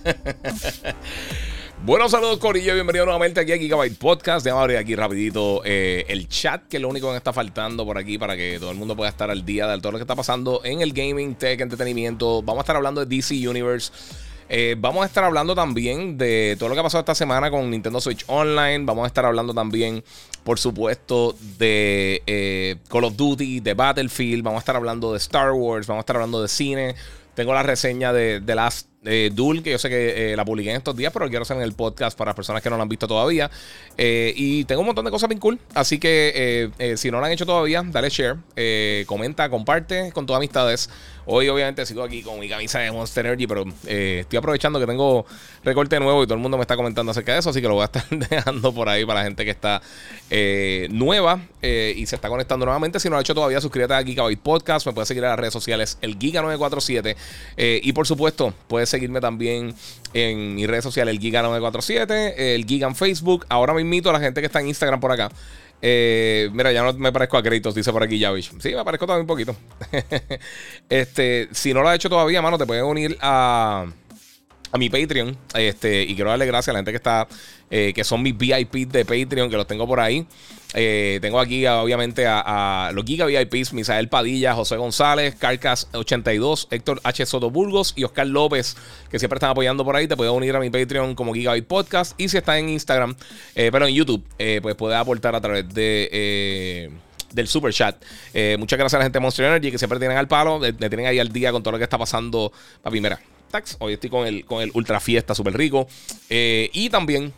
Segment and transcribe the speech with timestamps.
[1.84, 2.74] Buenos saludos, Corillo.
[2.74, 4.44] Bienvenido nuevamente aquí a Gigabyte Podcast.
[4.44, 7.84] Déjame abrir aquí rapidito eh, el chat, que es lo único que me está faltando
[7.84, 10.02] por aquí para que todo el mundo pueda estar al día de todo lo que
[10.02, 12.42] está pasando en el gaming, tech, entretenimiento.
[12.42, 13.92] Vamos a estar hablando de DC Universe.
[14.52, 17.70] Eh, vamos a estar hablando también de todo lo que ha pasado esta semana con
[17.70, 18.84] Nintendo Switch Online.
[18.84, 20.02] Vamos a estar hablando también,
[20.42, 24.42] por supuesto, de eh, Call of Duty, de Battlefield.
[24.42, 25.86] Vamos a estar hablando de Star Wars.
[25.86, 26.96] Vamos a estar hablando de cine.
[27.34, 30.70] Tengo la reseña de The Last eh, Duel, que yo sé que eh, la publiqué
[30.70, 32.88] en estos días, pero quiero hacer en el podcast para personas que no la han
[32.88, 33.50] visto todavía.
[33.96, 35.58] Eh, y tengo un montón de cosas bien cool.
[35.74, 38.36] Así que si no lo han hecho todavía, dale share,
[39.06, 40.90] comenta, comparte con tus amistades.
[41.26, 45.24] Hoy, obviamente, sigo aquí con mi camisa de Monster Energy, pero estoy aprovechando que tengo
[45.62, 47.50] recorte nuevo y todo el mundo me está comentando acerca de eso.
[47.50, 49.80] Así que lo voy a estar dejando por ahí para la gente que está
[50.90, 53.00] nueva y se está conectando nuevamente.
[53.00, 54.86] Si no lo ha hecho todavía, suscríbete a Gigabyte Podcast.
[54.86, 57.16] Me puedes seguir en las redes sociales, el Giga947.
[57.56, 59.74] y por supuesto, puedes seguirme también
[60.12, 63.46] en mis redes sociales, el Giga947, el Giga en Facebook.
[63.48, 65.30] Ahora me invito a la gente que está en Instagram por acá.
[65.82, 68.52] Eh, mira, ya no me parezco a créditos, dice por aquí Yavish.
[68.60, 69.56] Sí, me parezco también un poquito.
[70.88, 73.86] este, si no lo has hecho todavía, mano, te puedes unir a,
[74.72, 75.36] a mi Patreon.
[75.54, 77.26] Este, y quiero darle gracias a la gente que está,
[77.70, 80.26] eh, que son mis VIP de Patreon, que los tengo por ahí.
[80.74, 87.26] Eh, tengo aquí, obviamente, a, los Giga VIPs: Misael Padilla, José González, Carcas82, Héctor H.
[87.26, 88.76] Soto Burgos y Oscar López,
[89.10, 90.06] que siempre están apoyando por ahí.
[90.06, 92.18] Te puedes unir a mi Patreon como Gigabyte Podcast.
[92.20, 93.16] Y si estás en Instagram,
[93.54, 96.90] eh, pero en YouTube, eh, pues puedes aportar a través de
[97.32, 97.94] del super chat.
[98.58, 101.06] muchas gracias a la gente de Monster Energy que siempre tienen al palo, me tienen
[101.06, 102.52] ahí al día con todo lo que está pasando.
[102.82, 103.20] Papi, mira,
[103.52, 103.76] tax.
[103.78, 105.86] Hoy estoy con el, con el Ultra Fiesta, súper rico.
[106.28, 107.32] y también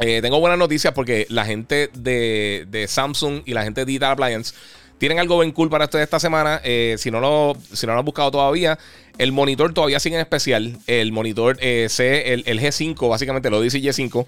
[0.00, 4.54] eh, tengo buenas noticias porque la gente de, Samsung y la gente de Digital Appliance
[4.98, 6.60] tienen algo bien cool para esta semana.
[6.64, 8.78] Eh, si, no lo, si no lo han buscado todavía,
[9.18, 10.78] el monitor todavía sigue en especial.
[10.86, 14.26] El monitor eh, C, el, G5, básicamente lo dice G5.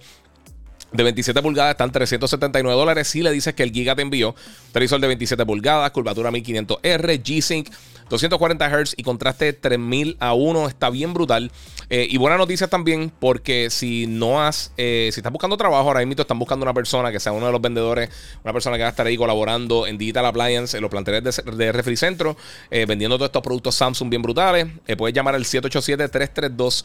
[0.92, 3.08] De 27 pulgadas están 379 dólares.
[3.08, 4.34] Si le dices que el Giga te envió,
[4.72, 7.68] televisor de 27 pulgadas, curvatura 1500R, G-Sync,
[8.08, 10.68] 240 Hz y contraste 3000 a 1.
[10.68, 11.50] Está bien brutal.
[11.88, 16.00] Eh, y buena noticia también, porque si no has, eh, si estás buscando trabajo, ahora
[16.00, 18.10] mismo están buscando una persona que sea uno de los vendedores,
[18.42, 21.52] una persona que va a estar ahí colaborando en Digital Appliance, en los planteles de,
[21.52, 22.36] de Refricentro,
[22.70, 24.66] eh, vendiendo todos estos productos Samsung bien brutales.
[24.96, 26.84] puedes llamar al 787-332.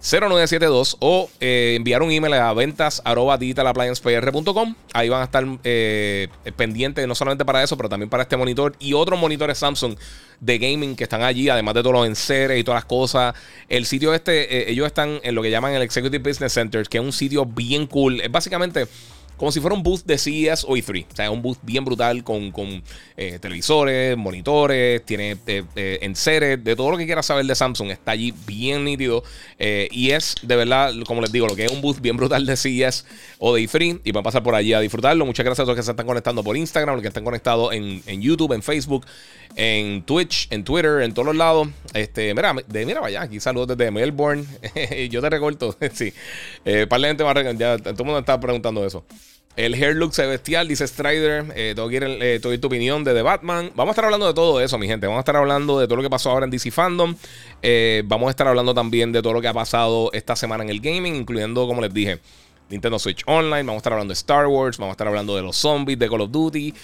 [0.00, 3.02] 0972 o enviar un email a ventas
[3.38, 4.74] digitalappliancepr.com.
[4.94, 5.44] Ahí van a estar
[6.56, 9.96] pendientes no solamente para eso, pero también para este monitor y otros monitores Samsung
[10.40, 13.34] de gaming que están allí, además de todos los enseres y todas las cosas.
[13.68, 16.98] El sitio este, eh, ellos están en lo que llaman el Executive Business Center, que
[16.98, 18.20] es un sitio bien cool.
[18.20, 18.86] Es básicamente
[19.40, 21.06] como si fuera un booth de CES o E3.
[21.10, 22.52] O sea, un booth bien brutal con,
[23.16, 27.90] eh, televisores, monitores, tiene eh, eh, enseres, de todo lo que quieras saber de Samsung.
[27.90, 29.24] Está allí bien nítido.
[29.58, 32.54] y es, de verdad, como les digo, lo que es un booth bien brutal de
[32.54, 33.06] CES
[33.38, 34.02] o de E3.
[34.04, 35.24] Y van a pasar por allí a disfrutarlo.
[35.24, 37.72] Muchas gracias a todos los que se están conectando por Instagram, los que están conectados
[37.72, 39.06] en, YouTube, en Facebook,
[39.56, 41.68] en Twitch, en Twitter, en todos los lados.
[41.94, 44.44] Este, mira, de, mira, vaya, aquí saludos desde Melbourne.
[45.10, 46.12] Yo te recorto, sí.
[46.64, 49.04] Eh, par de gente más, ya todo el mundo está preguntando eso.
[49.56, 50.26] El hair look se
[50.64, 51.52] dice Strider.
[51.56, 53.72] Eh, tengo, que ir, eh, tu opinión de The Batman.
[53.74, 55.06] Vamos a estar hablando de todo eso, mi gente.
[55.06, 57.16] Vamos a estar hablando de todo lo que pasó ahora en DC Fandom.
[57.60, 60.70] Eh, vamos a estar hablando también de todo lo que ha pasado esta semana en
[60.70, 62.20] el gaming, incluyendo, como les dije,
[62.70, 63.62] Nintendo Switch Online.
[63.62, 64.78] Vamos a estar hablando de Star Wars.
[64.78, 66.74] Vamos a estar hablando de los zombies de Call of Duty.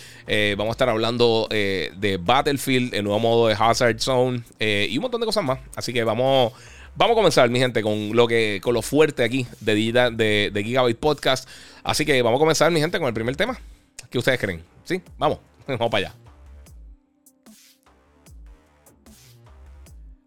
[0.57, 5.21] vamos a estar hablando de Battlefield, el nuevo modo de Hazard Zone y un montón
[5.21, 5.59] de cosas más.
[5.75, 6.53] Así que vamos.
[6.99, 9.75] Vamos a comenzar, mi gente, con lo que con lo fuerte aquí de,
[10.13, 11.47] de, de Gigabyte Podcast.
[11.85, 13.59] Así que vamos a comenzar, mi gente, con el primer tema.
[14.11, 14.63] ¿Qué ustedes creen?
[14.85, 15.03] ¿Sí?
[15.19, 16.26] Vamos, vamos para allá.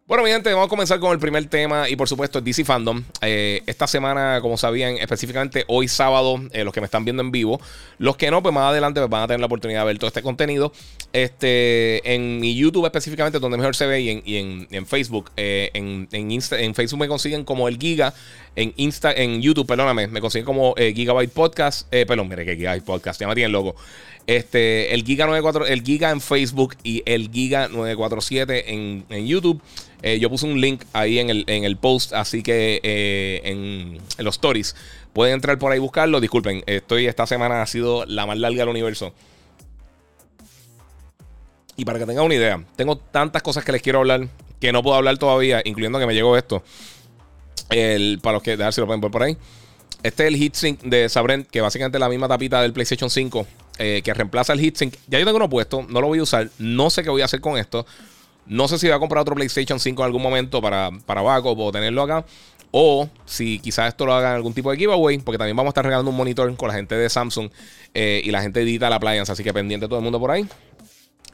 [0.09, 3.03] Bueno, mi gente, vamos a comenzar con el primer tema y por supuesto DC Fandom.
[3.21, 7.29] Eh, esta semana, como sabían, específicamente hoy sábado, eh, los que me están viendo en
[7.29, 7.61] vivo,
[7.99, 10.07] los que no, pues más adelante pues van a tener la oportunidad de ver todo
[10.07, 10.73] este contenido.
[11.13, 15.29] Este, en mi YouTube específicamente, donde mejor se ve, y en, Facebook.
[15.37, 18.11] Eh, en, en Facebook me consiguen como el Giga.
[18.55, 21.87] En Insta, en YouTube, perdóname, me consiguen como Gigabyte Podcast.
[21.87, 23.75] perdón, mire que Gigabyte Podcast, ya me tienen loco.
[24.29, 29.59] Este, el Giga 94, el Giga en Facebook y el Giga 947 en, en YouTube.
[30.19, 32.79] yo puse un link ahí en el, en el post, así que
[33.43, 34.75] en, en, los stories
[35.13, 36.21] pueden entrar por ahí buscarlo.
[36.21, 39.15] Disculpen, estoy esta semana ha sido la más larga del universo.
[41.75, 44.27] Y para que tengan una idea, tengo tantas cosas que les quiero hablar
[44.59, 46.61] que no puedo hablar todavía, incluyendo que me llegó esto.
[47.71, 49.37] El, para los que, dejar si lo pueden ver por ahí.
[50.03, 53.47] Este es el heatsink de Sabrent, que básicamente es la misma tapita del PlayStation 5,
[53.79, 54.93] eh, que reemplaza el heatsink.
[55.07, 57.25] Ya yo tengo uno puesto, no lo voy a usar, no sé qué voy a
[57.25, 57.85] hacer con esto.
[58.45, 61.57] No sé si voy a comprar otro PlayStation 5 en algún momento para, para backup
[61.57, 62.25] o tenerlo acá.
[62.71, 65.85] O si quizás esto lo hagan algún tipo de giveaway, porque también vamos a estar
[65.85, 67.49] regalando un monitor con la gente de Samsung
[67.93, 70.47] eh, y la gente de Digital Appliance, así que pendiente todo el mundo por ahí.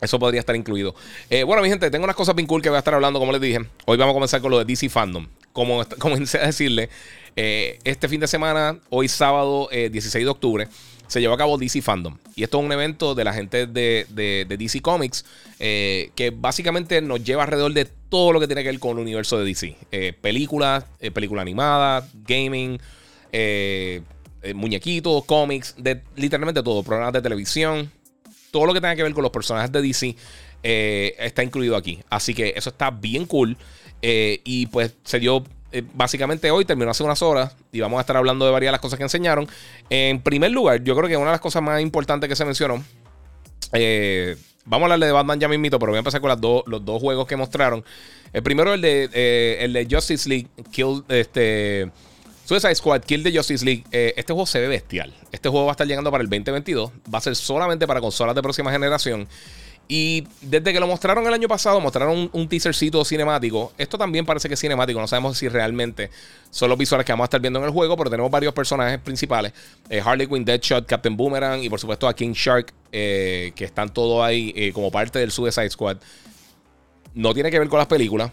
[0.01, 0.94] Eso podría estar incluido.
[1.30, 3.31] Eh, bueno, mi gente, tengo unas cosas bien cool que voy a estar hablando, como
[3.31, 3.59] les dije.
[3.86, 5.27] Hoy vamos a comenzar con lo de DC Fandom.
[5.51, 6.89] Como comencé a decirle,
[7.36, 10.68] este fin de semana, hoy sábado 16 eh, de octubre,
[11.07, 12.18] se llevó a cabo DC Fandom.
[12.36, 15.25] Y esto es un evento de la gente de, DC Comics
[15.57, 19.38] que básicamente nos lleva alrededor de todo lo que tiene que ver con el universo
[19.38, 20.13] de DC.
[20.22, 22.80] películas, película animada, gaming,
[24.54, 26.84] muñequitos, cómics, de literalmente todo.
[26.84, 27.92] Programas de televisión
[28.56, 30.16] todo lo que tenga que ver con los personajes de DC
[30.63, 32.00] eh, está incluido aquí.
[32.10, 33.58] Así que eso está bien cool.
[34.01, 35.44] Eh, y pues se dio
[35.80, 38.72] eh, básicamente hoy, terminó hace unas horas y vamos a estar hablando de varias de
[38.74, 39.48] las cosas que enseñaron.
[39.89, 42.83] En primer lugar, yo creo que una de las cosas más importantes que se mencionó,
[44.66, 47.01] vamos a hablarle de Batman ya mismito, pero voy a empezar con las los dos
[47.01, 47.83] juegos que mostraron.
[48.33, 51.92] El primero, el de, el de Justice League, Kill, este...
[52.45, 53.83] Suicide Squad, Kill the Justice League.
[53.92, 55.13] Eh, este juego se ve bestial.
[55.31, 56.92] Este juego va a estar llegando para el 2022.
[57.12, 59.27] Va a ser solamente para consolas de próxima generación.
[59.88, 63.72] Y desde que lo mostraron el año pasado, mostraron un, teasercito cinemático.
[63.78, 65.00] Esto también parece que es cinemático.
[65.00, 66.10] No sabemos si realmente
[66.50, 69.00] son los visuales que vamos a estar viendo en el juego, pero tenemos varios personajes
[69.00, 69.54] principales:
[69.90, 73.94] eh, Harley Quinn, Deadshot, Captain Boomerang y por supuesto a King Shark, eh, que están
[73.94, 75.98] todos ahí como parte del Suicide Squad.
[77.14, 78.32] No tiene que ver con las películas.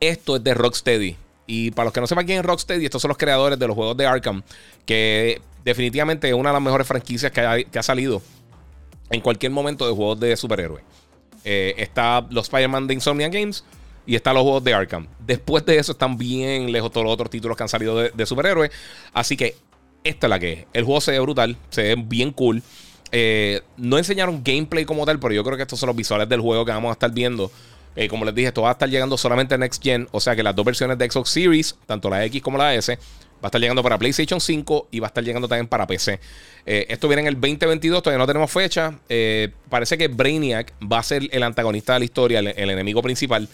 [0.00, 1.16] Esto es de Rocksteady.
[1.46, 3.74] Y para los que no sepan quién es Rocksteady, estos son los creadores de los
[3.74, 4.42] juegos de Arkham,
[4.86, 8.22] que definitivamente es una de las mejores franquicias que ha, salido
[9.12, 10.82] en cualquier momento de juegos de superhéroes.
[11.44, 13.64] Eh, está los Spider-Man de Insomnia Games
[14.06, 15.06] y está los juegos de Arkham.
[15.20, 18.70] Después de eso están bien lejos todos los otros títulos que han salido de, superhéroes.
[19.12, 19.54] Así que
[20.02, 20.66] esta es la que es.
[20.72, 22.62] El juego se ve brutal, se ve bien cool.
[23.12, 26.40] Eh, no enseñaron gameplay como tal, pero yo creo que estos son los visuales del
[26.40, 27.50] juego que vamos a estar viendo.
[27.94, 30.08] Eh, como les dije, esto va a estar llegando solamente en Next Gen.
[30.12, 32.98] O sea que las dos versiones de Xbox Series, tanto la X como la S,
[33.42, 36.20] va a estar llegando para PlayStation 5 y va a estar llegando también para PC.
[36.64, 38.98] Eh, esto viene en el 2022, todavía no tenemos fecha.
[39.08, 43.48] Eh, parece que Brainiac va a ser el antagonista de la historia, el, enemigo principal.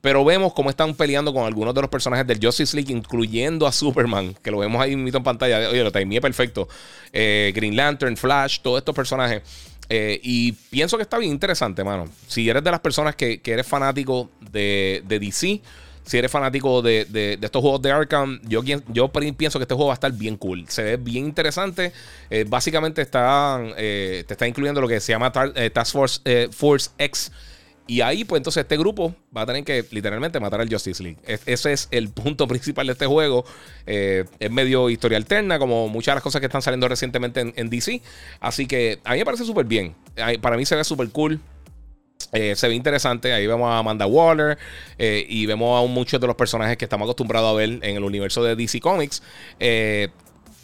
[0.00, 3.72] Pero vemos cómo están peleando con algunos de los personajes del Justice League, incluyendo a
[3.72, 5.68] Superman, que lo vemos ahí en pantalla.
[5.68, 6.68] Oye, lo timé perfecto.
[7.12, 9.42] Green Lantern, Flash, todos estos personajes.
[9.88, 12.08] Eh, y pienso que está bien interesante, mano.
[12.26, 15.60] Si eres de las personas que, eres fanático de, DC,
[16.06, 19.94] si eres fanático de, estos juegos de Arkham, yo, pienso que este juego va a
[19.94, 20.64] estar bien cool.
[20.68, 21.92] Se ve bien interesante.
[22.30, 27.30] Eh, básicamente eh, te está incluyendo lo que se llama Task Force, Force X
[27.88, 31.18] y ahí, pues entonces este grupo va a tener que literalmente matar al Justice League.
[31.24, 33.44] ese es el punto principal de este juego.
[33.86, 37.70] Eh, es medio historia alterna, como muchas de las cosas que están saliendo recientemente en,
[37.70, 38.02] DC.
[38.40, 39.94] Así que a mí me parece súper bien.
[40.40, 41.40] Para mí se ve súper cool.
[42.32, 43.32] Eh, se ve interesante.
[43.32, 44.58] Ahí vemos a Amanda Waller
[44.98, 48.04] eh, y vemos a muchos de los personajes que estamos acostumbrados a ver en el
[48.04, 49.22] universo de DC Comics.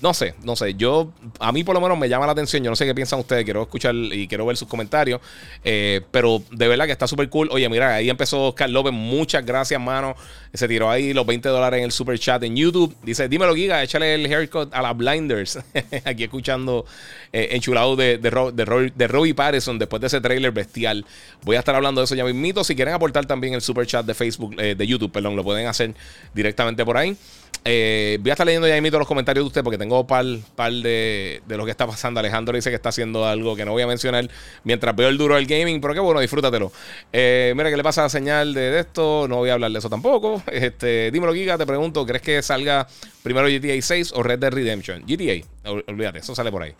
[0.02, 0.74] No sé, no sé.
[0.74, 2.62] Yo, a mí por lo menos me llama la atención.
[2.64, 3.44] Yo no sé qué piensan ustedes.
[3.44, 5.20] Quiero escuchar y quiero ver sus comentarios.
[5.62, 7.48] Eh, pero de verdad que está súper cool.
[7.52, 8.92] Oye, mira, ahí empezó Oscar López.
[8.92, 10.16] Muchas gracias, mano.
[10.52, 12.92] Se tiró ahí los 20 dólares en el super chat en YouTube.
[13.04, 15.60] Dice, dímelo, Giga, échale el haircut a las Blinders.
[16.04, 16.84] Aquí escuchando
[17.32, 21.06] eh, enchulado de, de, de, Robbie Patterson después de ese trailer bestial.
[21.42, 22.64] Voy a estar hablando de eso ya mismito.
[22.64, 25.68] Si quieren aportar también el super chat de Facebook, eh, de YouTube, perdón, lo pueden
[25.68, 25.94] hacer
[26.34, 27.16] directamente por ahí.
[27.64, 30.24] Eh, voy a estar leyendo ya mismo los comentarios de usted porque tengo par,
[30.56, 32.20] par de, de, lo que está pasando.
[32.20, 34.28] Alejandro dice que está haciendo algo que no voy a mencionar
[34.64, 36.72] mientras veo el duro del gaming, pero qué bueno, disfrútatelo.
[37.12, 39.26] Eh, mira, ¿qué le pasa a la señal de, esto?
[39.28, 40.42] No voy a hablar de eso tampoco.
[40.52, 42.86] Este, dímelo, Giga, te pregunto, ¿crees que salga
[43.22, 45.02] primero GTA 6 o Red Dead Redemption?
[45.06, 45.46] GTA,
[45.86, 46.74] olvídate, eso sale por ahí.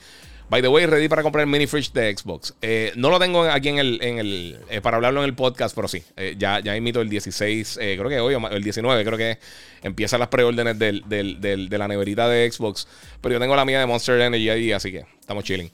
[0.52, 2.52] By the way, ready para comprar el mini fridge de Xbox.
[2.61, 5.75] Eh, no lo tengo aquí en el, en el eh, para hablarlo en el podcast,
[5.75, 6.02] pero sí.
[6.14, 9.38] Eh, ya, ya invito el 16, creo que hoy, o el 19, creo que
[9.82, 12.87] empiezan las preórdenes del, de la neverita de Xbox.
[13.23, 15.71] Pero yo tengo la mía de Monster Energy ahí, así que estamos chilling.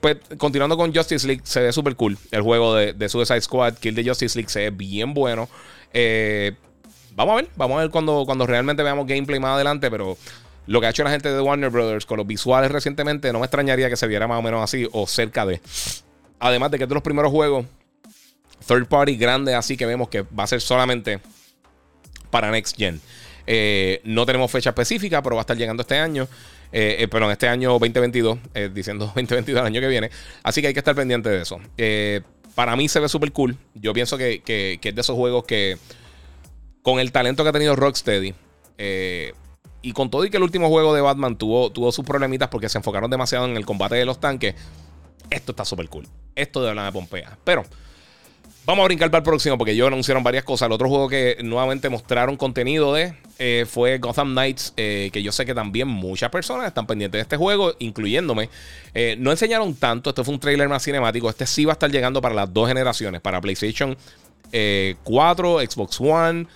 [0.00, 2.18] pues continuando con Justice League, se ve súper cool.
[2.32, 5.48] El juego de, de, Suicide Squad, Kill the Justice League, se ve bien bueno.
[7.14, 10.18] vamos a ver, vamos a ver cuando, cuando realmente veamos gameplay más adelante, pero
[10.66, 13.46] lo que ha hecho la gente de Warner Brothers con los visuales recientemente, no me
[13.46, 15.60] extrañaría que se viera más o menos así o cerca de.
[16.38, 17.66] Además de que es de los primeros juegos
[18.66, 21.20] third party grande así que vemos que va a ser solamente
[22.30, 23.00] para Next Gen.
[23.46, 26.26] Eh, no tenemos fecha específica, pero va a estar llegando este año.
[26.72, 28.38] Eh, eh perdón, este año 2022,
[28.72, 30.10] diciendo 2022 el año que viene.
[30.42, 31.60] Así que hay que estar pendiente de eso.
[32.54, 33.56] para mí se ve súper cool.
[33.74, 35.76] Yo pienso que, que, es de esos juegos que,
[36.82, 38.34] con el talento que ha tenido Rocksteady,
[39.84, 42.70] y con todo y que el último juego de Batman tuvo, tuvo sus problemitas porque
[42.70, 44.54] se enfocaron demasiado en el combate de los tanques,
[45.28, 46.08] esto está súper cool.
[46.34, 47.36] Esto de verdad me pompea.
[47.44, 47.64] Pero
[48.64, 50.66] vamos a brincar para el próximo porque ellos anunciaron varias cosas.
[50.66, 55.32] El otro juego que nuevamente mostraron contenido de eh, fue Gotham Knights, eh, que yo
[55.32, 58.48] sé que también muchas personas están pendientes de este juego, incluyéndome.
[58.94, 61.28] Eh, no enseñaron tanto, esto fue un trailer más cinemático.
[61.28, 63.98] Este sí va a estar llegando para las dos generaciones, para PlayStation
[64.50, 66.46] 4, Xbox One.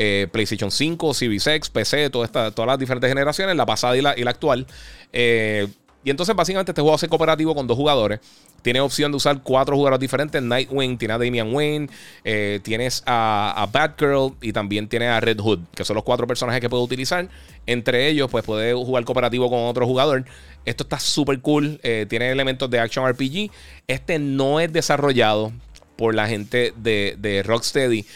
[0.00, 4.64] Eh, PlayStation 5, Series PC, todas las diferentes generaciones, la pasada y la, actual.
[5.12, 5.66] Eh,
[6.04, 8.20] y entonces, básicamente, este juego hace cooperativo con dos jugadores.
[8.62, 10.40] Tiene opción de usar cuatro jugadores diferentes.
[10.40, 11.88] Nightwing, tiene a Damian Wayne,
[12.22, 16.60] eh, tienes a, Batgirl y también tiene a Red Hood, que son los cuatro personajes
[16.60, 17.28] que puede utilizar.
[17.66, 20.24] Entre ellos, pues puede jugar cooperativo con otro jugador.
[20.64, 21.80] Esto está súper cool.
[22.08, 23.50] tiene elementos de action RPG.
[23.88, 25.52] Este no es desarrollado
[25.96, 28.06] por la gente de Rocksteady.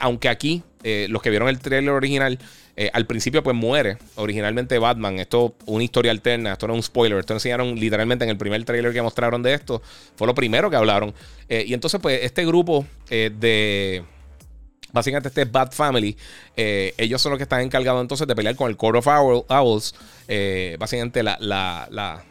[0.00, 2.38] aunque aquí eh, los que vieron el trailer original,
[2.76, 5.18] eh, al principio pues muere originalmente Batman.
[5.18, 8.64] Esto una historia alterna, esto no es un spoiler, esto enseñaron literalmente en el primer
[8.64, 9.82] trailer que mostraron de esto.
[10.16, 11.14] Fue lo primero que hablaron.
[11.48, 14.02] Eh, y entonces pues este grupo de...
[14.92, 16.16] Básicamente este es Bat Family.
[16.56, 19.94] ellos son los que están encargados entonces de pelear con el Court of Owls.
[20.78, 21.36] básicamente la...
[21.40, 22.24] la,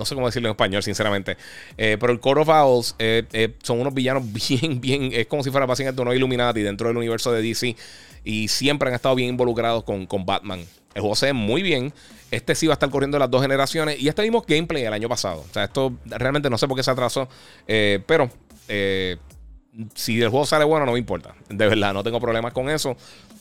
[0.00, 1.36] no sé cómo decirlo en español, sinceramente.
[1.76, 5.10] Eh, pero el Court of Owls eh, eh, son unos villanos bien, bien.
[5.12, 7.76] Es como si fuera básicamente unos Illuminati dentro del universo de DC.
[8.24, 10.60] Y siempre han estado bien involucrados con, con Batman.
[10.94, 11.92] El juego se ve muy bien.
[12.30, 14.00] Este sí va a estar corriendo las dos generaciones.
[14.00, 15.44] Y este mismo gameplay el año pasado.
[15.48, 17.28] O sea, esto realmente no sé por qué se atrasó.
[17.66, 18.30] pero
[19.94, 21.34] si el juego sale bueno, no me importa.
[21.48, 22.96] De verdad, no tengo problemas con eso.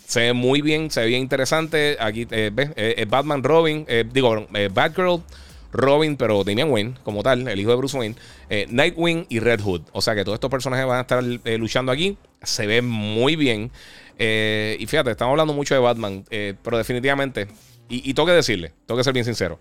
[0.05, 1.97] Se ve muy bien, se ve bien interesante.
[1.99, 2.71] Aquí ves,
[3.07, 5.23] Batman Robin, digo, Batgirl.
[5.71, 8.15] Robin, pero Damian Wayne, como tal, el hijo de Bruce Wayne,
[8.49, 9.81] eh, Nightwing y Red Hood.
[9.91, 12.17] O sea que todos estos personajes van a estar eh, luchando aquí.
[12.41, 13.71] Se ve muy bien.
[14.17, 17.47] Eh, y fíjate, estamos hablando mucho de Batman, pero definitivamente,
[17.87, 19.59] y, tengo que decirle, tengo que ser bien sincero.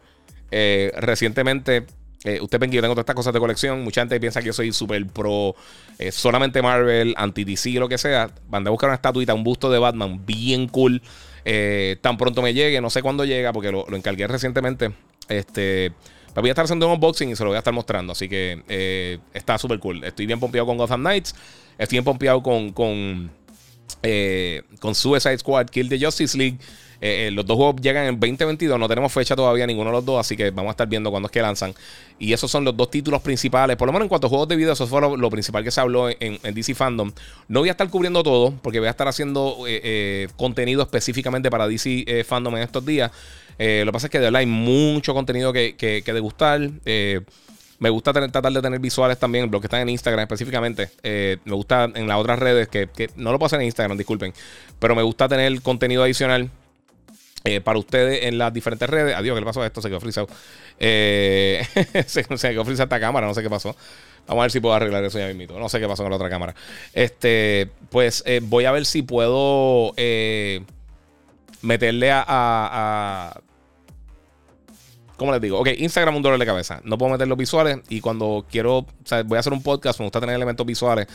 [0.50, 1.86] recientemente,
[2.40, 3.84] usted ven que yo tengo todas estas cosas de colección.
[3.84, 5.54] Mucha gente piensa que yo soy súper pro
[6.10, 8.30] solamente Marvel, anti-DC, lo que sea.
[8.48, 11.02] Van a buscar una estatuita, un busto de Batman bien cool.
[12.00, 14.92] Tan pronto me llegue, no sé cuándo llega, porque lo encargué recientemente
[15.28, 15.92] este.
[16.34, 18.12] Voy a estar haciendo un unboxing y se lo voy a estar mostrando.
[18.12, 20.04] Así que eh, está súper cool.
[20.04, 21.34] Estoy bien pompeado con Gotham Knights.
[21.78, 23.30] Estoy bien pompeado con, con,
[24.02, 26.58] eh, con Suicide Squad, Kill the Justice League.
[27.00, 28.78] Eh, los dos juegos llegan en 2022.
[28.78, 30.20] No tenemos fecha todavía ninguno de los dos.
[30.20, 31.74] Así que vamos a estar viendo cuándo es que lanzan.
[32.18, 33.76] Y esos son los dos títulos principales.
[33.76, 35.80] Por lo menos en cuanto a juegos de video, eso fue lo, principal que se
[35.80, 37.12] habló en, DC Fandom.
[37.48, 38.54] No voy a estar cubriendo todo.
[38.62, 39.58] Porque voy a estar haciendo
[40.36, 43.10] contenido específicamente para DC Fandom en estos días.
[43.58, 46.70] Eh, lo que pasa es que de verdad hay mucho contenido que, que, degustar.
[46.84, 47.20] Eh,
[47.80, 50.90] me gusta tratar de tener visuales también, los que están en Instagram específicamente.
[51.02, 54.32] Eh, me gusta en las otras redes, que, no lo puedo hacer en Instagram, disculpen.
[54.78, 56.50] Pero me gusta tener contenido adicional
[57.64, 59.14] para ustedes en las diferentes redes.
[59.16, 59.80] Adiós, ¿qué le pasó a esto?
[59.80, 60.28] Se quedó frisado.
[60.78, 61.66] se,
[62.06, 63.74] se, quedó esta cámara, no sé qué pasó.
[64.26, 65.58] Vamos a ver si puedo arreglar eso ya mismo.
[65.58, 66.54] No sé qué pasó con la otra cámara.
[66.92, 69.94] Este, pues voy a ver si puedo
[71.62, 73.40] meterle a
[75.18, 75.58] ¿Cómo les digo?
[75.58, 76.80] Ok, Instagram un dolor de cabeza.
[76.84, 78.86] No puedo meter los visuales y cuando quiero,
[79.26, 81.08] voy a hacer un podcast, me gusta tener elementos visuales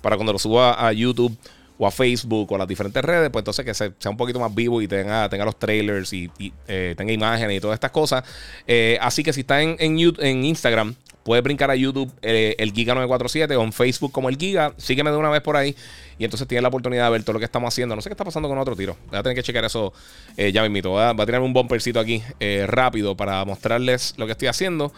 [0.00, 1.36] para cuando lo suba a YouTube
[1.78, 4.54] o a Facebook o a las diferentes redes, pues entonces que sea un poquito más
[4.54, 6.30] vivo y tenga, los trailers y,
[6.66, 8.24] eh, tenga imágenes y todas estas cosas.
[8.66, 10.94] Eh, así que si está en, en, en Instagram,
[11.24, 14.72] Puedes brincar a YouTube eh, el Giga 947 o en Facebook como el Giga.
[14.78, 15.76] Sígueme de una vez por ahí.
[16.18, 17.94] Y entonces tienes la oportunidad de ver todo lo que estamos haciendo.
[17.94, 18.96] No sé qué está pasando con otro tiro.
[19.10, 19.92] Voy a tener que checar eso
[20.38, 20.92] ya mismito.
[20.92, 22.22] Va, va a tirarme un bumpercito aquí
[22.66, 24.90] rápido para mostrarles lo que estoy haciendo.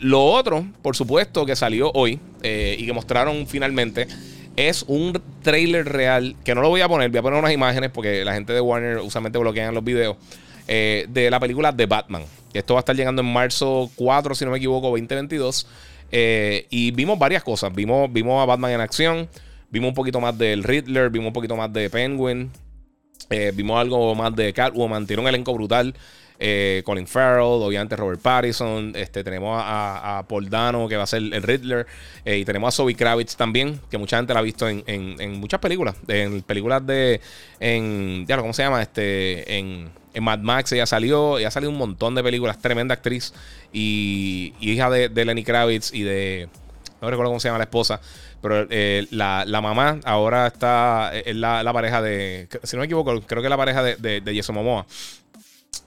[0.00, 4.08] lo otro, por supuesto, que salió hoy y que mostraron finalmente
[4.56, 7.90] es un trailer real, que no lo voy a poner, voy a poner unas imágenes
[7.90, 10.16] porque la gente de Warner usualmente bloquean los videos,
[10.66, 12.24] de la película de Batman.
[12.54, 15.66] Esto va a estar llegando en marzo 4, si no me equivoco, 2022.
[16.12, 17.74] Eh, y vimos varias cosas.
[17.74, 19.28] Vimos, vimos a Batman en acción.
[19.70, 21.10] Vimos un poquito más del Riddler.
[21.10, 22.52] Vimos un poquito más de Penguin.
[23.28, 25.04] Eh, vimos algo más de Catwoman.
[25.04, 25.94] Tiene un elenco brutal.
[26.38, 28.92] Eh, Colin Farrell, obviamente Robert Pattinson.
[28.94, 31.86] Este, tenemos a, Paul Dano, que va a ser el Riddler.
[32.24, 35.96] y tenemos a Zoe Kravitz también, que mucha gente la ha visto en, muchas películas.
[36.08, 37.20] En películas de.
[37.60, 38.82] En, ya, ¿cómo se llama?
[38.82, 39.58] Este.
[39.58, 39.90] En
[40.22, 43.34] Mad Max ella salió, ella salido un montón de películas, tremenda actriz
[43.72, 46.48] y, hija de, Lenny Kravitz y de...
[47.00, 48.00] no recuerdo cómo se llama la esposa,
[48.40, 53.42] pero eh, la, mamá ahora está, es la, pareja de, si no me equivoco, creo
[53.42, 54.34] que es la pareja de, de.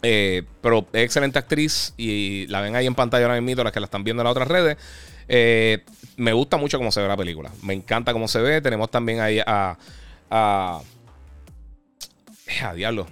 [0.02, 3.80] Eh, pero es excelente actriz y la ven ahí en pantalla ahora mismo, las que
[3.80, 4.78] la están viendo en las otras redes.
[5.28, 5.84] Eh,
[6.18, 7.52] me gusta mucho cómo se ve la película.
[7.62, 8.62] Me encanta cómo se ve.
[8.62, 9.78] Tenemos también ahí a.
[10.30, 10.82] a,
[12.62, 13.08] a diablo.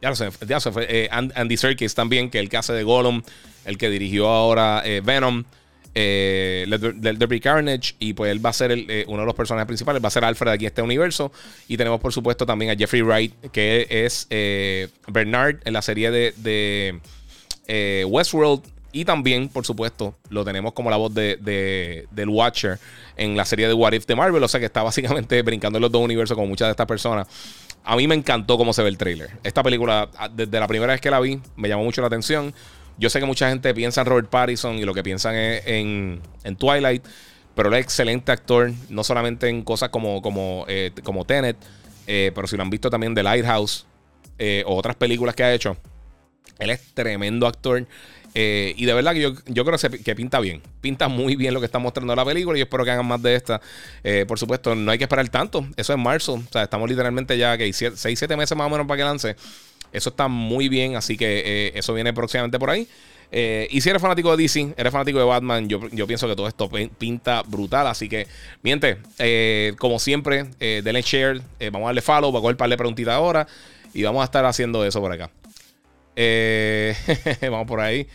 [0.00, 0.30] Ya se
[0.72, 1.08] fue.
[1.10, 3.22] Andy Serkis también, que es el que hace de Gollum,
[3.64, 5.44] el que dirigió ahora Venom
[5.94, 7.94] eh, Derby Carnage.
[7.98, 10.24] Y pues él va a ser eh, uno de los personajes principales, va a ser
[10.24, 11.32] Alfred aquí en este universo.
[11.68, 16.10] Y tenemos por supuesto también a Jeffrey Wright, que es eh, Bernard en la serie
[16.10, 17.00] de,
[17.66, 18.62] eh, Westworld.
[18.92, 22.78] Y también, por supuesto, lo tenemos como la voz de, del Watcher
[23.16, 24.42] en la serie de What If de Marvel.
[24.42, 27.26] O sea que está básicamente brincando en los dos universos con muchas de estas personas.
[27.82, 29.30] A mí me encantó cómo se ve el trailer.
[29.42, 32.54] Esta película, desde la primera vez que la vi, me llamó mucho la atención.
[32.96, 36.20] Yo sé que mucha gente piensa en Robert Pattinson y lo que piensan es en,
[36.58, 37.04] Twilight,
[37.54, 41.56] pero él es excelente actor, no solamente en cosas como, como, eh, como Tenet,
[42.06, 43.86] eh, pero si lo han visto también de Lighthouse
[44.38, 45.76] eh, o otras películas que ha hecho.
[46.58, 47.84] Él es tremendo actor.
[48.34, 50.62] y de verdad que yo, yo creo que pinta bien.
[50.80, 52.56] Pinta muy bien lo que está mostrando la película.
[52.56, 53.60] Y yo espero que hagan más de esta.
[54.28, 55.66] por supuesto, no hay que esperar tanto.
[55.76, 56.34] Eso es marzo.
[56.34, 59.36] O sea, estamos literalmente ya que 6-7 meses más o menos para que lance.
[59.94, 62.88] Eso está muy bien, así que eh, eso viene próximamente por ahí.
[63.30, 66.48] Eh, y si eres fanático de DC, eres fanático de Batman, yo, pienso que todo
[66.48, 67.86] esto pinta brutal.
[67.86, 68.26] Así que,
[68.62, 72.76] miente, eh, como siempre, denle share, vamos a darle follow, voy a coger par de
[72.76, 73.46] preguntitas ahora.
[73.94, 75.30] Y vamos a estar haciendo eso por acá.
[77.40, 78.08] vamos por ahí.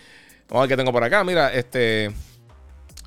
[0.49, 1.23] Vamos a ver qué tengo por acá.
[1.23, 2.11] Mira, este.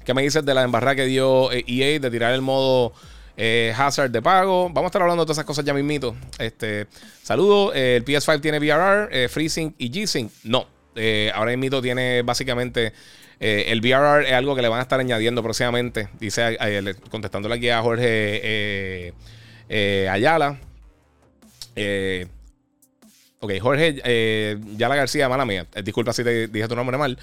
[0.06, 2.94] ¿Qué me dices de la embarrada que dio EA de tirar el modo
[3.36, 4.68] eh, hazard de pago.
[4.68, 6.14] Vamos a estar hablando de todas esas cosas ya mismito.
[6.38, 6.86] Este,
[7.22, 7.72] saludo.
[7.74, 10.30] Eh, el PS5 tiene VRR, eh, FreeSync y G-Sync.
[10.44, 10.66] No.
[11.34, 12.92] ahora mismo tiene básicamente.
[13.40, 16.08] el VRR es algo que le van a estar añadiendo próximamente.
[16.20, 16.58] Dice
[17.10, 19.12] contestándole aquí a Jorge
[20.10, 20.58] Ayala.
[23.40, 25.66] ok, Jorge Yala García, mala mía.
[25.82, 27.18] Disculpa si te dije tu nombre mal.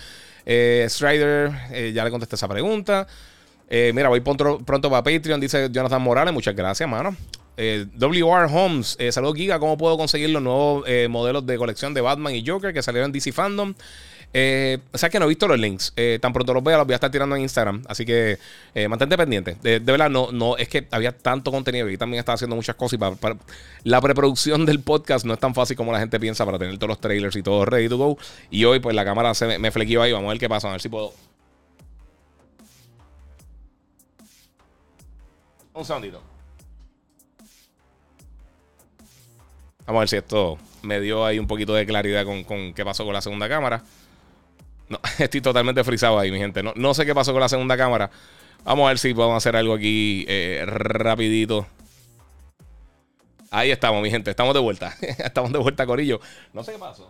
[0.46, 3.08] Strider, ya le contesté esa pregunta.
[3.70, 6.34] Eh, mira, voy pronto, pronto para Patreon, dice Jonathan Morales.
[6.34, 7.16] Muchas gracias, mano.
[7.56, 12.00] Eh, WR Homes, eh, saludos Giga, ¿cómo puedo conseguir los nuevos modelos de colección de
[12.00, 13.74] Batman y Joker que salieron en DC Fandom?
[14.32, 15.94] o sea que no he visto los links.
[16.22, 17.84] tan pronto los vea, los voy a estar tirando en Instagram.
[17.88, 18.38] Así que
[18.88, 19.58] mantente pendiente.
[19.62, 22.94] De, verdad, no, no, es que había tanto contenido y también estaba haciendo muchas cosas.
[22.94, 23.36] Y para,
[23.84, 26.90] la preproducción del podcast no es tan fácil como la gente piensa para tener todos
[26.90, 28.18] los trailers y todo ready to go.
[28.50, 30.14] Y hoy, pues la cámara se me, me flequeó ahí.
[30.14, 31.12] Vamos a ver qué pasa, a ver si puedo
[35.80, 36.22] Un segundito.
[39.86, 43.06] Vamos a ver si esto me dio ahí un poquito de claridad con, qué pasó
[43.06, 43.82] con la segunda cámara.
[44.90, 46.62] No, estoy totalmente frisado ahí, mi gente.
[46.62, 48.12] No, no, sé qué pasó con la segunda cámara.
[48.66, 51.66] Vamos a ver si podemos hacer algo aquí eh, rapidito.
[53.50, 54.32] Ahí estamos, mi gente.
[54.32, 54.94] Estamos de vuelta.
[55.02, 56.20] estamos de vuelta, Corillo.
[56.52, 57.10] No sé qué pasó.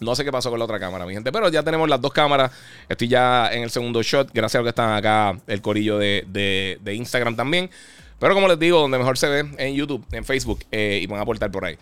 [0.00, 1.32] No sé qué pasó con la otra cámara, mi gente.
[1.32, 2.52] Pero ya tenemos las dos cámaras.
[2.88, 4.30] Estoy ya en el segundo shot.
[4.32, 7.70] Gracias a los que están acá, el corillo de, Instagram también.
[8.18, 10.64] Pero como les digo, donde mejor se ve en YouTube, en Facebook.
[10.70, 11.78] Eh, y van a aportar por ahí.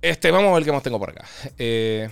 [0.00, 1.24] Este, vamos a ver qué más tengo por acá.
[1.58, 2.08] Eh,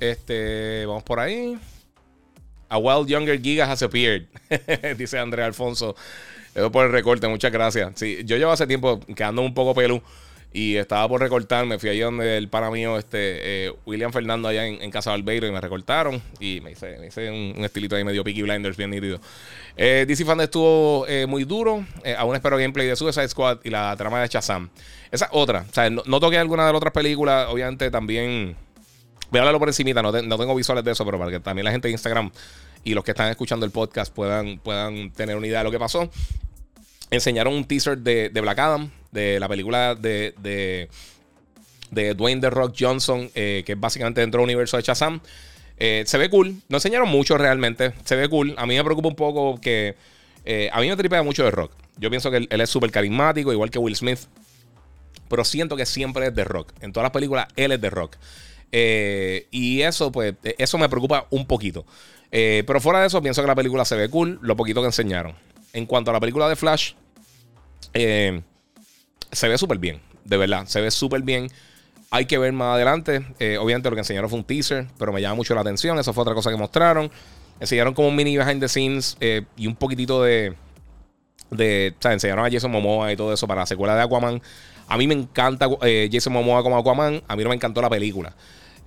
[0.00, 1.58] este, vamos por ahí.
[2.68, 4.26] A Wild Younger Giga has appeared.
[4.96, 5.94] Dice Andrea Alfonso.
[6.54, 7.92] Eso por el recorte, muchas gracias.
[7.96, 10.02] Sí, yo llevo hace tiempo quedando un poco pelú.
[10.52, 14.48] Y estaba por recortar, me fui allí donde el pana mío, este, eh, William Fernando,
[14.48, 16.22] allá en, Casa Albeiro, y me recortaron.
[16.40, 19.20] Y me hice, me hice un, estilito ahí medio Peaky Blinders, bien nítido.
[19.76, 21.84] Eh, DC Fan estuvo eh, muy duro.
[22.16, 24.70] aún espero gameplay de Suicide Squad y la trama de Shazam.
[25.10, 25.66] Esa otra.
[25.68, 27.48] O sea, no, toqué alguna de las otras películas.
[27.50, 28.56] Obviamente también.
[29.30, 31.64] Voy a hablarlo por encimita, no, no tengo visuales de eso, pero para que también
[31.64, 32.30] la gente de Instagram
[32.84, 35.78] y los que están escuchando el podcast puedan, puedan tener una idea de lo que
[35.78, 36.08] pasó.
[37.10, 40.34] Enseñaron un teaser de, de Black Adam de la película de,
[41.90, 45.20] de, Dwayne The Rock Johnson, eh, que es básicamente dentro del universo de Shazam.
[45.78, 46.54] Eh, se ve cool.
[46.68, 47.94] No enseñaron mucho realmente.
[48.04, 48.54] Se ve cool.
[48.58, 49.96] A mí me preocupa un poco que.
[50.44, 51.72] Eh, a mí me tripea mucho de Rock.
[51.96, 54.20] Yo pienso que él, es súper carismático, igual que Will Smith.
[55.28, 56.72] Pero siento que siempre es de Rock.
[56.80, 58.16] En todas las películas, él es de Rock.
[58.70, 61.84] y eso, pues, eso me preocupa un poquito.
[62.30, 65.34] pero fuera de eso, pienso que la película se ve cool, lo poquito que enseñaron.
[65.72, 66.92] En cuanto a la película de Flash,
[69.32, 71.50] se ve súper bien, de verdad, se ve súper bien.
[72.10, 73.26] Hay que ver más adelante.
[73.38, 75.98] Eh, obviamente lo que enseñaron fue un teaser, pero me llama mucho la atención.
[75.98, 77.10] Eso fue otra cosa que mostraron.
[77.58, 80.54] Enseñaron como un mini behind the scenes eh, y un poquitito de,
[81.50, 81.94] de.
[81.98, 84.40] O sea, enseñaron a Jason Momoa y todo eso para la secuela de Aquaman.
[84.88, 87.22] A mí me encanta eh, Jason Momoa como Aquaman.
[87.26, 88.34] A mí no me encantó la película.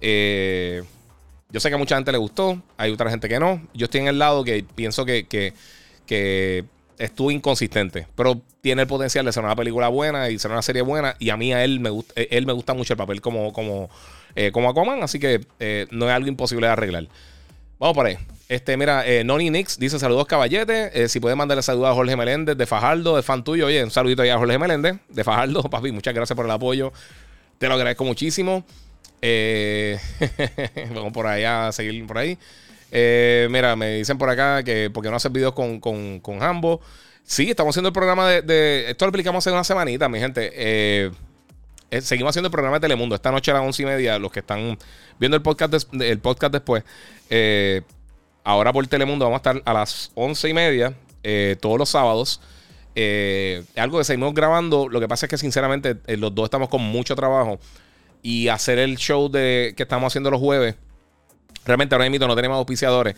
[0.02, 3.62] yo sé que a mucha gente le gustó, hay otra gente que no.
[3.74, 5.54] Yo estoy en el lado que pienso que, que,
[6.06, 6.64] que
[7.00, 10.82] estuvo inconsistente, pero tiene el potencial de ser una película buena y ser una serie
[10.82, 11.16] buena.
[11.18, 13.54] Y a mí, a él me gusta, eh, él me gusta mucho el papel como,
[13.54, 13.90] como,
[14.36, 17.08] eh, como Aquaman, así que eh, no es algo imposible de arreglar.
[17.80, 18.18] Vamos por ahí.
[18.50, 21.08] Este, mira, Noni Nix dice saludos caballete.
[21.08, 23.68] si puede mandarle saludos a Jorge Meléndez de Fajardo, de fan tuyo.
[23.68, 25.64] Oye, un saludito ahí a Jorge Meléndez de Fajardo.
[25.70, 26.92] Papi, muchas gracias por el apoyo.
[27.58, 28.66] Te lo agradezco muchísimo.
[30.94, 32.38] vamos por allá a seguir por ahí.
[32.92, 36.82] Eh, mira, me dicen por acá que porque no haces videos con, con, con Hambo.
[37.24, 40.52] Sí, estamos haciendo el programa de, Esto lo explicamos hace una semanita, mi gente.
[40.54, 41.12] Eh,
[41.92, 43.16] eh, seguimos haciendo el programa de Telemundo.
[43.16, 44.78] Esta noche a las once y media, los que están
[45.20, 46.84] viendo el podcast, el podcast después.
[48.44, 50.94] ahora por Telemundo vamos a estar a las once y media
[51.60, 52.42] todos los sábados.
[53.76, 54.90] algo que seguimos grabando.
[54.90, 57.60] Lo que pasa es que sinceramente los dos estamos con mucho trabajo.
[58.22, 60.76] Y hacer el show de, que estamos haciendo los jueves
[61.66, 63.16] Realmente ahora mismo no tenemos auspiciadores.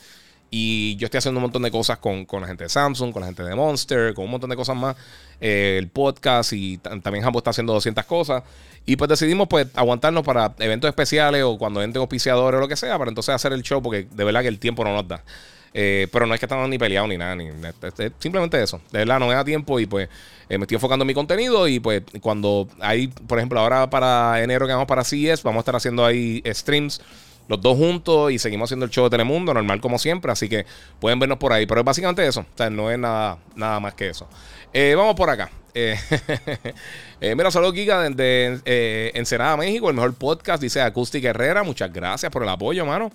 [0.54, 3.28] Y yo estoy haciendo un montón de cosas con, la gente de Samsung, con la
[3.28, 4.98] gente de Monster, con un montón de cosas más.
[5.40, 8.44] Eh, el podcast y también Jambo está haciendo 200 cosas.
[8.86, 12.76] Y pues decidimos pues aguantarnos para eventos especiales o cuando entren auspiciadores o lo que
[12.76, 15.24] sea, para entonces hacer el show porque de verdad que el tiempo no nos da.
[15.74, 17.50] Eh, pero no es que estamos ni peleados ni nada, ni,
[18.20, 18.82] simplemente eso.
[18.92, 20.10] De verdad no me da tiempo y pues
[20.50, 24.68] me estoy enfocando en mi contenido y pues cuando hay, por ejemplo, ahora para enero
[24.68, 27.00] que vamos para CES, vamos a estar haciendo ahí streams
[27.52, 30.32] los dos juntos y seguimos haciendo el show de Telemundo, normal como siempre.
[30.32, 30.66] Así que
[31.00, 31.66] pueden vernos por ahí.
[31.66, 32.42] Pero es básicamente eso.
[32.42, 34.28] O sea, no es nada, nada más que eso.
[34.74, 35.52] Eh, vamos por acá.
[35.74, 35.98] Eh,
[37.22, 39.90] eh, mira, saludos Giga desde Ensenada, México.
[39.90, 41.64] El mejor podcast, dice Acústica Herrera.
[41.64, 43.12] Muchas gracias por el apoyo, mano.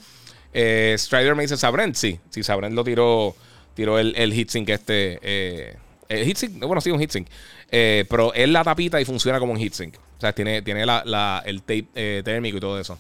[0.52, 1.94] Strider me dice Sabrent.
[1.94, 3.34] Sí, sí, Sabrent lo tiró,
[3.74, 5.76] tiró el, el heatsink este.
[6.08, 7.26] el bueno, sí, un heatsink.
[7.70, 9.96] pero es la tapita y funciona como un heatsink.
[9.96, 12.98] O sea, tiene, tiene la, el tape térmico y todo eso.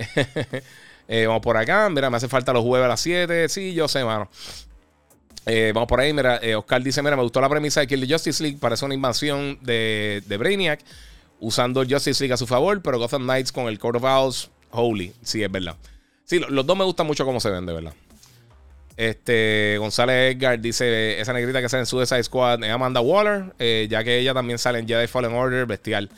[1.12, 1.90] Eh, vamos por acá.
[1.90, 3.48] Mira, me hace falta los jueves a las 7.
[3.48, 4.30] Sí, yo sé, mano.
[5.44, 6.12] Eh, vamos por ahí.
[6.12, 8.84] Mira, eh, Oscar dice: Mira, me gustó la premisa de que el Justice League parece
[8.84, 10.80] una invasión de, de Brainiac
[11.40, 14.50] usando el Justice League a su favor, pero Gotham Knights con el Court of Owls,
[14.70, 15.12] holy.
[15.22, 15.74] Sí, es verdad.
[16.26, 17.94] Sí, los dos me gustan mucho cómo se ven, de verdad.
[18.96, 23.52] Este, González Edgar dice: Esa negrita que sale en Suicide Squad es Amanda Waller,
[23.88, 26.08] ya que ella también sale en Jedi Fallen Order, bestial.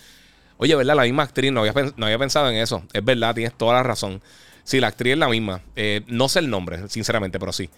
[0.63, 0.95] Oye, ¿verdad?
[0.95, 2.85] La misma actriz, no había, no había pensado en eso.
[2.93, 4.23] Es verdad, tienes toda la razón.
[4.63, 5.61] Sí, la actriz es la misma.
[5.75, 7.69] Eh, no sé el nombre, sinceramente, pero sí.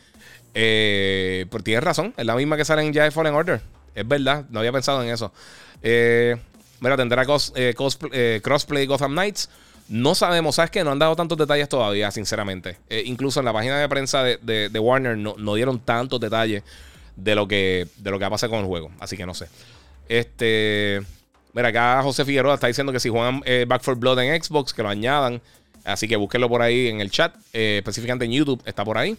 [0.53, 3.63] Eh, pero tienes razón, es la misma que sale en Jedi Fallen Order.
[3.95, 5.33] Es verdad, no había pensado en eso.
[5.83, 6.37] Eh,
[6.81, 9.49] mira, tendrá crossplay Gotham Knights.
[9.89, 10.85] No sabemos, ¿sabes qué?
[10.85, 12.77] No han dado tantos detalles todavía, sinceramente.
[13.07, 16.63] incluso en la página de prensa de, Warner no, no, dieron tantos detalles
[17.17, 18.91] de lo, que, de lo que va a pasar con el juego.
[19.01, 19.47] Así que no sé.
[20.07, 21.01] Este.
[21.55, 24.75] Mira, acá José Figueroa está diciendo que si juegan eh, Back for Blood en Xbox,
[24.75, 25.41] que lo añadan.
[25.85, 27.35] Así que búsquenlo por ahí en el chat.
[27.53, 29.17] Eh, específicamente en YouTube, está por ahí.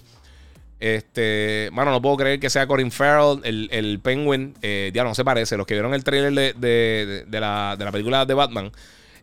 [0.79, 4.53] Este, bueno, no puedo creer que sea Corin Farrell, el, Penguin.
[4.61, 5.55] Eh, no se parece.
[5.55, 8.71] Los que vieron el trailer de, la, película de Batman,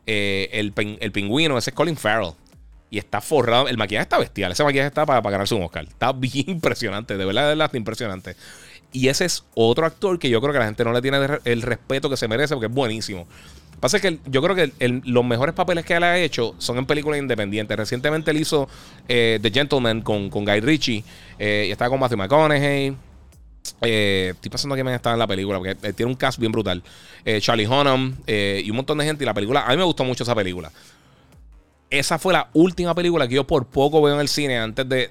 [0.07, 2.33] el, el pingüino, ese es Colin Farrell.
[2.89, 3.69] Y está forrado.
[3.69, 4.53] El maquillaje está bestial.
[4.53, 5.85] Ese maquillaje está para, para ganarse un Oscar.
[5.85, 7.19] Está bien impresionante.
[7.19, 8.37] De verdad, de verdad, impresionante.
[8.93, 11.63] Y ese es otro actor que yo creo que la gente no le tiene el
[11.63, 13.27] respeto que se merece porque es buenísimo.
[13.83, 14.71] Pasa que yo creo que
[15.05, 17.77] los mejores papeles que él ha hecho son en películas independientes.
[17.77, 18.69] Recientemente él hizo
[19.09, 21.03] eh, The Gentleman con, con Guy Ritchie
[21.37, 22.97] eh, y estaba con Matthew McConaughey.
[23.81, 26.81] Eh, estoy pasando que me estaba en la película porque tiene un cast bien brutal.
[27.41, 29.25] Charlie Hunnam y un montón de gente.
[29.25, 30.71] Y la película, a mí me gustó mucho esa película.
[31.91, 35.09] Esa fue la última película que yo por poco veo en el cine antes de,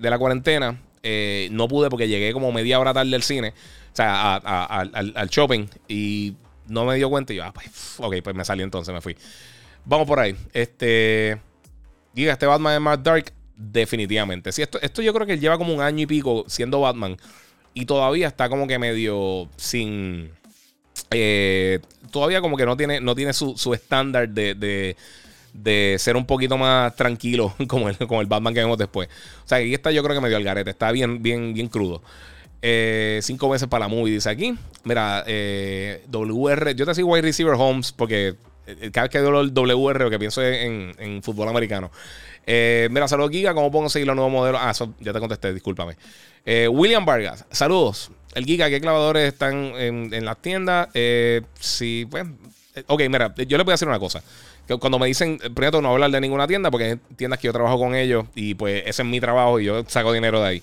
[0.00, 0.78] de la cuarentena.
[1.06, 3.50] Eh, no pude porque llegué como media hora tarde al cine,
[3.92, 6.34] o sea, al, shopping y
[6.66, 9.14] no me dio cuenta y yo, ah, pues, ok, pues me salí entonces, me fui.
[9.84, 10.34] Vamos por ahí.
[10.54, 11.38] Este,
[12.14, 14.50] diga, este Batman es más dark, definitivamente.
[14.50, 17.18] Sí, esto, esto yo creo que lleva como un año y pico siendo Batman
[17.74, 20.30] y todavía está como que medio sin...
[21.10, 24.96] Eh, todavía como que no tiene, no tiene su, estándar de de
[25.98, 29.08] ser un poquito más tranquilo como el, el Batman que vemos después.
[29.44, 32.02] O sea, aquí está yo creo que medio al garete, está bien, bien, bien crudo.
[32.66, 34.54] Eh, cinco veces para la movie, dice aquí.
[34.84, 38.36] Mira, eh, WR, yo te sigo wide receiver Holmes porque
[38.66, 41.90] eh, cada vez que digo el WR, que pienso en, en fútbol americano.
[42.46, 44.62] mira, saludos Giga, ¿cómo puedo seguir los nuevos modelos?
[44.64, 45.96] Ah, eso ya te contesté, discúlpame.
[46.70, 48.10] William Vargas, saludos.
[48.34, 50.88] El Giga, ¿qué clavadores están en, en las tiendas?
[51.60, 52.24] sí, pues,
[52.86, 54.22] ok, mira, yo le voy a decir una cosa
[54.80, 57.78] cuando me dicen, primero no hablar de ninguna tienda porque hay tiendas que yo trabajo
[57.78, 60.62] con ellos y pues ese es mi trabajo y yo saco dinero de ahí.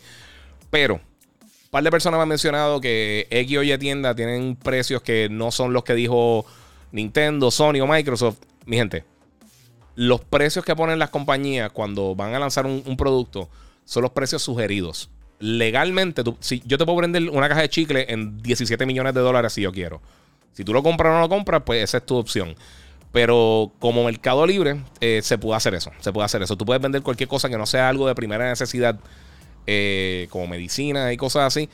[0.69, 5.01] Pero, un par de personas me han mencionado que X o Y tiendas tienen precios
[5.01, 6.45] que no son los que dijo
[6.91, 8.37] Nintendo, Sony o Microsoft.
[8.65, 9.03] Mi gente,
[9.95, 13.49] los precios que ponen las compañías cuando van a lanzar un, producto
[13.85, 15.09] son los precios sugeridos.
[15.39, 19.53] Legalmente, si yo te puedo vender una caja de chicle en 17 millones de dólares
[19.53, 20.01] si yo quiero.
[20.53, 22.55] Si tú lo compras o no lo compras, pues esa es tu opción.
[23.11, 25.91] Pero como mercado libre, eh, se puede hacer eso.
[25.99, 26.55] Se puede hacer eso.
[26.55, 28.97] Tú puedes vender cualquier cosa que no sea algo de primera necesidad,
[29.67, 31.69] eh, como medicina y cosas así.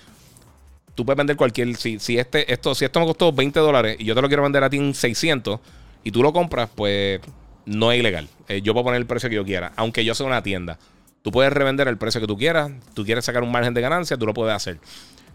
[0.95, 1.76] Tú puedes vender cualquier.
[1.76, 4.43] Si, si, este, esto, si esto me costó 20 dólares y yo te lo quiero
[4.43, 5.60] vender a ti en 600
[6.04, 7.21] y tú lo compras, pues
[7.65, 8.28] no es ilegal.
[8.47, 10.80] Eh, yo puedo poner el precio que yo quiera, aunque yo sea una tienda.
[11.21, 12.71] Tú puedes revender el precio que tú quieras.
[12.95, 14.80] Tú quieres sacar un margen de ganancia, tú lo puedes hacer.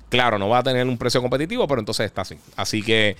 [0.08, 2.36] Claro, no va a tener un precio competitivo, pero entonces está así.
[2.56, 3.16] Así que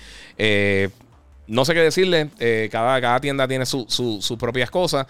[1.53, 2.31] no sé qué decirle.
[2.39, 5.07] Eh, cada, cada, tienda tiene sus propias cosas.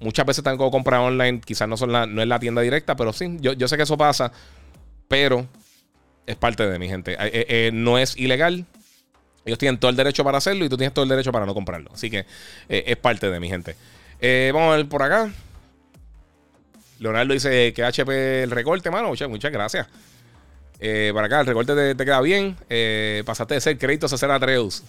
[0.00, 1.40] muchas veces tengo que comprar online.
[1.40, 3.96] Quizás no, son no es la tienda directa, pero sí, yo, yo sé que eso
[3.96, 4.32] pasa.
[5.08, 5.46] Pero
[6.26, 7.16] es parte de mi gente.
[7.72, 8.66] no es ilegal.
[9.44, 11.54] Ellos tienen todo el derecho para hacerlo y tú tienes todo el derecho para no
[11.54, 11.90] comprarlo.
[11.92, 12.20] Así que
[12.68, 13.76] eh, es parte de mi gente.
[14.20, 15.30] Eh, vamos a ver por acá.
[16.98, 19.08] Leonardo dice que HP el recorte, mano.
[19.08, 19.86] Muchas, muchas gracias.
[20.86, 22.56] Eh, para acá, el recorte te, queda bien.
[23.24, 24.82] pasaste de ser créditos a ser Atreus.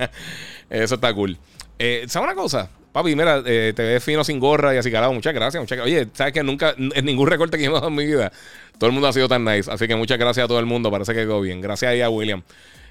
[0.70, 1.38] Eso está cool.
[1.78, 2.68] ¿Sabes una cosa?
[2.92, 5.12] Papi, mira, te ves fino sin gorra y así calado.
[5.12, 5.62] Muchas gracias.
[5.62, 8.32] Muchas, oye, sabes que nunca, en ningún recorte que he dado en mi vida,
[8.78, 9.70] todo el mundo ha sido tan nice.
[9.70, 10.90] Así que muchas gracias a todo el mundo.
[10.90, 11.60] Parece que quedó bien.
[11.60, 12.42] Gracias a William.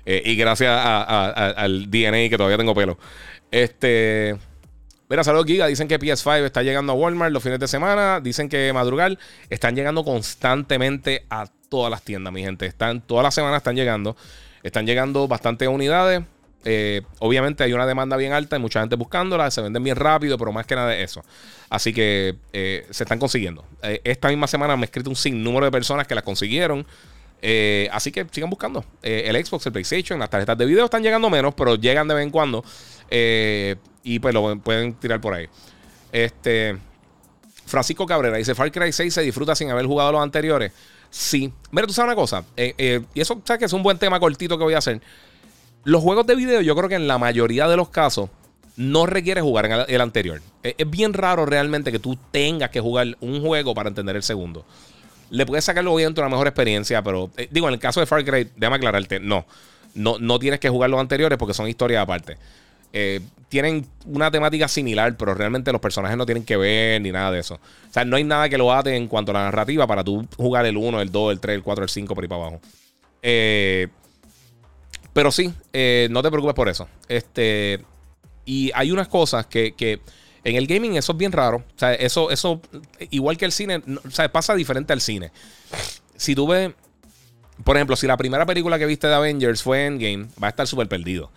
[0.05, 2.97] Eh, y gracias al DNA que todavía tengo pelo.
[3.51, 4.35] Este.
[5.09, 5.67] Mira, saludos Giga.
[5.67, 8.19] Dicen que PS5 está llegando a Walmart los fines de semana.
[8.21, 9.19] Dicen que madrugal.
[9.49, 12.67] Están llegando constantemente a todas las tiendas, mi gente.
[12.67, 14.15] Están, todas las semanas están llegando.
[14.61, 16.21] Están llegando bastantes unidades.
[16.65, 20.37] Eh, obviamente hay una demanda bien alta, hay mucha gente buscándola, se venden bien rápido,
[20.37, 21.23] pero más que nada de eso.
[21.71, 23.65] Así que eh, se están consiguiendo.
[23.81, 26.85] esta misma semana me he escrito un sinnúmero de personas que las consiguieron.
[27.45, 28.85] Eh, así que sigan buscando.
[29.01, 32.13] Eh, el Xbox, el PlayStation, las tarjetas de video están llegando menos, pero llegan de
[32.13, 32.63] vez en cuando.
[33.09, 35.47] Eh, y pues lo pueden tirar por ahí.
[36.11, 36.77] Este.
[37.65, 40.71] Francisco Cabrera dice: Far Cry 6 se disfruta sin haber jugado los anteriores.
[41.13, 41.53] Sí.
[41.69, 42.43] Mira, tú sabes una cosa.
[42.57, 44.99] y eso, sabes que es un buen tema cortito que voy a hacer.
[45.83, 48.29] Los juegos de video, yo creo que en la mayoría de los casos
[48.77, 50.41] no requiere jugar en el, anterior.
[50.63, 54.65] es bien raro realmente que tú tengas que jugar un juego para entender el segundo
[55.33, 58.23] le puedes sacar obviamente una mejor experiencia, pero eh, digo, en el caso de Far
[58.23, 59.45] Cry, déjame aclararte, no,
[59.95, 62.37] no, no tienes que jugar los anteriores porque son historias aparte.
[62.93, 67.31] Eh, tienen una temática similar, pero realmente los personajes no tienen que ver ni nada
[67.31, 67.55] de eso.
[67.55, 70.27] O sea, no hay nada que lo ate en cuanto a la narrativa para tú
[70.37, 72.61] jugar el 1, el 2, el 3, el 4, el 5 por ahí para abajo.
[73.21, 73.89] Eh,
[75.11, 76.87] pero sí, no te preocupes por eso.
[77.07, 77.79] Este,
[78.45, 79.99] y hay unas cosas que, que
[80.43, 81.57] en el gaming eso es bien raro.
[81.57, 82.61] O sea, eso, eso
[83.11, 85.31] igual que el cine, o sea, pasa diferente al cine.
[86.17, 86.71] Si tú ves,
[87.63, 90.67] por ejemplo, si la primera película que viste de Avengers fue Endgame, va a estar
[90.67, 91.31] súper perdido.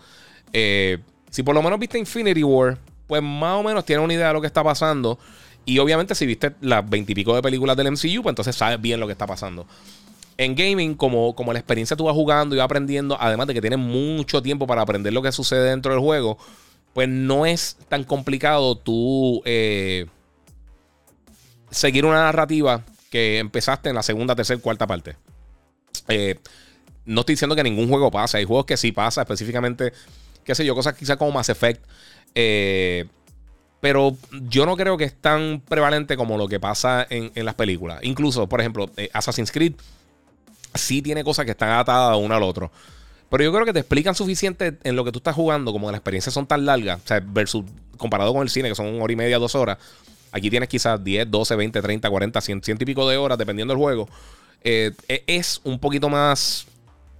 [0.53, 4.27] Eh, si por lo menos viste Infinity War, pues más o menos tienes una idea
[4.27, 5.17] de lo que está pasando.
[5.65, 9.05] Y obviamente si viste las veintipico de películas del MCU, pues entonces sabes bien lo
[9.07, 9.67] que está pasando.
[10.37, 13.61] En gaming, como, como la experiencia tú vas jugando y vas aprendiendo, además de que
[13.61, 16.37] tienes mucho tiempo para aprender lo que sucede dentro del juego,
[16.93, 20.05] pues no es tan complicado tú eh,
[21.69, 25.15] seguir una narrativa que empezaste en la segunda, tercera, cuarta parte.
[26.07, 26.39] Eh,
[27.05, 28.37] no estoy diciendo que ningún juego pasa.
[28.37, 29.93] Hay juegos que sí pasa, específicamente,
[30.47, 31.83] qué sé yo, cosas quizás como Mass Effect.
[32.33, 33.05] Eh,
[33.79, 37.53] pero yo no creo que es tan prevalente como lo que pasa en, en las
[37.53, 37.99] películas.
[38.01, 39.73] Incluso, por ejemplo, Assassin's Creed
[40.73, 42.71] sí tiene cosas que están atadas uno al otro.
[43.29, 45.99] Pero yo creo que te explican suficiente en lo que tú estás jugando, como las
[45.99, 47.65] experiencias son tan largas, o sea, versus
[47.97, 49.77] comparado con el cine, que son una hora y media, dos horas.
[50.31, 53.73] Aquí tienes quizás 10, 12, 20, 30, 40, 100, 100 y pico de horas, dependiendo
[53.73, 54.07] del juego.
[54.63, 56.67] Eh, e, es un poquito más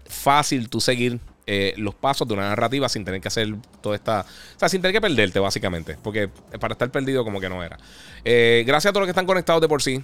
[0.08, 4.22] fácil tú seguir eh, los pasos de una narrativa sin tener que hacer toda esta.
[4.56, 5.98] O sea, sin tener que perderte, básicamente.
[6.04, 6.30] Porque
[6.60, 7.78] para estar perdido, como que no era.
[8.24, 10.04] Eh, gracias a todos los que están conectados de por sí.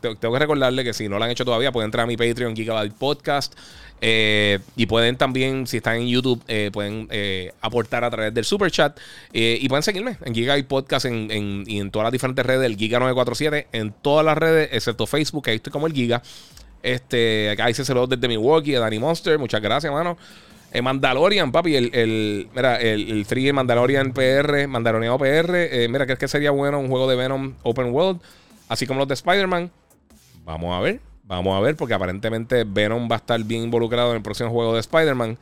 [0.00, 2.56] tengo que recordarle que si no lo han hecho todavía, pueden entrar a mi Patreon,
[2.56, 3.54] Gigabyte Podcast.
[4.02, 8.44] Eh, y pueden también, si están en YouTube, eh, pueden eh, aportar a través del
[8.44, 8.98] super chat.
[9.32, 12.76] y pueden seguirme en Giga y Podcast en, y en todas las diferentes redes del
[12.76, 13.66] Giga947.
[13.72, 16.22] En todas las redes, excepto Facebook, ahí estoy como el Giga.
[16.82, 19.38] Este, acá hice saludos desde Milwaukee, a Danny Monster.
[19.38, 19.92] Muchas gracias,
[20.72, 20.94] hermano.
[20.94, 25.88] Mandalorian, papi, el, el, mira, el, el 3 Mandalorian PR, Mandalorian PR.
[25.88, 28.20] mira, que es que sería bueno un juego de Venom Open World,
[28.68, 29.70] así como los de Spider-Man.
[30.44, 31.00] Vamos a ver.
[31.30, 34.74] Vamos a ver, porque aparentemente Venom va a estar bien involucrado en el próximo juego
[34.74, 35.38] de Spider-Man.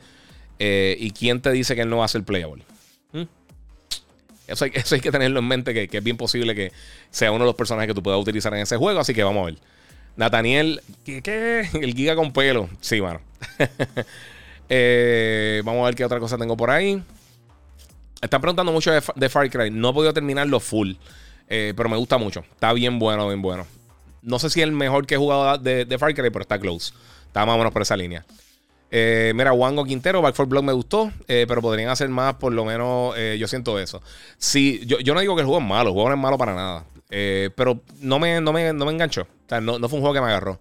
[0.59, 2.63] Eh, ¿Y quién te dice que él no va a ser playable?
[3.11, 3.23] ¿Mm?
[4.47, 6.71] Eso, hay, que tenerlo en mente, que, es bien posible que
[7.09, 8.99] sea uno de los personajes que tú puedas utilizar en ese juego.
[8.99, 9.55] Así que vamos a ver.
[10.15, 11.67] Nathaniel, ¿qué?
[11.73, 12.69] El giga con pelo.
[12.81, 13.21] Sí, mano.
[14.69, 17.03] Eh, vamos a ver qué otra cosa tengo por ahí.
[18.21, 19.71] están preguntando mucho de, Far Cry.
[19.71, 20.93] No he podido terminarlo full.
[21.47, 22.41] Eh, pero me gusta mucho.
[22.51, 23.65] Está bien bueno, bien bueno.
[24.21, 26.93] No sé si es el mejor que he jugado de, Far Cry, pero está close.
[27.25, 28.23] Está más o menos por esa línea.
[28.91, 32.53] Eh, mira, Wango Quintero, Back 4 Block me gustó, eh, pero podrían hacer más, por
[32.53, 34.01] lo menos yo siento eso.
[34.37, 36.39] Sí, yo, yo, no digo que el juego es malo, el juego no es malo
[36.39, 39.21] para nada, pero no me, no, me, no me enganchó.
[39.21, 40.59] O sea, no, no, fue un juego que me agarró.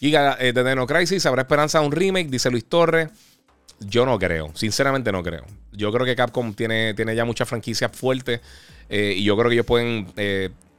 [0.00, 2.30] Giga de Deno Crisis, ¿habrá esperanza de un remake?
[2.30, 3.10] Dice Luis Torres.
[3.80, 5.44] Yo no creo, sinceramente no creo.
[5.72, 8.40] Yo creo que Capcom tiene, tiene ya muchas franquicias fuertes
[8.90, 10.08] y yo creo que ellos pueden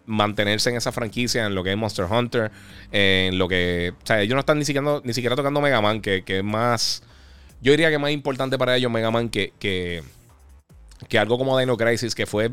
[0.10, 2.52] mantenerse en esa franquicia, en lo que es Monster Hunter,
[2.92, 3.94] en lo que.
[4.02, 7.04] O sea, ellos no están ni siquiera, ni siquiera tocando Mega Man, que, es más.
[7.62, 10.04] Yo diría que es más importante para ellos Mega Man que, que,
[11.08, 12.52] que algo como Dino Crisis, que fue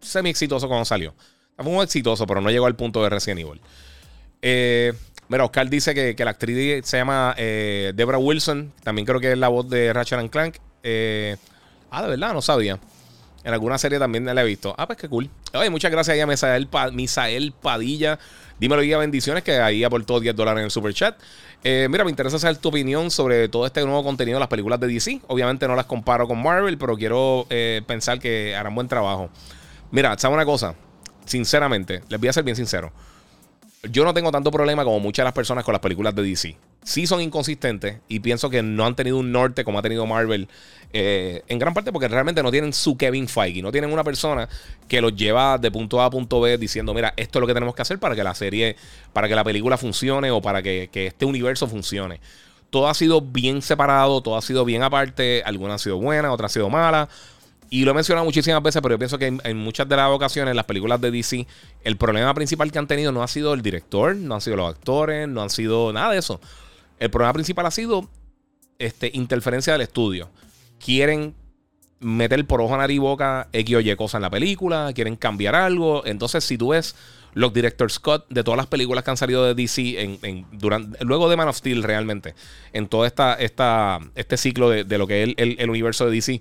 [0.00, 1.12] semi exitoso cuando salió.
[1.56, 3.60] Fue muy exitoso, pero no llegó al punto de Resident Evil.
[4.40, 4.92] Eh,
[5.32, 8.70] mira, Oscar dice que, la actriz se llama eh, Deborah Wilson.
[8.84, 10.56] También creo que es la voz de Ratchet Clank.
[10.82, 11.36] Eh,
[11.90, 12.78] ah, de verdad, no sabía.
[13.42, 14.74] En alguna serie también la he visto.
[14.76, 15.30] Ah, pues qué cool.
[15.54, 18.18] Oye, muchas gracias a Misael, Misael Padilla.
[18.60, 21.18] Dímelo, guía bendiciones, que ahí aportó 10 dólares en el super chat.
[21.64, 24.78] Eh, mira, me interesa saber tu opinión sobre todo este nuevo contenido de las películas
[24.80, 25.22] de DC.
[25.28, 29.30] Obviamente no las comparo con Marvel, pero quiero eh, pensar que harán buen trabajo.
[29.90, 30.74] Mira, ¿sabes una cosa?
[31.24, 32.92] Sinceramente, les voy a ser bien sincero.
[33.90, 36.56] Yo no tengo tanto problema como muchas de las personas con las películas de DC
[36.84, 40.48] sí son inconsistentes y pienso que no han tenido un norte como ha tenido Marvel.
[40.92, 44.48] Eh, en gran parte porque realmente no tienen su Kevin Feige, no tienen una persona
[44.88, 47.54] que los lleva de punto A a punto B diciendo, mira, esto es lo que
[47.54, 48.76] tenemos que hacer para que la serie,
[49.12, 52.20] para que la película funcione o para que, este universo funcione.
[52.68, 56.50] Todo ha sido bien separado, todo ha sido bien aparte, algunas han sido buenas, otras
[56.50, 57.08] han sido malas.
[57.72, 60.10] Y lo he mencionado muchísimas veces, pero yo pienso que en, en, muchas de las
[60.10, 61.46] ocasiones, las películas de DC,
[61.84, 64.68] el problema principal que han tenido no ha sido el director, no han sido los
[64.68, 66.38] actores, no han sido nada de eso.
[66.98, 68.10] El problema principal ha sido
[68.78, 70.28] este, interferencia del estudio.
[70.84, 71.34] Quieren
[71.98, 75.54] meter por ojo, nariz y boca X o Y cosas en la película, quieren cambiar
[75.54, 76.04] algo.
[76.04, 76.94] Entonces, si tú ves
[77.34, 81.30] los directors Scott de todas las películas que han salido de DC en, durante, luego
[81.30, 82.34] de Man of Steel realmente,
[82.72, 86.40] en todo esta, esta, este ciclo de, lo que es el, universo de DC,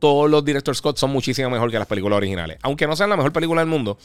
[0.00, 2.58] todos los directors Scott son muchísimo mejor que las películas originales.
[2.62, 3.96] Aunque no sean la mejor película del mundo,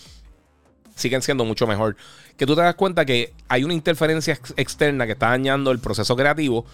[0.96, 1.96] siguen siendo mucho mejor.
[2.38, 6.16] Que tú te das cuenta que hay una interferencia externa que está dañando el proceso
[6.16, 6.66] creativo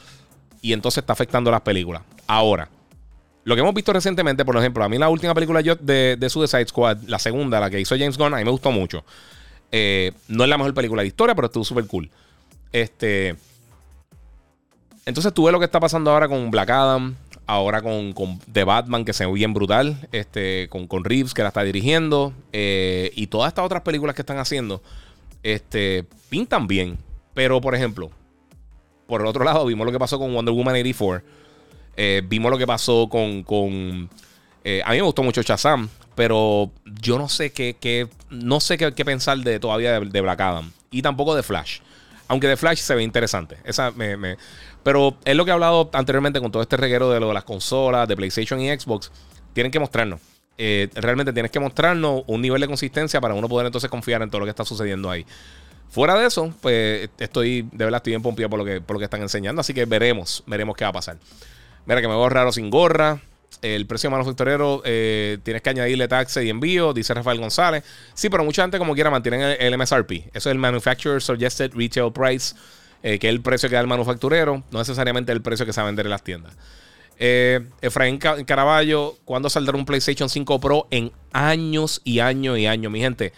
[0.62, 2.02] y entonces está afectando las películas.
[2.28, 2.68] Ahora,
[3.44, 6.68] lo que hemos visto recientemente, por ejemplo, a mí la última película de, de Suicide
[6.68, 9.06] Squad, la segunda, la que hizo James Gunn, a mí me gustó mucho.
[9.72, 12.10] Eh, no es la mejor película de historia, pero estuvo súper cool.
[12.72, 13.36] Este.
[15.06, 18.14] Entonces tú ves lo que está pasando ahora con Black Adam, ahora con,
[18.52, 22.34] The Batman, que se ve bien brutal, este, con, con Reeves, que la está dirigiendo,
[22.54, 24.82] eh, y todas estas otras películas que están haciendo,
[25.44, 26.98] este, pintan bien.
[27.34, 28.12] Pero, por ejemplo,
[29.08, 31.22] por el otro lado, vimos lo que pasó con Wonder Woman 84.
[31.98, 33.44] Eh, vimos lo que pasó con.
[33.44, 34.10] con
[34.64, 39.06] eh, a mí me gustó mucho Shazam, pero yo no sé qué, no sé qué,
[39.06, 40.72] pensar de todavía de, Black Adam.
[40.92, 41.80] Y tampoco de Flash.
[42.28, 43.58] Aunque de Flash se ve interesante.
[43.66, 44.38] Esa me,
[44.84, 47.44] pero es lo que he hablado anteriormente con todo este reguero de lo de las
[47.44, 49.12] consolas, de PlayStation y Xbox.
[49.54, 50.20] Tienen que mostrarnos.
[50.58, 54.30] Eh, realmente tienes que mostrarnos un nivel de consistencia para uno poder entonces confiar en
[54.30, 55.26] todo lo que está sucediendo ahí.
[55.90, 59.00] Fuera de eso, pues estoy, de verdad, estoy bien pompido por lo que, por lo
[59.00, 59.60] que están enseñando.
[59.60, 61.18] Así que veremos, veremos qué va a pasar.
[61.86, 63.20] Mira que me veo raro sin gorra.
[63.62, 67.84] El precio manufacturero eh, tienes que añadirle taxes y envío, dice Rafael González.
[68.14, 70.12] Sí, pero mucha gente como quiera mantienen el MSRP.
[70.34, 72.56] Eso es el Manufacturer Suggested Retail Price.
[73.04, 75.82] Eh, que es el precio que da el manufacturero, no necesariamente el precio que se
[75.82, 76.54] va a vender en las tiendas.
[77.18, 80.88] Eh, Efraín Caraballo, ¿cuándo saldrá un PlayStation 5 Pro?
[80.92, 83.34] En años y años y años, mi gente.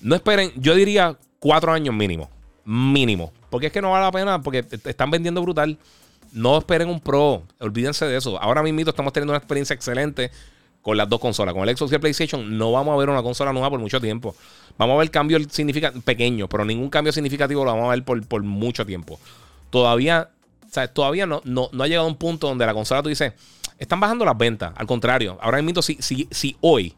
[0.00, 2.30] No esperen, yo diría cuatro años mínimo.
[2.64, 3.32] Mínimo.
[3.50, 5.78] Porque es que no vale la pena, porque están vendiendo brutal.
[6.32, 8.40] No esperen un Pro, olvídense de eso.
[8.40, 10.30] Ahora mismo estamos teniendo una experiencia excelente
[10.82, 11.54] con las dos consolas.
[11.54, 14.00] Con el Xbox y el PlayStation no vamos a ver una consola nueva por mucho
[14.00, 14.34] tiempo.
[14.76, 15.42] Vamos a ver cambios
[16.04, 19.18] pequeños, pero ningún cambio significativo lo vamos a ver por, mucho tiempo.
[19.70, 20.28] Todavía,
[20.92, 23.32] todavía no, no, ha llegado a un punto donde la consola tú dices,
[23.78, 24.72] están bajando las ventas.
[24.76, 26.94] Al contrario, ahora mismo, si, si, si hoy,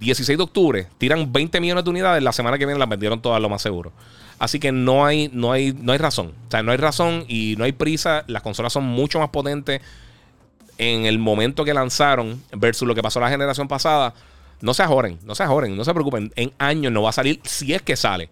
[0.00, 3.40] 16 de octubre, tiran 20 millones de unidades, la semana que viene las vendieron todas,
[3.40, 3.92] lo más seguro.
[4.38, 6.32] Así que no hay, no hay, no hay razón.
[6.48, 8.24] O sea, no hay razón y no hay prisa.
[8.26, 9.82] Las consolas son mucho más potentes
[10.80, 14.14] en el momento que lanzaron versus lo que pasó la generación pasada,
[14.62, 16.32] no se ajoren, no se ajoren, no se preocupen.
[16.36, 18.30] En años no va a salir si es que sale.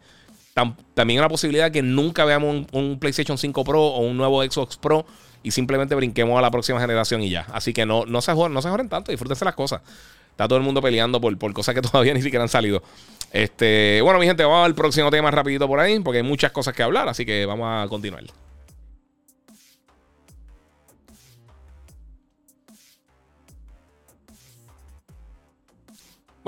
[0.94, 4.78] también hay la posibilidad que nunca veamos un, PlayStation 5 Pro o un nuevo Xbox
[4.78, 5.04] Pro
[5.42, 7.46] y simplemente brinquemos a la próxima generación y ya.
[7.52, 9.82] Así que no, no se ajoren, no se ajoren tanto, disfrútense las cosas.
[10.30, 12.82] Está todo el mundo peleando por, por cosas que todavía ni siquiera han salido.
[13.30, 16.72] Este, bueno, mi gente, vamos al próximo tema rapidito por ahí, porque hay muchas cosas
[16.72, 18.24] que hablar, así que vamos a continuar.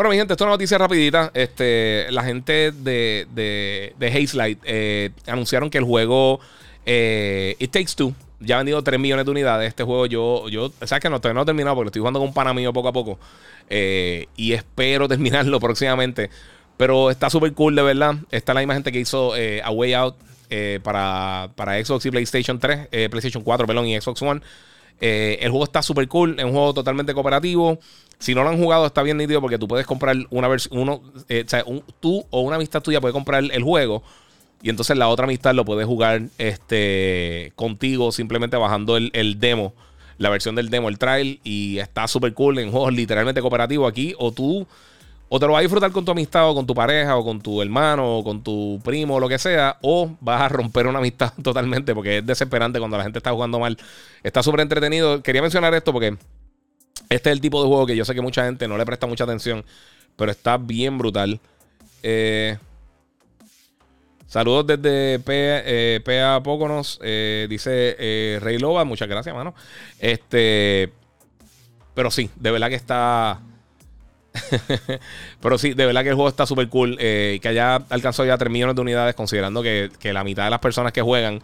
[0.00, 1.30] Bueno, mi gente, esto es una noticia rapidita.
[1.34, 6.40] Este, la gente de, de, de Hazelight eh, anunciaron que el juego
[6.86, 9.68] eh, It Takes Two ya ha vendido 3 millones de unidades.
[9.68, 12.28] Este juego yo, yo, sabes que no, todavía no he terminado porque estoy jugando con
[12.28, 13.18] un pana mío poco a poco.
[13.68, 16.30] Eh, y espero terminarlo próximamente.
[16.78, 18.14] Pero está súper cool, de verdad.
[18.30, 20.16] Está la misma gente que hizo A Way Out
[20.82, 24.40] para, para Xbox y PlayStation 3, PlayStation 4, perdón, y Xbox One.
[24.98, 27.78] el juego está súper cool, es un juego totalmente cooperativo.
[28.20, 30.78] Si no lo han jugado, está bien nítido porque tú puedes comprar una versión.
[30.78, 31.64] Uno, eh, o sea,
[31.98, 34.02] tú o una amistad tuya puede comprar el juego.
[34.62, 39.72] Y entonces la otra amistad lo puede jugar este, contigo simplemente bajando el, demo,
[40.18, 41.40] la versión del demo, el trial.
[41.44, 44.14] Y está súper cool en juegos literalmente cooperativos aquí.
[44.18, 44.66] O tú,
[45.30, 47.40] o te lo vas a disfrutar con tu amistad, o con tu pareja, o con
[47.40, 49.78] tu hermano, o con tu primo, o lo que sea.
[49.80, 53.58] O vas a romper una amistad totalmente porque es desesperante cuando la gente está jugando
[53.58, 53.78] mal.
[54.22, 55.22] Está súper entretenido.
[55.22, 56.18] Quería mencionar esto porque
[57.10, 59.06] este es el tipo de juego que yo sé que mucha gente no le presta
[59.06, 59.64] mucha atención,
[60.16, 61.40] pero está bien brutal.
[62.04, 62.56] Eh,
[64.28, 66.00] saludos desde PA, eh,
[67.02, 69.56] eh, dice Rey Loba, muchas gracias, mano.
[69.98, 70.92] Este,
[71.94, 73.40] pero sí, de verdad que está...
[75.42, 76.96] pero sí, de verdad que el juego está súper cool.
[76.96, 80.60] que haya alcanzado ya 3 millones de unidades, considerando que, que la mitad de las
[80.60, 81.42] personas que juegan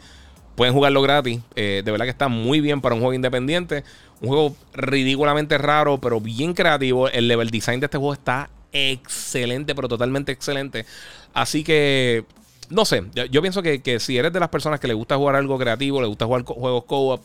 [0.57, 1.41] pueden jugarlo gratis.
[1.55, 3.85] de verdad que está muy bien para un juego independiente.
[4.21, 7.09] Un juego ridículamente raro, pero bien creativo.
[7.09, 10.87] El level design de este juego está excelente, pero totalmente excelente.
[11.35, 12.25] Así que,
[12.71, 15.59] no sé, yo, pienso que, si eres de las personas que le gusta jugar algo
[15.59, 17.23] creativo, le gusta jugar juegos co-op,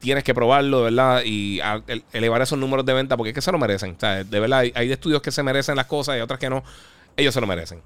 [0.00, 1.22] tienes que probarlo, ¿verdad?
[1.24, 1.60] Y
[2.12, 3.96] elevar esos números de venta porque es que se lo merecen.
[3.98, 6.62] de verdad, hay estudios que se merecen las cosas y otras que no.
[7.16, 7.80] Ellos se lo merecen.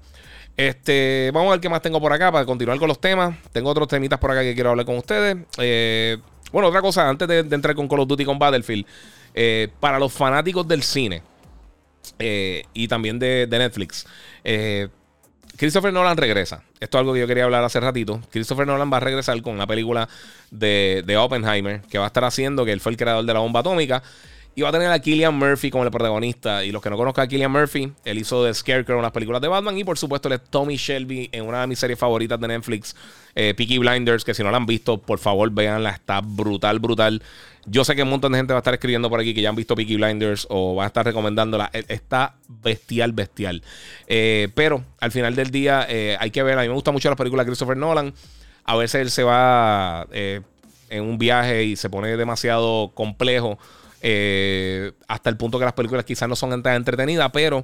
[0.55, 3.35] Este, vamos a ver qué más tengo por acá para continuar con los temas.
[3.51, 5.37] Tengo otros temitas por acá que quiero hablar con ustedes.
[5.57, 6.17] Eh,
[6.53, 8.85] bueno, otra cosa, antes de, entrar con Call of Duty con Battlefield,
[9.33, 11.23] eh, para los fanáticos del cine
[12.19, 14.05] eh, y también de, Netflix,
[14.43, 14.87] eh,
[15.57, 16.63] Christopher Nolan regresa.
[16.79, 18.21] Esto es algo que yo quería hablar hace ratito.
[18.31, 20.07] Christopher Nolan va a regresar con una película
[20.51, 23.39] de, de Oppenheimer que va a estar haciendo, que él fue el creador de la
[23.39, 24.03] bomba atómica.
[24.55, 26.63] Y va a tener a Killian Murphy como el protagonista.
[26.63, 29.41] Y los que no conozcan a Killian Murphy, él hizo de Scarecrow en las películas
[29.41, 29.75] de Batman.
[29.79, 32.95] Y por supuesto, él es Tommy Shelby en una de mis series favoritas de Netflix,
[33.33, 34.23] eh, Peaky Blinders.
[34.23, 35.89] Que si no la han visto, por favor, véanla.
[35.89, 37.23] Está brutal, brutal.
[37.65, 39.49] Yo sé que un montón de gente va a estar escribiendo por aquí que ya
[39.49, 41.71] han visto Peaky Blinders o va a estar recomendándola.
[41.87, 43.63] Está bestial, bestial.
[44.05, 46.59] Eh, pero al final del día eh, hay que ver.
[46.59, 48.13] A mí me gusta mucho las películas de Christopher Nolan.
[48.65, 53.57] A veces él se va en un viaje y se pone demasiado complejo.
[54.05, 57.63] Eh, hasta el punto que las películas quizás no son tan entretenidas, pero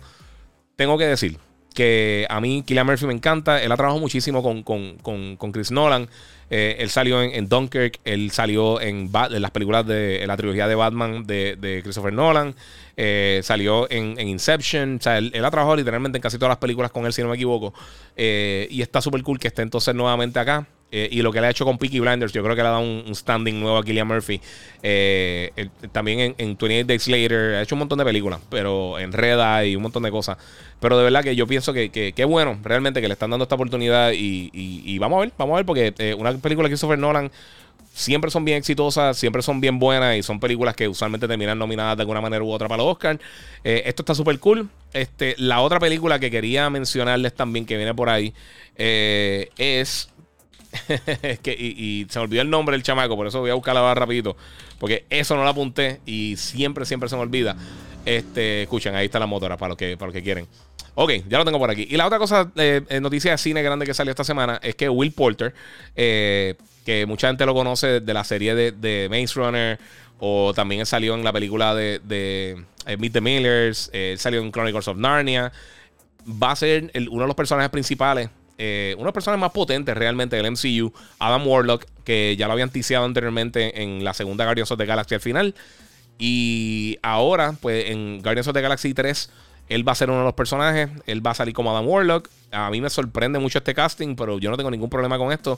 [0.78, 1.38] tengo que decir
[1.76, 3.62] que a mí Killian Murphy me encanta.
[3.62, 6.08] Él ha trabajado muchísimo con, Chris Nolan.
[6.50, 11.28] Eh, él salió en, Dunkirk, él salió en, las películas de la trilogía de Batman
[11.28, 12.56] de, Christopher Nolan,
[12.96, 16.90] eh, salió en, Inception, o sea, él, ha trabajado literalmente en casi todas las películas
[16.90, 17.74] con él, si no me equivoco,
[18.18, 20.66] y está súper cool que esté entonces nuevamente acá.
[20.92, 22.72] Eh, y lo que le ha hecho con Peaky Blinders, yo creo que le ha
[22.72, 24.42] dado un, standing nuevo a Killian Murphy.
[24.82, 29.12] Eh, también en, en, 28 Days Later ha hecho un montón de películas, pero en
[29.12, 30.38] Reda y un montón de cosas.
[30.80, 33.56] Pero de verdad que yo pienso que, que, bueno, realmente que le están dando esta
[33.56, 37.32] oportunidad y, vamos a ver, vamos a ver, porque eh, una película que Christopher Nolan
[37.94, 41.98] siempre son bien exitosas, siempre son bien buenas y son películas que usualmente terminan nominadas
[41.98, 43.20] de alguna manera u otra para los Oscars.
[43.64, 44.70] esto está súper cool.
[44.94, 48.34] Este, la otra película que quería mencionarles también que viene por ahí
[48.78, 50.10] es
[51.41, 53.95] que, y, se me olvidó el nombre del chamaco, por eso voy a buscarla ahora
[53.95, 54.36] rapidito.
[54.80, 57.55] Porque eso no lo apunté y siempre, siempre se me olvida.
[58.05, 60.47] Este, escuchen, ahí está la motora para los que, para los que quieren.
[60.95, 61.88] Ok, ya lo tengo por aquí.
[61.89, 64.89] Y la otra cosa, eh, noticia de cine grande que salió esta semana, es que
[64.89, 65.53] Will Porter,
[65.95, 66.55] eh,
[66.86, 69.80] que mucha gente lo conoce de la serie de, Maze Runner,
[70.20, 74.88] o también salió en la película de, de eh, Meet the Millers, salió en Chronicles
[74.88, 75.51] of Narnia,
[76.28, 78.30] va a ser uno de los personajes principales
[78.62, 83.05] eh, una personas más potentes realmente del MCU, Adam Warlock, que ya lo habían ticiado
[83.05, 85.55] anteriormente en la segunda Guardians of the Galaxy al final.
[86.18, 89.30] Y ahora, pues en Guardians of the Galaxy 3,
[89.70, 90.89] él va a ser uno de los personajes.
[91.07, 92.30] Él va a salir como Adam Warlock.
[92.51, 95.57] A mí me sorprende mucho este casting, pero yo no tengo ningún problema con esto.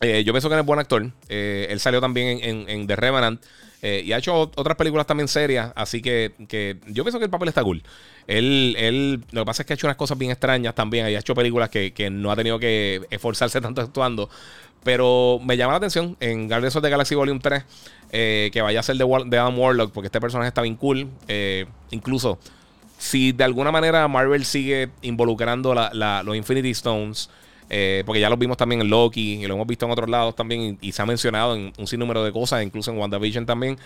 [0.00, 1.10] Eh, yo pienso que él es buen actor.
[1.28, 3.42] Eh, él salió también en, The Revenant.
[3.82, 5.72] Eh, y ha hecho otras películas también serias.
[5.74, 6.32] Así que,
[6.88, 7.82] yo pienso que el papel está cool.
[8.26, 11.08] Él, él, lo que pasa es que ha hecho unas cosas bien extrañas también.
[11.08, 14.28] Y ha hecho películas que, no ha tenido que esforzarse tanto actuando.
[14.84, 17.64] Pero me llama la atención en Guardians of the Galaxy Volume 3
[18.10, 19.92] que vaya a ser de, de, Adam Warlock.
[19.92, 21.08] Porque este personaje está bien cool.
[21.90, 22.38] incluso
[23.02, 27.30] si de alguna manera Marvel sigue involucrando los Infinity Stones.
[27.70, 30.36] Eh, porque ya lo vimos también en Loki y lo hemos visto en otros lados
[30.36, 33.78] también y, se ha mencionado en un sinnúmero de cosas, incluso en WandaVision también.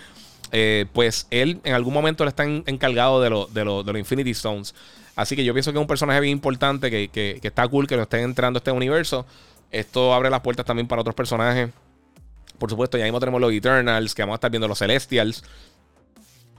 [0.92, 4.74] pues él en algún momento le está encargado de, de, de los Infinity Stones.
[5.16, 7.96] Así que yo pienso que es un personaje bien importante, que, que, está cool que
[7.96, 9.26] lo estén entrando a este universo.
[9.70, 11.70] Esto abre las puertas también para otros personajes.
[12.58, 15.42] Por supuesto, ya mismo tenemos los Eternals, que vamos a estar viendo los Celestials.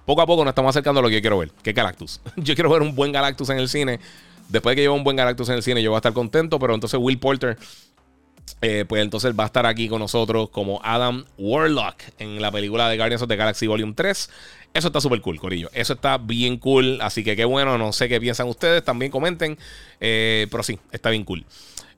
[0.07, 2.19] Poco a poco nos estamos acercando a lo que yo quiero ver, que es Galactus.
[2.35, 3.99] yo quiero ver un buen Galactus en el cine.
[4.49, 6.59] Después de que lleve un buen Galactus en el cine, yo voy a estar contento,
[6.59, 7.57] pero entonces Will Porter,
[8.61, 12.89] eh, pues entonces va a estar aquí con nosotros como Adam Warlock en la película
[12.89, 14.29] de Guardians of the Galaxy Volume 3.
[14.73, 15.69] Eso está súper cool, Corillo.
[15.73, 16.99] Eso está bien cool.
[17.01, 17.77] Así que qué bueno.
[17.77, 18.83] No sé qué piensan ustedes.
[18.83, 19.57] También comenten.
[19.99, 21.45] Eh, pero sí, está bien cool.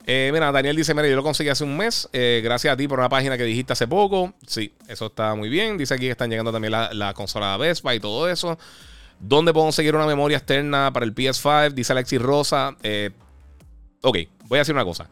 [0.06, 2.08] Eh, mira, Daniel dice: Mira, yo lo conseguí hace un mes.
[2.12, 4.34] Gracias a ti por una página que dijiste hace poco.
[4.46, 5.78] Sí, eso está muy bien.
[5.78, 8.58] Dice aquí que están llegando también la, la consola Vespa y todo eso.
[9.20, 11.72] ¿Dónde puedo conseguir una memoria externa para el PS5?
[11.72, 12.76] Dice Alexis Rosa.
[14.02, 15.08] ok, voy a decir una cosa.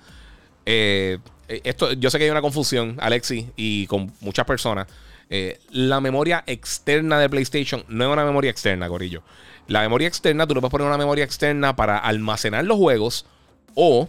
[0.65, 4.87] esto, yo sé que hay una confusión, Alexis, y con muchas personas.
[5.31, 9.23] Eh, la memoria externa de PlayStation no es una memoria externa, Corillo.
[9.67, 13.27] La memoria externa, tú le puedes poner una memoria externa para almacenar los juegos
[13.75, 14.09] o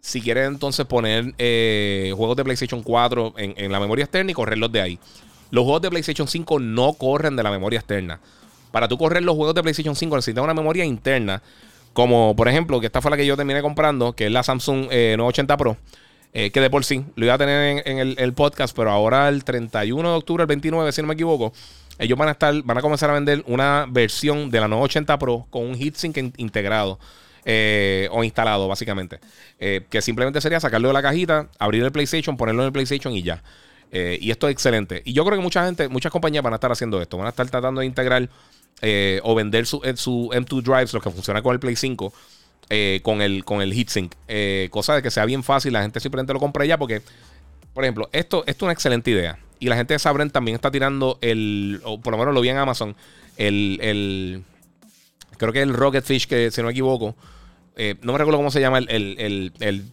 [0.00, 4.72] si quieres entonces poner eh, juegos de PlayStation 4 en, la memoria externa y correrlos
[4.72, 4.98] de ahí.
[5.52, 8.18] Los juegos de PlayStation 5 no corren de la memoria externa.
[8.72, 11.42] Para tú correr los juegos de PlayStation 5 necesitas una memoria interna.
[11.92, 14.86] Como por ejemplo, que esta fue la que yo terminé comprando, que es la Samsung
[14.86, 15.76] 980 eh, Pro.
[16.34, 19.44] Eh, que de por sí lo iba a tener en, el, podcast, pero ahora el
[19.44, 21.52] 31 de octubre, el 29, si no me equivoco,
[21.98, 25.46] ellos van a estar, van a comenzar a vender una versión de la 980 Pro
[25.50, 26.98] con un heatsink integrado.
[27.44, 29.18] Eh, o instalado, básicamente.
[29.58, 33.24] Que simplemente sería sacarlo de la cajita, abrir el PlayStation, ponerlo en el PlayStation y
[33.24, 33.42] ya.
[33.90, 35.02] y esto es excelente.
[35.04, 37.18] Y yo creo que mucha gente, muchas compañías van a estar haciendo esto.
[37.18, 38.28] Van a estar tratando de integrar
[39.22, 42.12] o vender su, su M2 Drives, lo que funciona con el Play 5
[42.74, 44.14] eh, con, el, con el heatsink.
[44.28, 47.02] Eh, cosa de que sea bien fácil, la gente simplemente lo compra ya porque,
[47.74, 49.38] por ejemplo, esto, esto es una excelente idea.
[49.58, 52.48] Y la gente de Sabren también está tirando el, o por lo menos lo vi
[52.48, 52.96] en Amazon,
[53.36, 54.42] el, el
[55.36, 57.14] creo que el Rocket Fish, que si no me equivoco,
[57.76, 59.52] eh, no me recuerdo cómo se llama el, el,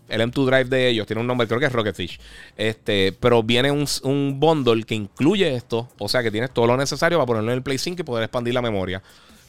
[0.10, 1.08] M2 Drive de ellos.
[1.08, 2.20] Tiene un nombre, creo que es Rocket Fish.
[2.58, 5.88] Este, pero viene un, un, bundle que incluye esto.
[5.98, 8.24] O sea que tienes todo lo necesario para ponerlo en el Play 5 y poder
[8.24, 9.02] expandir la memoria.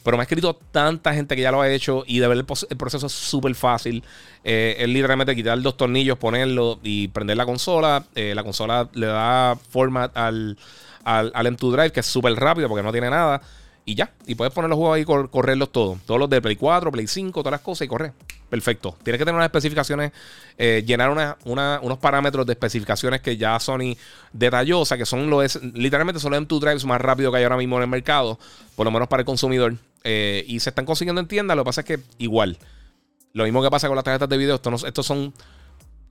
[0.02, 2.44] Pero me ha escrito tanta gente que ya lo ha hecho y de ver el,
[2.44, 4.02] proceso es súper fácil.
[4.44, 8.04] Eh, es literalmente quitar dos tornillos, ponerlo y prender la consola.
[8.14, 10.56] Eh, la consola le da format al,
[11.04, 13.42] al, al M2 Drive, que es súper rápido porque no tiene nada.
[13.84, 15.98] Y ya, y puedes poner los juegos ahí y correrlos todos.
[16.06, 18.12] Todos los de Play 4, Play 5, todas las cosas y correr.
[18.48, 18.96] Perfecto.
[19.02, 20.12] Tienes que tener unas especificaciones,
[20.58, 23.96] eh, llenar unos parámetros de especificaciones que ya Sony
[24.32, 27.44] detalló, o sea, que son los, literalmente son los M2 Drives más rápidos que hay
[27.44, 28.38] ahora mismo en el mercado,
[28.74, 29.76] por lo menos para el consumidor.
[30.02, 32.58] Eh, y se están consiguiendo en tiendas, lo que pasa es que igual.
[33.32, 35.32] Lo mismo que pasa con las tarjetas de video, estos son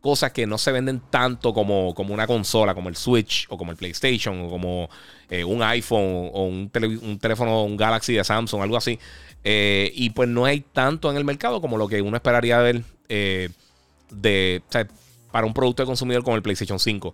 [0.02, 3.72] cosas que no se venden tanto como, como una consola, como el Switch o como
[3.72, 4.90] el PlayStation o como
[5.30, 9.00] eh, un iPhone o un, teléfono, un Galaxy de Samsung, algo así.
[9.44, 12.82] Eh, y pues no hay tanto en el mercado como lo que uno esperaría ver
[13.10, 13.50] eh,
[14.10, 14.62] de,
[15.32, 17.14] para un producto de consumidor como el PlayStation 5.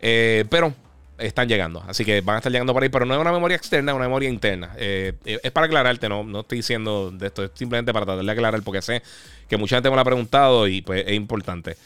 [0.00, 0.74] pero
[1.16, 3.56] están llegando, así que van a estar llegando por ahí, pero no es una memoria
[3.56, 4.74] externa, es una memoria interna.
[4.76, 8.62] es para aclararte, no, no estoy diciendo de esto, es simplemente para tratar de aclarar
[8.62, 9.02] porque sé
[9.48, 11.76] que mucha gente me lo ha preguntado y pues es importante.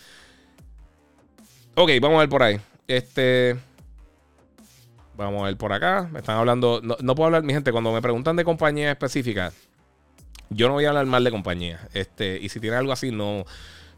[1.81, 2.59] Ok, vamos a ver por ahí.
[2.89, 3.57] Este.
[5.17, 6.09] Vamos a ver por acá.
[6.11, 6.81] Me están hablando.
[6.83, 9.53] No, puedo hablar, mi gente, cuando me preguntan de compañía específica,
[10.51, 11.87] yo no voy a hablar mal de compañía.
[11.95, 13.45] Este, y si tiene algo así, no,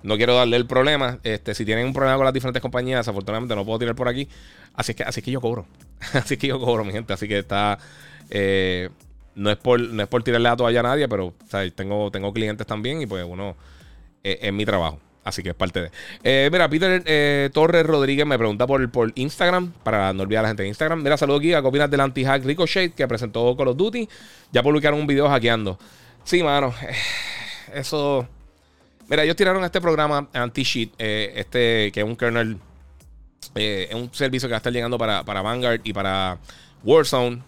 [0.03, 1.21] no quiero darle el problema.
[1.23, 4.29] Este, si tienen un problema con las diferentes compañías, afortunadamente no puedo tirar por aquí.
[4.75, 5.65] Así que, así que yo cobro.
[6.13, 7.15] así que yo cobro, mi gente.
[7.15, 7.79] Así que está.
[8.29, 8.91] Eh,
[9.35, 11.33] no, es por, no es por tirarle a toalla a nadie, pero
[11.75, 13.57] tengo, tengo clientes también y pues uno.
[14.23, 15.01] Eh, es mi trabajo.
[15.23, 15.91] Así que es parte de.
[16.25, 20.43] Eh, mira, Peter eh, Torres Rodríguez me pregunta por, por Instagram, para no olvidar a
[20.45, 21.03] la gente de Instagram.
[21.03, 24.09] Mira, saludos aquí, ¿qué opinas del anti-hack Ricochet que presentó Call of Duty?
[24.51, 25.79] Ya publicaron un video hackeando.
[26.25, 26.95] Sí, mano, eh,
[27.75, 28.27] eso.
[29.09, 32.59] Mira, ellos tiraron este programa anti-cheat, este que es un kernel,
[33.57, 36.39] es un servicio que va a estar llegando para, para Vanguard y para
[36.85, 37.43] Warzone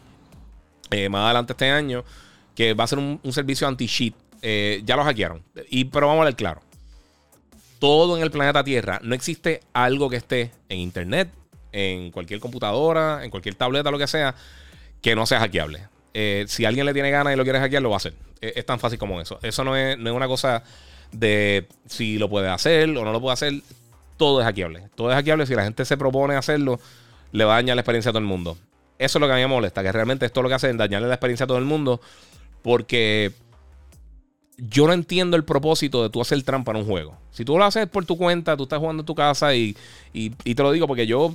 [1.08, 2.04] más adelante este año,
[2.56, 4.12] que va a ser un, servicio anti-cheat.
[4.84, 5.40] ya lo hackearon.
[5.70, 6.60] Y, pero vamos a ver claro
[7.82, 9.00] todo en el planeta Tierra.
[9.02, 11.28] No existe algo que esté en internet,
[11.72, 14.36] en cualquier computadora, en cualquier tableta, lo que sea,
[15.00, 15.88] que no sea hackeable.
[16.14, 18.14] Eh, si alguien le tiene ganas y lo quiere hackear, lo va a hacer.
[18.40, 19.40] Es, tan fácil como eso.
[19.42, 20.62] Eso no es, una cosa
[21.10, 23.54] de si lo puede hacer o no lo puede hacer.
[24.16, 24.84] Todo es hackeable.
[24.94, 25.44] Todo es hackeable.
[25.46, 26.78] Si la gente se propone hacerlo,
[27.32, 28.56] le va a dañar la experiencia a todo el mundo.
[29.00, 30.76] Eso es lo que a mí me molesta, que realmente esto lo que hace es
[30.76, 32.00] dañarle la experiencia a todo el mundo.
[32.62, 33.32] Porque
[34.70, 37.16] yo no entiendo el propósito de tú hacer trampa en un juego.
[37.32, 39.76] Si tú lo haces por tu cuenta, tú estás jugando en tu casa y,
[40.12, 41.34] y, te lo digo porque yo,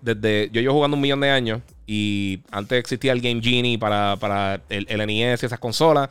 [0.00, 4.16] desde yo llevo jugando un millón de años y antes existía el Game Genie para,
[4.16, 6.08] para el, el NES y esas consolas.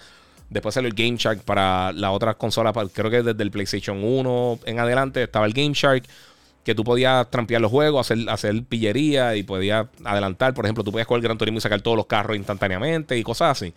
[0.50, 2.74] Después salió el Game Shark para las otras consolas.
[2.94, 6.04] Creo que desde el PlayStation 1 en adelante estaba el Game Shark.
[6.66, 10.54] Que tú podías trampear los juegos, hacer, hacer pillería y podías adelantar.
[10.54, 13.24] Por ejemplo, tú podías coger el Gran Turismo y sacar todos los carros instantáneamente y
[13.24, 13.74] cosas así.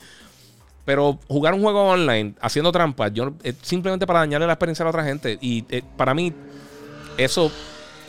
[0.91, 3.33] Pero jugar un juego online haciendo trampas, yo
[3.63, 5.39] simplemente para dañarle la experiencia a la otra gente.
[5.41, 6.33] Y eh, para mí,
[7.17, 7.53] eso.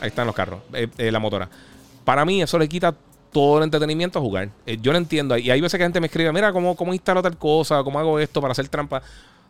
[0.00, 1.48] Ahí están los carros, eh, eh, la motora.
[2.04, 2.92] Para mí, eso le quita
[3.30, 4.48] todo el entretenimiento a jugar.
[4.80, 5.38] yo no entiendo.
[5.38, 7.84] Y hay veces que gente me escribe, mira, ¿cómo, cómo instalo tal cosa?
[7.84, 9.00] ¿Cómo hago esto para hacer trampa?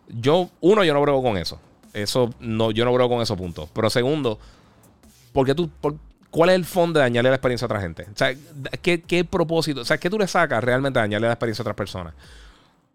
[0.09, 1.59] Yo, uno, yo no brego con eso.
[1.91, 3.67] Eso, no, yo no brego con esos puntos.
[3.73, 4.37] Pero segundo,
[5.31, 5.71] porque tú,
[6.29, 8.03] ¿cuál es el fondo de dañarle la experiencia a otra gente?
[8.03, 8.35] O sea,
[8.83, 9.81] ¿qué, ¿qué, propósito?
[9.81, 12.13] O sea, ¿qué tú le sacas realmente a dañarle la experiencia a otras personas?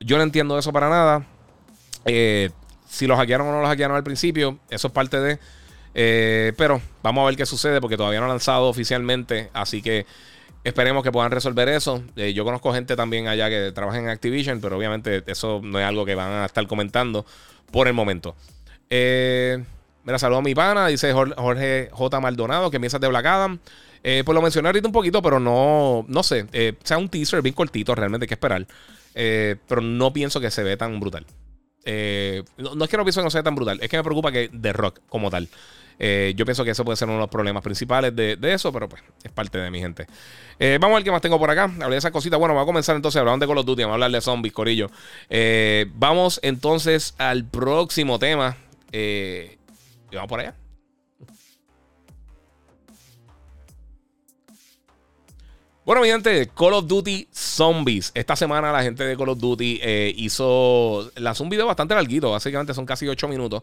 [0.01, 1.26] Yo no entiendo eso para nada.
[2.05, 2.51] Eh,
[2.88, 5.38] si lo hackearon o no lo hackearon al principio, eso es parte de.
[5.94, 9.51] Eh, pero vamos a ver qué sucede porque todavía no han lanzado oficialmente.
[9.53, 10.07] Así que
[10.62, 12.03] esperemos que puedan resolver eso.
[12.16, 15.84] Eh, yo conozco gente también allá que trabaja en Activision, pero obviamente eso no es
[15.84, 17.26] algo que van a estar comentando
[17.72, 18.36] por el momento.
[18.88, 22.20] mira, saludo a mi pana, dice Jorge J.
[22.20, 23.59] Maldonado, que piensas de Black Adam.
[24.01, 26.46] pues lo mencioné ahorita un poquito, pero no, no sé.
[26.84, 28.64] sea un teaser bien cortito, realmente hay que esperar.
[29.15, 31.27] Eh, pero no pienso que se ve tan brutal.
[31.85, 34.31] Eh, no, es que no pienso que no sea tan brutal, es que me preocupa
[34.31, 35.49] que The Rock como tal.
[36.01, 38.89] Eh, yo pienso que eso puede ser uno de los problemas principales de, eso, pero
[38.89, 40.07] pues es parte de mi gente.
[40.79, 41.65] vamos a ver qué más tengo por acá.
[41.65, 42.39] Hablé de esas cositas.
[42.39, 43.83] Bueno, vamos a comenzar entonces hablando de Call of Duty.
[43.83, 44.91] Vamos a hablar de zombies, corillo.
[45.95, 48.57] vamos entonces al próximo tema.
[48.93, 49.57] y
[50.13, 50.68] vamos por allá.
[55.89, 58.12] Bueno, mi gente, Call of Duty Zombies.
[58.14, 61.11] Esta semana la gente de Call of Duty eh, hizo.
[61.16, 63.62] Lanzó un video bastante larguito, básicamente son casi 8 minutos,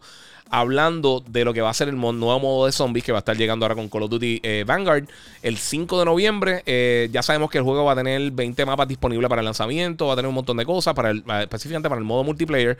[0.50, 3.20] hablando de lo que va a ser el nuevo modo de zombies que va a
[3.20, 5.04] estar llegando ahora con Call of Duty eh, Vanguard
[5.40, 6.62] el 5 de noviembre.
[6.66, 10.08] Eh, ya sabemos que el juego va a tener 20 mapas disponibles para el lanzamiento,
[10.08, 12.76] va a tener un montón de cosas, para específicamente para el modo multiplayer.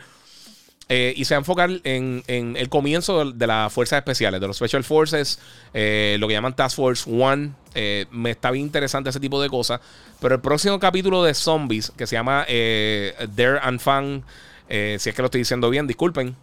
[0.88, 4.56] Eh, y se va a enfocar en, el comienzo de, las fuerzas especiales, de los
[4.56, 5.40] Special Forces,
[5.74, 7.52] eh, lo que llaman Task Force One.
[7.74, 9.80] Eh, me está bien interesante ese tipo de cosas.
[10.20, 14.24] Pero el próximo capítulo de Zombies, que se llama Dare and Fun,
[14.68, 16.36] si es que lo estoy diciendo bien, disculpen.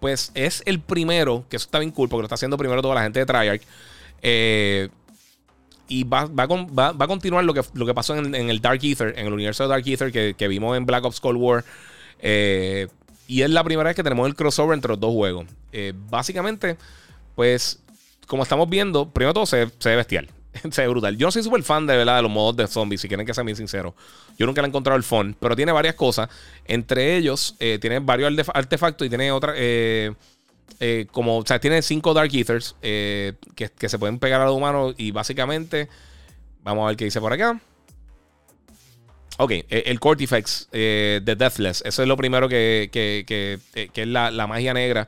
[0.00, 2.94] pues es el primero, que eso está bien cool, porque lo está haciendo primero toda
[2.94, 3.62] la gente de Treyarch.
[5.88, 9.26] y va, va, a continuar lo que, lo que pasó en, el Dark Ether, en
[9.26, 11.64] el universo de Dark Ether que, vimos en Black Ops Cold War.
[12.20, 12.88] Eh,
[13.28, 15.46] y es la primera vez que tenemos el crossover entre los dos juegos.
[15.70, 16.78] Eh, básicamente,
[17.36, 17.78] pues,
[18.26, 20.28] como estamos viendo, primero todo se, ve bestial.
[20.70, 21.14] se ve brutal.
[21.18, 23.34] Yo no soy súper fan de verdad de los modos de zombies, si quieren que
[23.34, 23.94] sea bien sincero.
[24.38, 26.30] Yo nunca le he encontrado el fun, pero tiene varias cosas.
[26.64, 29.52] Entre ellos, eh, tiene varios artefactos y tiene otra.
[29.56, 30.14] Eh,
[31.12, 34.94] como, o sea, tiene cinco Dark Ethers que, que, se pueden pegar a los humanos.
[34.96, 35.90] Y básicamente,
[36.62, 37.60] vamos a ver qué dice por acá.
[39.40, 41.82] Ok, e, el Cortifex eh, de Deathless.
[41.86, 45.06] Eso es lo primero que, que, que, eh, es la, magia negra.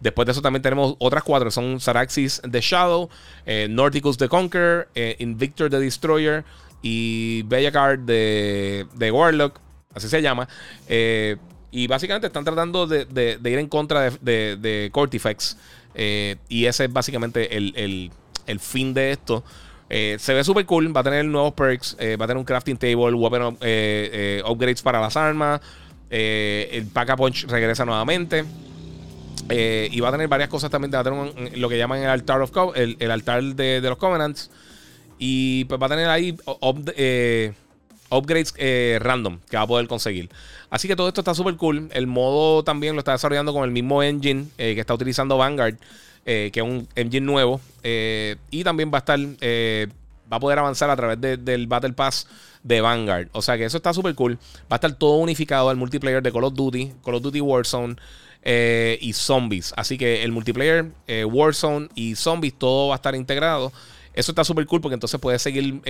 [0.00, 1.50] Después de eso también tenemos otras cuatro.
[1.50, 3.08] Son Saraxis the Shadow,
[3.46, 6.44] eh, Nordicus the Conqueror, eh, Invictor the Destroyer
[6.82, 9.58] y Bellacard de, de Warlock.
[9.94, 10.46] Así se llama.
[11.72, 15.56] y básicamente están tratando de, ir en contra de, de Cortifex.
[15.94, 18.10] y ese es básicamente el, el,
[18.46, 19.42] el fin de esto.
[19.92, 20.96] Eh, se ve súper cool.
[20.96, 21.96] Va a tener nuevos perks.
[21.98, 23.12] Eh, va a tener un crafting table.
[23.12, 25.60] Weapon eh, upgrades para las armas.
[26.08, 28.44] el pack a punch regresa nuevamente.
[29.50, 30.94] y va a tener varias cosas también.
[30.94, 34.50] Va a tener lo que llaman el altar, of el, altar de, los Covenants.
[35.18, 36.34] Y pues va a tener ahí
[38.10, 38.54] upgrades
[39.00, 40.30] random que va a poder conseguir.
[40.70, 41.90] Así que todo esto está súper cool.
[41.92, 45.76] El modo también lo está desarrollando con el mismo engine que está utilizando Vanguard.
[46.26, 47.60] Eh, que es un engine nuevo.
[47.82, 49.88] Eh, y también va a estar, eh,
[50.30, 52.26] va a poder avanzar a través del Battle Pass
[52.62, 53.28] de Vanguard.
[53.32, 54.38] O sea que eso está súper cool.
[54.70, 57.96] Va a estar todo unificado al multiplayer de Call of Duty, Call of Duty Warzone
[58.44, 59.72] y Zombies.
[59.76, 60.90] Así que el multiplayer,
[61.26, 63.72] Warzone y Zombies, todo va a estar integrado.
[64.12, 65.80] Eso está súper cool porque entonces puedes seguir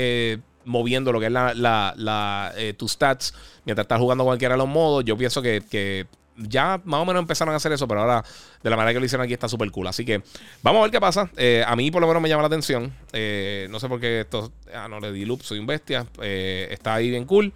[0.64, 5.04] moviendo lo que es la, la, tus stats mientras estás jugando cualquiera de los modos.
[5.04, 6.06] Yo pienso que
[6.41, 8.24] ya más o menos empezaron a hacer eso, pero ahora
[8.62, 9.86] de la manera que lo hicieron aquí está súper cool.
[9.86, 10.22] Así que
[10.62, 11.30] vamos a ver qué pasa.
[11.36, 12.93] Eh, a mí por lo menos me llama la atención.
[13.12, 14.53] Eh, no sé por qué esto...
[14.74, 16.07] Ah, no le di loop, soy un bestia.
[16.22, 17.53] Eh, está ahí bien cool.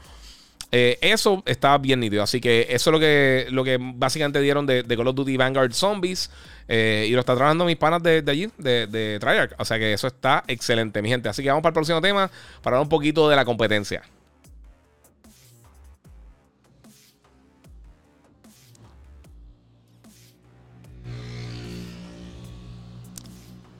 [0.70, 2.22] eso está bien nítido.
[2.22, 5.72] Así que eso es lo que, lo que básicamente dieron de, Call of Duty Vanguard
[5.72, 6.30] Zombies.
[6.68, 9.54] y lo está trabajando mis panas de, allí, de, de Treyarch.
[9.58, 11.28] O sea que eso está excelente, mi gente.
[11.28, 12.30] Así que vamos para el próximo tema
[12.62, 14.02] para hablar un poquito de la competencia.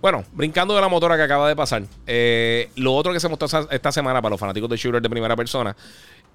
[0.04, 1.82] Bueno, brincando de la motora que acaba de pasar.
[2.06, 5.34] Eh, lo otro que se mostró esta semana para los fanáticos de shooter de primera
[5.34, 5.74] persona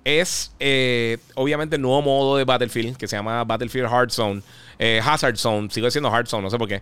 [0.04, 4.42] es eh, obviamente el nuevo modo de Battlefield que se llama Battlefield Hard Zone.
[4.80, 6.82] Eh, Hazard Zone, sigo diciendo Hard Zone, no sé por qué.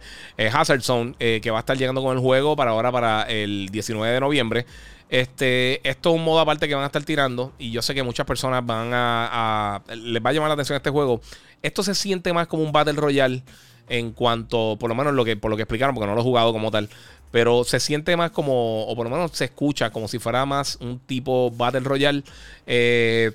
[0.49, 4.13] Hazard Zone, que va a estar llegando con el juego para ahora, para el 19
[4.13, 4.65] de noviembre.
[5.09, 7.51] Este, esto es un modo aparte que van a estar tirando.
[7.59, 10.89] Y yo sé que muchas personas van a, Les va a llamar la atención este
[10.89, 11.19] juego.
[11.61, 13.43] Esto se siente más como un Battle Royale.
[13.89, 16.23] En cuanto, por lo menos lo que, por lo que explicaron, porque no lo he
[16.23, 16.89] jugado como tal.
[17.31, 20.77] Pero se siente más como, o por lo menos se escucha como si fuera más
[20.81, 22.23] un tipo Battle Royale.
[22.65, 23.31] Eh,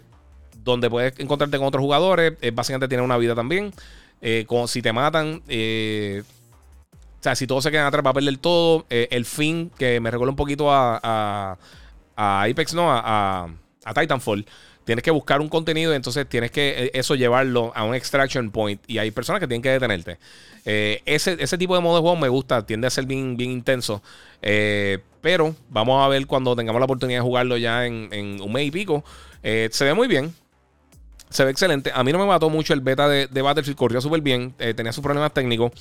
[0.65, 2.35] donde puedes encontrarte con otros jugadores.
[2.41, 3.73] Eh, básicamente tiene una vida también.
[4.21, 5.43] Eh, como si te matan.
[7.23, 8.85] O sea, si todos se quedan atrás, va a perder todo.
[8.91, 11.57] Eh, el fin, que me recuerda un poquito a, a,
[12.17, 13.49] a Apex, no, a,
[13.85, 14.45] a, Titanfall.
[14.85, 18.51] Tienes que buscar un contenido y entonces tienes que eh, eso llevarlo a un extraction
[18.51, 18.81] point.
[18.87, 20.19] Y hay personas que tienen que detenerte.
[20.65, 23.51] Eh, ese, ese, tipo de modo de juego me gusta, tiende a ser bien, bien
[23.51, 24.03] intenso.
[24.41, 28.67] pero vamos a ver cuando tengamos la oportunidad de jugarlo ya en, en un mes
[28.67, 29.05] y pico.
[29.43, 30.35] se ve muy bien.
[31.31, 31.91] Se ve excelente.
[31.95, 34.53] A mí no me mató mucho el beta de, de Battlefield, corrió súper bien.
[34.77, 35.73] tenía sus problemas técnicos.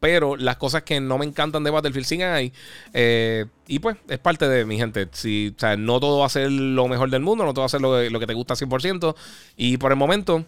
[0.00, 2.52] Pero las cosas que no me encantan de Battlefield siguen ahí.
[2.92, 5.08] Eh, y pues es parte de mi gente.
[5.12, 7.66] Si, o sea, no todo va a ser lo mejor del mundo, no todo va
[7.66, 9.14] a ser lo, lo que te gusta 100%.
[9.56, 10.44] Y por el momento,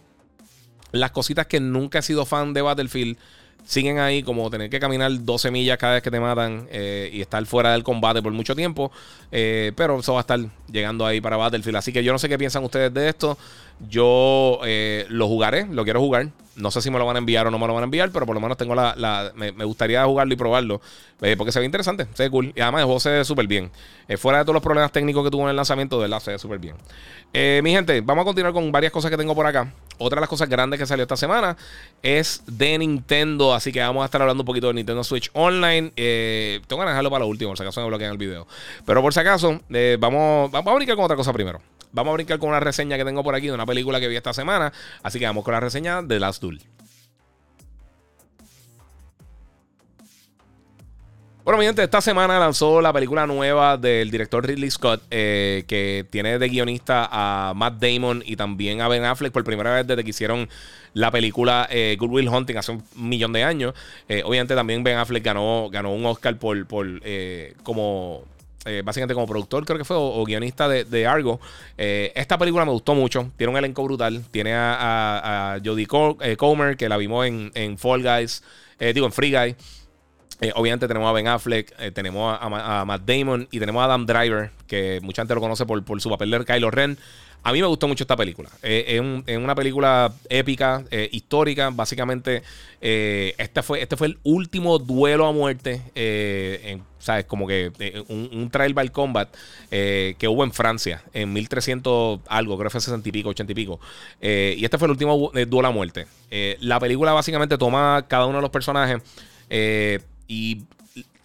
[0.91, 3.17] las cositas que nunca he sido fan de Battlefield
[3.65, 7.21] siguen ahí, como tener que caminar 12 millas cada vez que te matan eh, y
[7.21, 8.91] estar fuera del combate por mucho tiempo.
[9.31, 10.39] Eh, pero eso va a estar
[10.71, 11.77] llegando ahí para Battlefield.
[11.77, 13.37] Así que yo no sé qué piensan ustedes de esto.
[13.87, 16.29] Yo eh, lo jugaré, lo quiero jugar.
[16.55, 18.11] No sé si me lo van a enviar o no me lo van a enviar,
[18.11, 19.31] pero por lo menos tengo la.
[19.35, 20.81] me, gustaría jugarlo y probarlo.
[21.37, 22.51] porque se ve interesante, se ve cool.
[22.53, 23.71] Y además el juego se ve súper bien.
[24.17, 26.39] fuera de todos los problemas técnicos que tuvo en el lanzamiento, de verdad se ve
[26.39, 26.75] súper bien.
[27.63, 29.71] mi gente, vamos a continuar con varias cosas que tengo por acá.
[29.99, 31.57] Otra de las cosas grandes que salió esta semana
[32.01, 33.53] es de Nintendo.
[33.59, 35.91] Así que vamos a estar hablando un poquito de Nintendo Switch Online.
[35.97, 38.47] Eh, tengo que dejarlo para lo último, por si acaso me bloquean el video.
[38.85, 41.59] Pero por si acaso, eh, vamos, a brincar con otra cosa primero.
[41.91, 44.15] Vamos a brincar con una reseña que tengo por aquí de una película que vi
[44.15, 44.71] esta semana.
[45.03, 46.61] Así que vamos con la reseña de Last Duel.
[51.43, 56.05] Bueno, mi gente, esta semana lanzó la película nueva del director Ridley Scott, eh, que
[56.09, 60.03] tiene de guionista a Matt Damon y también a Ben Affleck por primera vez desde
[60.05, 60.47] que hicieron
[60.93, 63.73] la película eh, Good Will Hunting hace un millón de años.
[64.07, 66.87] Eh, obviamente también Ben Affleck ganó, ganó un Oscar por, por
[67.63, 68.23] como
[68.83, 71.39] básicamente como productor, creo que fue, o, guionista de, Argo.
[71.75, 73.31] esta película me gustó mucho.
[73.35, 74.23] Tiene un elenco brutal.
[74.29, 78.43] Tiene a, Jodie Comer, que la vimos en, en Fall Guys,
[78.79, 79.55] digo, en Free Guy.
[80.41, 84.05] Eh, obviamente tenemos a Ben Affleck, eh, tenemos a, Matt Damon y tenemos a Adam
[84.05, 86.97] Driver, que mucha gente lo conoce por, por su papel de Kylo Ren.
[87.43, 88.49] A mí me gustó mucho esta película.
[88.61, 91.69] Eh, es, una película épica, histórica.
[91.71, 92.43] Básicamente,
[92.81, 95.81] este, fue, este fue el último duelo a muerte,
[96.99, 97.25] ¿sabes?
[97.25, 97.71] Como que
[98.07, 99.29] un, trial by combat
[99.69, 103.55] que hubo en Francia en 1300 algo, creo que fue 60 y pico, 80 y
[103.55, 103.79] pico.
[104.21, 106.07] y este fue el último duelo a muerte.
[106.59, 109.01] la película básicamente toma cada uno de los personajes
[110.27, 110.61] y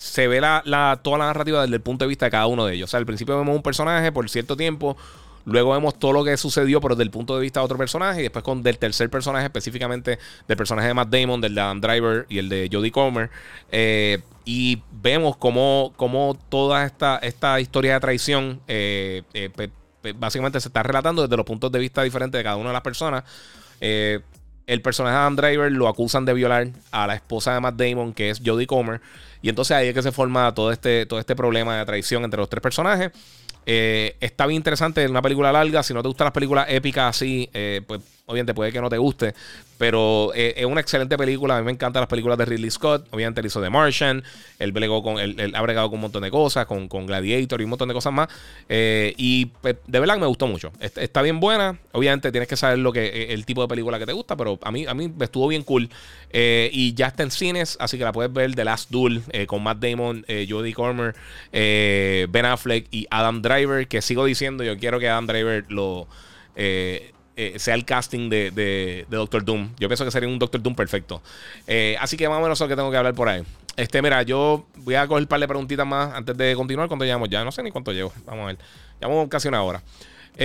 [0.04, 2.74] se ve la, toda la narrativa desde el punto de vista de cada uno de
[2.74, 2.88] ellos.
[2.88, 4.98] O sea, al principio vemos un personaje por cierto tiempo,
[5.44, 8.20] luego vemos todo lo que sucedió, pero desde el punto de vista de otro personaje,
[8.20, 10.18] y después con del tercer personaje, específicamente
[10.48, 13.30] del personaje de Matt Damon, del de Adam Driver y el de Jodie Comer.
[13.70, 19.50] Eh, y vemos cómo, cómo, toda esta, esta historia de traición eh, eh,
[20.16, 22.82] básicamente se está relatando desde los puntos de vista diferentes de cada una de las
[22.82, 23.24] personas
[24.66, 28.12] el personaje de Adam Driver lo acusan de violar a la esposa de Matt Damon,
[28.12, 29.00] que es Jodie Comer.
[29.42, 32.38] Y entonces ahí es que se forma todo este, todo este problema de traición entre
[32.38, 33.12] los tres personajes.
[33.66, 35.82] Eh, está bien interesante, es una película larga.
[35.82, 38.98] Si no te gustan las películas épicas así, eh, pues obviamente puede que no te
[38.98, 39.34] guste.
[39.76, 41.56] Pero eh, es una excelente película.
[41.56, 43.06] A mí me encantan las películas de Ridley Scott.
[43.10, 44.22] Obviamente él hizo The Martian.
[44.58, 44.72] Él,
[45.02, 47.88] con, él, ha bregado con un montón de cosas, con, con, Gladiator y un montón
[47.88, 48.28] de cosas más.
[48.68, 50.72] y pues, de verdad me gustó mucho.
[50.80, 51.78] Está, bien buena.
[51.92, 54.36] Obviamente tienes que saber lo que el tipo de película que te gusta.
[54.36, 55.90] Pero a mí, a mí me estuvo bien cool.
[56.32, 57.76] y ya está en cines.
[57.80, 61.14] Así que la puedes ver The Last Duel con Matt Damon, Jodie Comer,
[61.50, 66.06] Ben Affleck y Adam Driver que sigo diciendo, yo quiero que Adam Driver lo
[66.56, 69.70] eh, eh, sea el casting de, Doctor Doom.
[69.78, 71.22] Yo pienso que sería un Doctor Doom perfecto.
[71.66, 73.42] Eh, así que más o menos lo que tengo que hablar por ahí.
[73.76, 76.88] Este, mira, yo voy a coger un par de preguntitas más antes de continuar.
[76.88, 77.28] ¿Cuánto llevamos?
[77.28, 78.12] Ya no sé ni cuánto llevo.
[78.24, 78.58] Vamos a ver.
[79.00, 79.82] Llevamos casi una hora.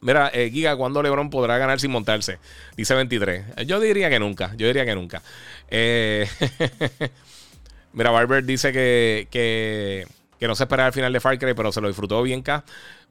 [0.00, 2.38] mira, Giga, ¿cuándo LeBron podrá ganar sin montarse?
[2.76, 3.66] Dice 23.
[3.66, 4.54] Yo diría que nunca.
[4.56, 5.22] Yo diría que nunca.
[7.92, 10.06] mira, Barber dice que, que
[10.42, 12.42] que no se esperaba el final de Far Cry, pero se lo disfrutó bien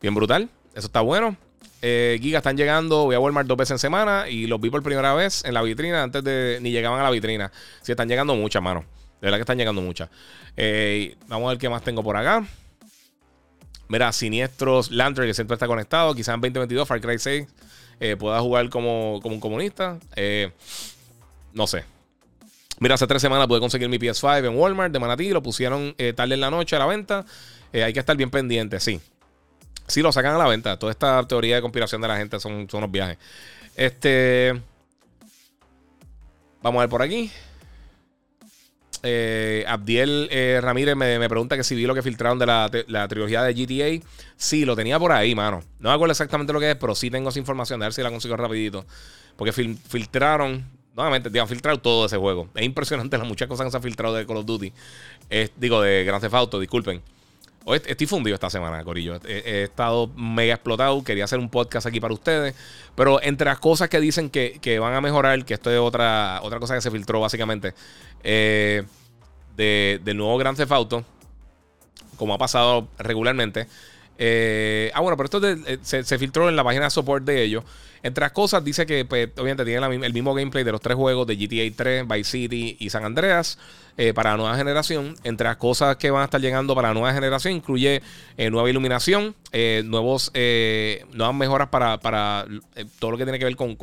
[0.02, 0.50] bien brutal.
[0.76, 1.38] Eso está bueno.
[1.82, 4.84] Eh, Giga están llegando, voy a Walmart dos veces en semana y los vi por
[4.84, 7.52] primera vez en la vitrina antes de ni llegaban a la vitrina.
[7.82, 8.86] Si están llegando muchas, mano.
[9.20, 10.10] verdad que están llegando muchas.
[10.56, 12.46] Eh, vamos a ver qué más tengo por acá.
[13.88, 16.14] Mira, Siniestros Lantern, que siempre está conectado.
[16.14, 17.48] Quizás en 2022 Far Cry 6
[18.00, 19.98] eh, pueda jugar como, como un comunista.
[21.54, 21.84] No sé.
[22.80, 25.30] Mira, hace tres semanas pude conseguir mi PS5 en Walmart de Manatí.
[25.32, 27.26] Lo pusieron tarde en la noche a la venta.
[27.74, 29.02] hay que estar bien pendiente, sí.
[29.88, 30.78] Sí, lo sacan a la venta.
[30.78, 33.18] Toda esta teoría de conspiración de la gente son, son unos viajes.
[33.76, 34.60] Este.
[36.62, 37.32] Vamos a ver por aquí.
[39.04, 43.44] Eh, Abdiel eh, Ramírez me, pregunta que si vi lo que filtraron de la, trilogía
[43.44, 44.06] de GTA.
[44.38, 45.64] Sí, lo tenía por ahí, mano.
[45.80, 47.82] No me acuerdo exactamente lo que es, pero sí tengo esa información.
[47.82, 48.86] A ver si la consigo rapidito.
[49.36, 50.66] Porque filtraron,
[50.96, 52.50] nuevamente, han filtrado todo ese juego.
[52.56, 54.72] Es impresionante las muchas cosas que se han filtrado de Call of Duty.
[55.58, 57.02] digo, de Grand Theft Auto, disculpen.
[57.66, 59.20] Estoy fundido esta semana, Corillo.
[59.26, 61.04] He, estado mega explotado.
[61.04, 62.56] Quería hacer un podcast aquí para ustedes.
[62.96, 66.40] Pero entre las cosas que dicen que, que van a mejorar, que esto es otra,
[66.44, 67.74] otra cosa que se filtró básicamente.
[68.24, 68.84] Eh,
[69.56, 71.06] del nuevo Grand Theft Auto,
[72.18, 73.68] como ha pasado regularmente.
[74.24, 77.64] Eh, ah, bueno, pero esto eh, se, filtró en la página de support de ellos.
[78.04, 81.26] Entre las cosas, dice que pues, obviamente tiene el mismo gameplay de los tres juegos
[81.26, 83.58] de GTA 3, Vice City y San Andreas
[84.16, 85.16] para la nueva generación.
[85.24, 88.02] Entre las cosas que van a estar llegando para la nueva generación, incluye
[88.50, 89.36] nueva iluminación,
[89.84, 90.32] nuevos,
[91.14, 92.46] nuevas mejoras para,
[92.98, 93.78] todo lo que tiene que ver con,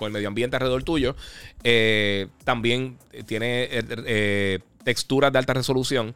[0.00, 1.16] el medio ambiente alrededor tuyo.
[2.44, 3.68] también tiene
[4.84, 6.14] texturas de alta resolución,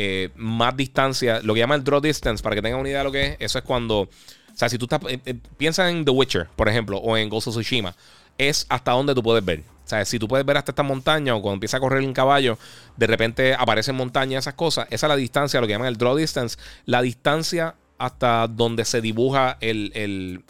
[0.00, 3.04] eh, más distancia, lo que llama el draw distance, para que tengan una idea de
[3.04, 4.08] lo que es, eso es cuando, o
[4.54, 7.48] sea, si tú estás, eh, eh, piensa en The Witcher, por ejemplo, o en Ghost
[7.48, 7.96] of Tsushima,
[8.38, 9.64] es hasta donde tú puedes ver.
[9.84, 12.12] O sea, si tú puedes ver hasta esta montaña o cuando empieza a correr un
[12.12, 12.58] caballo,
[12.96, 14.86] de repente aparecen montañas, esas cosas.
[14.88, 16.56] Esa es la distancia, lo que llaman el draw distance.
[16.84, 19.90] La distancia hasta donde se dibuja el,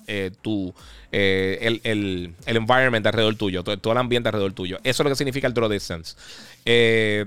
[0.07, 0.75] el, tu,
[1.11, 4.77] el, el, environment alrededor tuyo, todo, todo, el ambiente alrededor tuyo.
[4.85, 6.17] Eso es lo que significa el draw distance.
[6.67, 7.25] Eh,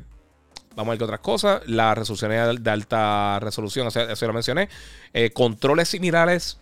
[0.76, 1.61] Vamos a ver qué otras cosas.
[1.67, 4.69] La resolución de alta resolución, eso, lo mencioné.
[5.13, 6.59] Eh, controles similares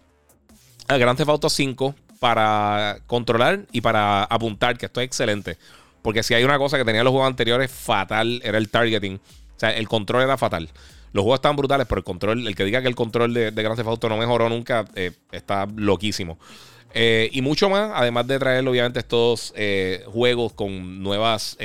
[0.87, 5.57] al Grand Theft Auto 5 para controlar y para apuntar, que esto es excelente.
[6.01, 9.15] Porque si hay una cosa que tenían los juegos anteriores fatal, era el targeting.
[9.15, 10.69] O sea, el control era fatal.
[11.11, 13.75] Los juegos estaban brutales, pero el control, el que diga que el control de, Grand
[13.75, 16.39] Theft Auto no mejoró nunca, eh, está loquísimo.
[16.93, 19.53] Eh, y mucho más, además de traer obviamente estos
[20.07, 21.57] juegos con nuevas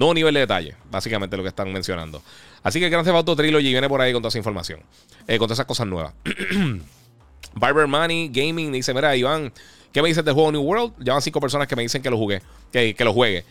[0.00, 2.22] Nuevo nivel de detalle, básicamente lo que están mencionando.
[2.62, 4.80] Así que Grand Theft Auto Trilogy viene por ahí con toda esa información,
[5.26, 6.14] eh, con todas esas cosas nuevas.
[7.54, 9.52] Barber Money Gaming dice: Mira, Iván,
[9.92, 10.94] ¿qué me dices del juego New World?
[11.04, 12.40] Llevan cinco personas que me dicen que lo jugué,
[12.72, 13.44] que, que lo juegue.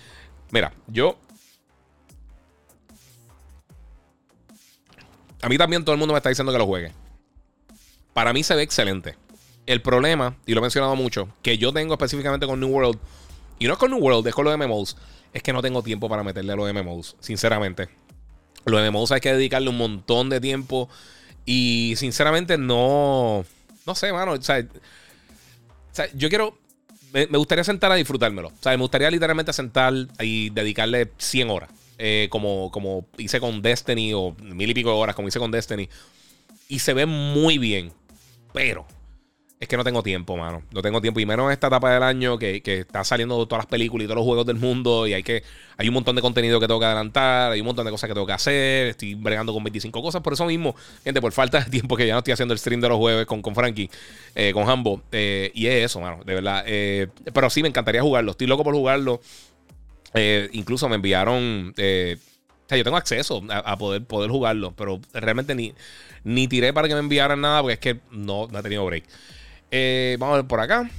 [0.50, 1.20] Mira, yo.
[5.44, 6.92] A mí también todo el mundo me está diciendo que lo juegue.
[8.16, 9.18] Para mí se ve excelente.
[9.68, 12.98] El problema, y lo he mencionado mucho, que yo tengo específicamente con New World,
[13.60, 14.96] y no es con New World, es con los MMOs
[15.34, 17.90] es que no tengo tiempo para meterle a los MMOs, sinceramente.
[18.66, 20.90] Los MMOs hay que dedicarle un montón de tiempo
[21.46, 23.46] y sinceramente no,
[23.86, 24.34] no sé, mano.
[24.34, 24.66] O sea,
[26.14, 26.58] yo quiero,
[27.14, 28.50] me, gustaría sentar a disfrutármelo.
[28.50, 31.70] O sea, me gustaría literalmente sentar y dedicarle 100 horas.
[32.02, 35.52] Eh, como, como hice con Destiny o mil y pico de horas como hice con
[35.52, 35.90] Destiny.
[36.68, 37.92] Y se ve muy bien.
[38.54, 38.88] Pero
[39.60, 40.64] es que no tengo tiempo, mano.
[40.72, 41.20] No tengo tiempo.
[41.20, 44.08] Y menos en esta etapa del año que, que está saliendo todas las películas y
[44.08, 45.06] todos los juegos del mundo.
[45.06, 45.44] Y hay que.
[45.76, 47.52] Hay un montón de contenido que tengo que adelantar.
[47.52, 48.88] Hay un montón de cosas que tengo que hacer.
[48.88, 50.22] Estoy bregando con 25 cosas.
[50.22, 52.80] Por eso mismo, gente, por falta de tiempo que ya no estoy haciendo el stream
[52.80, 53.90] de los jueves con, con Frankie,
[54.34, 55.02] eh, con Hambo.
[55.12, 56.24] Eh, y es eso, mano.
[56.24, 56.64] De verdad.
[56.66, 58.32] Eh, pero sí, me encantaría jugarlo.
[58.32, 59.20] Estoy loco por jugarlo.
[60.54, 61.72] incluso me enviaron.
[61.72, 64.74] o sea, yo tengo acceso a, poder, poder jugarlo.
[64.78, 65.74] Pero realmente ni,
[66.24, 67.62] ni tiré para que me enviaran nada.
[67.62, 69.04] Porque es que no, no he tenido break.
[69.72, 70.90] Eh, vamos a ver por acá.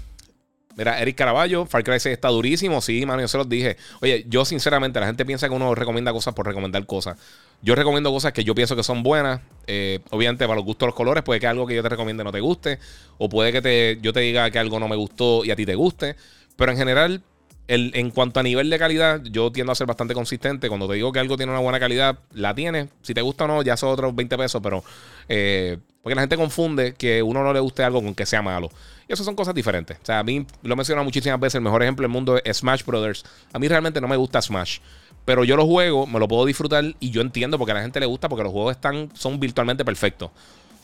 [0.77, 2.81] Mira, Eric Caraballo, Far Cry 6 está durísimo.
[2.81, 3.77] Sí, mano, yo se los dije.
[4.01, 7.19] Oye, yo sinceramente, la gente piensa que uno recomienda cosas por recomendar cosas.
[7.61, 9.41] Yo recomiendo cosas que yo pienso que son buenas.
[9.67, 12.33] Eh, obviamente, para los gustos los colores, puede que algo que yo te recomiende no
[12.33, 12.79] te guste.
[13.19, 15.67] O puede que te, yo te diga que algo no me gustó y a ti
[15.67, 16.17] te guste.
[16.57, 17.23] Pero en general,
[17.69, 20.69] el, en cuanto a nivel de calidad, yo tiendo a ser bastante consistente.
[20.69, 22.89] Cuando te digo que algo tiene una buena calidad, la tiene.
[23.03, 24.83] Si te gusta o no, ya son otros 20 pesos, pero
[25.29, 28.71] eh, porque la gente confunde que uno no le guste algo con que sea malo.
[29.07, 29.99] Y eso son cosas diferentes.
[30.03, 31.57] O sea, a mí lo he mencionado muchísimas veces.
[31.57, 33.25] El mejor ejemplo del mundo es Smash Brothers.
[33.53, 34.79] A mí realmente no me gusta Smash.
[35.27, 38.01] Pero yo lo juego, me lo puedo disfrutar y yo entiendo porque a la gente
[38.01, 40.31] le gusta porque los juegos están, son virtualmente perfectos.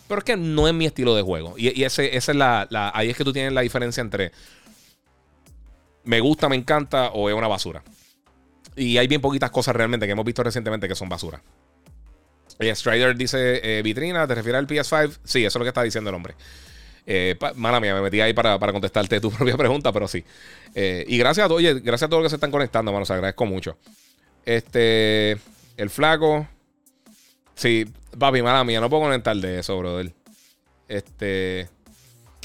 [0.07, 1.55] Pero es que no es mi estilo de juego.
[1.57, 4.33] Y, ese, esa es la, Ahí es que tú tienes la diferencia entre
[6.05, 7.83] me gusta, me encanta o es una basura.
[8.77, 11.43] Y hay bien poquitas cosas realmente que hemos visto recientemente que son basura.
[12.59, 15.19] Eh, Strider dice eh, vitrina, ¿te refieres al PS5?
[15.25, 16.35] Sí, eso es lo que está diciendo el hombre.
[17.07, 20.25] Eh, mala mía, me metí ahí para, contestarte tu propia pregunta, pero sí.
[20.75, 23.03] y gracias a, oye, gracias a todos los que se están conectando, mano.
[23.03, 23.77] Os agradezco mucho.
[24.45, 25.39] Este.
[25.77, 26.49] El flaco.
[27.55, 27.87] Sí,
[28.19, 30.13] papi, mala mía, no puedo conectar de eso, brother.
[30.89, 31.69] Este.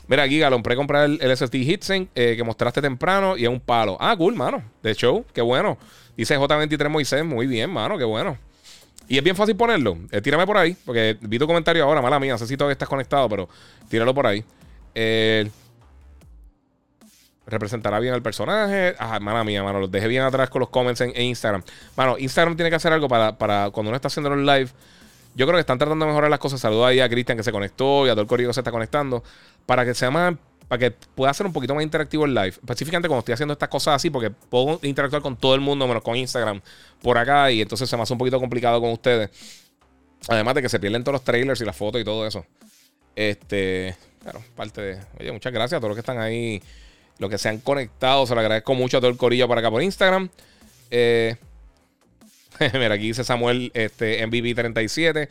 [0.07, 3.97] Mira, Giga, lo compré comprar el, el SSD que mostraste temprano y es un palo.
[3.99, 4.61] Ah, cool, mano.
[4.83, 5.77] De show, qué bueno.
[6.17, 8.37] Dice J23 Moisés, muy bien, mano, qué bueno.
[9.07, 9.97] Y es bien fácil ponerlo.
[10.11, 12.33] Eh, tírame por ahí, porque vi tu comentario ahora, mala mía.
[12.33, 13.49] No sé si todavía estás conectado, pero
[13.89, 14.43] tíralo por ahí.
[14.95, 15.49] Eh,
[17.45, 18.95] representará bien al personaje.
[18.97, 19.79] Ah, mala mía, mano.
[19.79, 21.63] Los dejé bien atrás con los comments en, Instagram.
[21.95, 24.69] Mano, Instagram tiene que hacer algo para, para cuando uno está haciendo los live.
[25.35, 26.59] Yo creo que están tratando de mejorar las cosas.
[26.59, 28.71] Saludos ahí a Cristian que se conectó y a todo el corrido que se está
[28.71, 29.23] conectando.
[29.65, 30.35] Para que sea más.
[30.71, 32.47] Para que pueda ser un poquito más interactivo el live.
[32.47, 36.01] Específicamente cuando estoy haciendo estas cosas así, porque puedo interactuar con todo el mundo, menos
[36.01, 36.61] con Instagram
[37.01, 37.51] por acá.
[37.51, 39.29] Y entonces se me hace un poquito complicado con ustedes.
[40.29, 42.45] Además de que se pierden todos los trailers y las fotos y todo eso.
[43.17, 43.97] Este.
[44.21, 44.99] Claro, parte de.
[45.19, 46.61] Oye, muchas gracias a todos los que están ahí
[47.19, 49.69] los que se han conectado, se lo agradezco mucho a todo el corillo por acá
[49.69, 50.29] por Instagram.
[50.89, 51.35] Eh,
[52.73, 55.27] mira, aquí dice Samuel este, MVP37.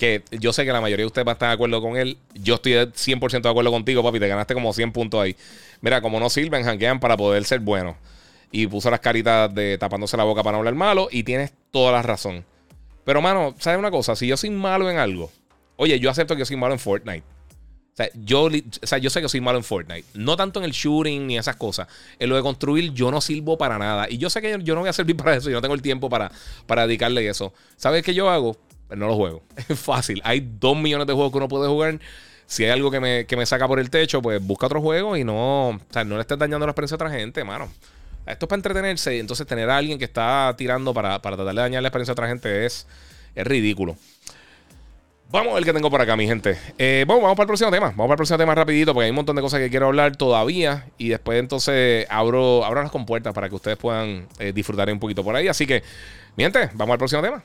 [0.00, 2.16] Que yo sé que la mayoría de ustedes van a estar de acuerdo con él.
[2.32, 4.18] Yo estoy 100% de acuerdo contigo, papi.
[4.18, 5.36] Te ganaste como 100 puntos ahí.
[5.82, 7.96] Mira, como no sirven, hanquean para poder ser buenos.
[8.50, 11.08] Y puso las caritas de tapándose la boca para no hablar malo.
[11.10, 12.46] Y tienes toda la razón.
[13.04, 14.16] Pero, mano, ¿sabes una cosa?
[14.16, 15.30] Si yo soy malo en algo,
[15.76, 17.24] oye, yo acepto que yo soy malo en Fortnite.
[17.92, 20.06] O sea, yo, o sea, yo sé que soy malo en Fortnite.
[20.14, 21.88] No tanto en el shooting ni esas cosas.
[22.18, 24.06] En lo de construir, yo no sirvo para nada.
[24.08, 25.50] Y yo sé que yo no voy a servir para eso.
[25.50, 26.32] Yo no tengo el tiempo para,
[26.66, 27.52] para dedicarle eso.
[27.76, 28.56] ¿Sabes qué yo hago?
[28.96, 29.42] No lo juego.
[29.68, 30.20] Es fácil.
[30.24, 32.00] Hay dos millones de juegos que uno puede jugar.
[32.46, 35.16] Si hay algo que me, que me saca por el techo, pues busca otro juego
[35.16, 37.70] y no, o sea, no le estés dañando la experiencia a otra gente, mano.
[38.26, 39.16] Esto es para entretenerse.
[39.16, 42.12] Y entonces tener a alguien que está tirando para, para tratar de dañar la experiencia
[42.12, 42.86] a otra gente es,
[43.34, 43.96] es ridículo.
[45.32, 46.58] Vamos a ver qué tengo por acá, mi gente.
[46.76, 47.86] Eh, vamos para el próximo tema.
[47.86, 50.16] Vamos para el próximo tema rapidito porque hay un montón de cosas que quiero hablar
[50.16, 50.86] todavía.
[50.98, 55.22] Y después entonces abro, abro las compuertas para que ustedes puedan eh, disfrutar un poquito
[55.22, 55.46] por ahí.
[55.46, 55.84] Así que,
[56.36, 57.44] mi gente, vamos al próximo tema.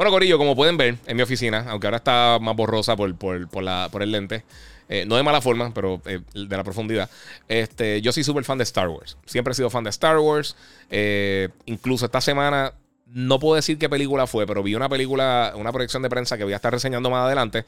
[0.00, 4.02] Bueno, Corillo, como pueden ver en mi oficina, aunque ahora está más borrosa por, por
[4.02, 4.44] el lente,
[4.88, 7.10] eh, no de mala forma, pero eh, de la profundidad.
[7.48, 9.18] Este, yo soy súper fan de Star Wars.
[9.26, 10.56] Siempre he sido fan de Star Wars.
[10.88, 12.72] Eh, incluso esta semana,
[13.08, 16.44] no puedo decir qué película fue, pero vi una película, una proyección de prensa que
[16.44, 17.66] voy a estar reseñando más adelante.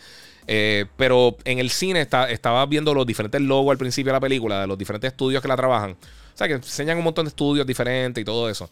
[0.97, 4.69] pero en el cine estaba viendo los diferentes logos al principio de la película, de
[4.69, 5.91] los diferentes estudios que la trabajan.
[5.91, 8.71] O sea, que enseñan un montón de estudios diferentes y todo eso.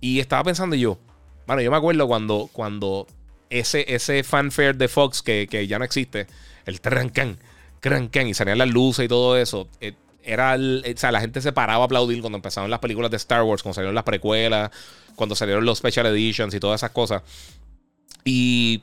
[0.00, 0.98] Y estaba pensando yo,
[1.48, 3.06] bueno, yo me acuerdo cuando, cuando
[3.48, 6.26] ese, ese fanfare de Fox que, que ya no existe,
[6.66, 7.38] el Trancan
[8.26, 9.66] y salían las luces y todo eso.
[9.80, 13.10] Eh, era eh, o sea, la gente se paraba a aplaudir cuando empezaron las películas
[13.10, 14.70] de Star Wars, cuando salieron las precuelas,
[15.16, 17.22] cuando salieron los special editions y todas esas cosas.
[18.24, 18.82] Y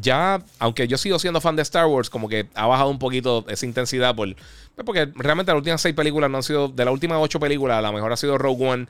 [0.00, 3.44] ya, aunque yo sigo siendo fan de Star Wars, como que ha bajado un poquito
[3.46, 6.94] esa intensidad por, pues, porque realmente las últimas seis películas no han sido, de las
[6.94, 8.86] últimas ocho películas, la mejor ha sido Rogue One.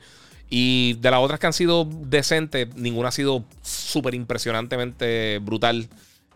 [0.51, 5.87] Y de las otras que han sido decentes, ninguna ha sido súper impresionantemente brutal.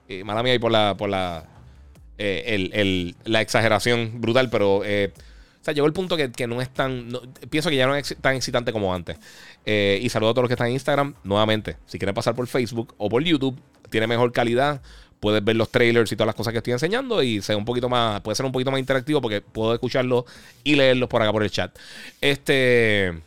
[0.10, 1.46] Eh, mala mía y por la, por la,
[2.18, 7.10] eh, la exageración brutal, pero eh, o sea, llegó el punto que, no es tan.
[7.50, 9.18] pienso que ya no es tan excitante como antes.
[9.66, 11.16] Eh, y saludo a todos los que están en Instagram.
[11.24, 13.60] Nuevamente, si quieren pasar por Facebook o por YouTube,
[13.90, 14.84] tiene mejor calidad.
[15.20, 17.90] Puedes ver los trailers y todas las cosas que estoy enseñando y sea un poquito
[17.90, 20.26] más, puede ser un poquito más interactivo porque puedo escucharlos
[20.64, 21.76] y leerlos por acá por el chat.
[22.22, 23.24] Este.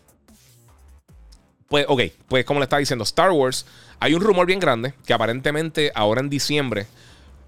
[1.69, 3.67] Pues, ok, pues como le estaba diciendo, Star Wars,
[4.01, 6.87] hay un rumor bien grande que aparentemente ahora en diciembre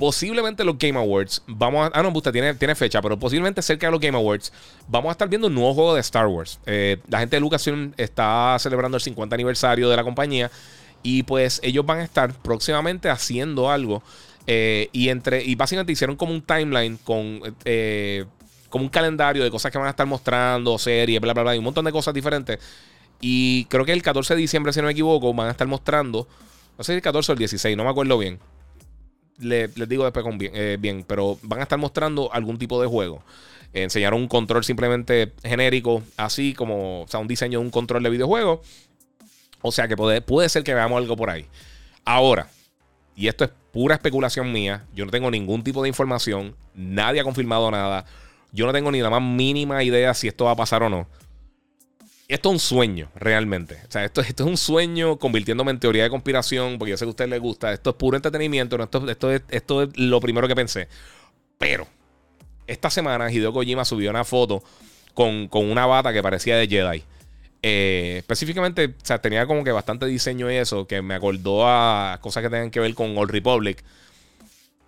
[0.00, 1.98] posiblemente los Game Awards, vamos a.
[1.98, 4.50] Ah, no, usted tiene, tiene fecha, pero posiblemente cerca de los Game Awards,
[4.88, 6.58] vamos a estar viendo un nuevo juego de Star Wars.
[6.64, 10.50] Eh, la gente de Lucasfilm está celebrando el 50 aniversario de la compañía.
[11.02, 14.02] Y pues ellos van a estar próximamente haciendo algo.
[14.46, 15.44] Eh, y entre.
[15.44, 17.42] Y básicamente hicieron como un timeline con.
[17.64, 18.24] Eh,
[18.72, 21.64] un calendario de cosas que van a estar mostrando, series, bla, bla, bla, y un
[21.64, 22.58] montón de cosas diferentes.
[23.20, 26.26] Y creo que el 14 de diciembre, si no me equivoco, van a estar mostrando.
[26.78, 28.38] No sé si el 14 o el 16, no me acuerdo bien
[29.40, 33.22] les digo después con eh, bien, pero van a estar mostrando algún tipo de juego.
[33.72, 38.10] enseñaron un control simplemente genérico, así como, o sea, un diseño de un control de
[38.10, 38.62] videojuego.
[39.62, 41.46] O sea que puede, puede ser que veamos algo por ahí.
[42.04, 42.48] Ahora,
[43.14, 47.24] y esto es pura especulación mía, yo no tengo ningún tipo de información, nadie ha
[47.24, 48.04] confirmado nada,
[48.52, 51.06] yo no tengo ni la más mínima idea si esto va a pasar o no
[52.34, 53.74] esto es un sueño, realmente.
[53.88, 57.04] O sea, esto, esto es un sueño convirtiéndome en teoría de conspiración, porque yo sé
[57.04, 57.72] que a ustedes les gusta.
[57.72, 60.88] Esto es puro entretenimiento, esto, esto, es, esto es lo primero que pensé.
[61.58, 61.88] Pero,
[62.68, 64.62] esta semana Hideo Kojima subió una foto
[65.12, 67.02] con, una bata que parecía de Jedi.
[67.62, 72.18] Eh, específicamente, o sea, tenía como que bastante diseño y eso, que me acordó a
[72.20, 73.82] cosas que tengan que ver con Old Republic.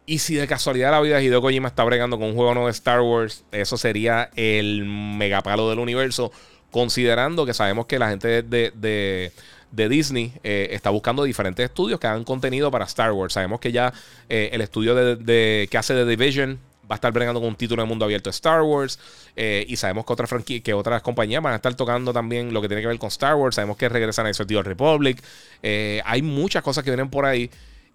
[0.07, 2.72] Y si de casualidad la vida Hideo Kojima está bregando con un juego nuevo de
[2.72, 6.32] Star Wars, eso sería el megapalo del universo
[6.72, 9.30] considerando que sabemos que la gente de,
[9.70, 13.34] Disney eh, está buscando diferentes estudios que hagan contenido para Star Wars.
[13.34, 13.92] Sabemos que ya
[14.28, 16.58] eh, el estudio de, que hace The Division
[16.90, 18.98] va a estar bregando con un título de mundo abierto de Star Wars.
[19.36, 22.68] Eh, y sabemos que, otras que otras compañías van a estar tocando también lo que
[22.68, 23.56] tiene que ver con Star Wars.
[23.56, 25.22] Sabemos que regresan a ese Republic.
[25.62, 27.50] hay muchas cosas que vienen por ahí.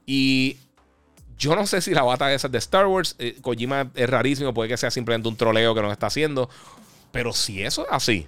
[0.05, 0.57] Y
[1.39, 3.15] yo no sé si la bata esa es de Star Wars.
[3.41, 6.47] Kojima es rarísimo, puede que sea simplemente un troleo que nos está haciendo.
[7.11, 8.27] Pero si eso es así,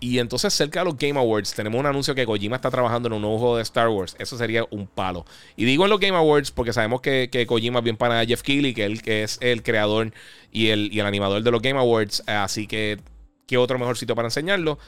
[0.00, 3.14] y entonces cerca de los Game Awards tenemos un anuncio que Kojima está trabajando en
[3.14, 4.14] un nuevo juego de Star Wars.
[4.18, 5.24] Eso sería un palo.
[5.56, 8.42] Y digo en los Game Awards porque sabemos que, que Kojima es bien para Jeff
[8.42, 10.12] Keighley, que él que es el creador
[10.52, 12.22] y el, y el animador de los Game Awards.
[12.26, 13.00] Así que,
[13.46, 14.78] ¿qué otro mejor sitio para enseñarlo?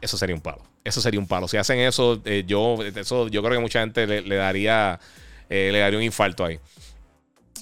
[0.00, 0.62] Eso sería un palo.
[0.82, 1.46] Eso sería un palo.
[1.46, 4.98] Si hacen eso, eh, yo, eso, yo creo que mucha gente le, daría,
[5.50, 6.58] eh, le daría un infarto ahí.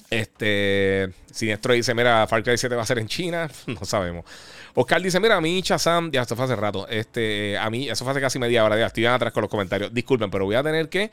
[0.09, 3.49] Este, Sinestro dice, mira, Far Cry 7 va a ser en China.
[3.67, 4.25] No sabemos.
[4.75, 6.87] Oscar dice: Mira, a mí Chazam, ya esto fue hace rato.
[6.87, 8.77] Este, a mí, eso fue hace casi media hora.
[8.77, 9.93] Ya estoy atrás con los comentarios.
[9.93, 11.11] Disculpen, pero voy a tener que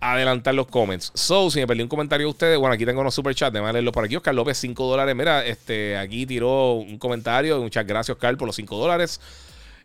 [0.00, 1.10] adelantar los comments.
[1.14, 3.72] So, si me perdí un comentario de ustedes, bueno, aquí tengo unos super chats, déjame
[3.72, 4.16] leerlos por aquí.
[4.16, 5.16] Oscar López, 5 dólares.
[5.16, 7.58] Mira, este, aquí tiró un comentario.
[7.60, 9.20] Muchas gracias, Oscar, por los 5 dólares.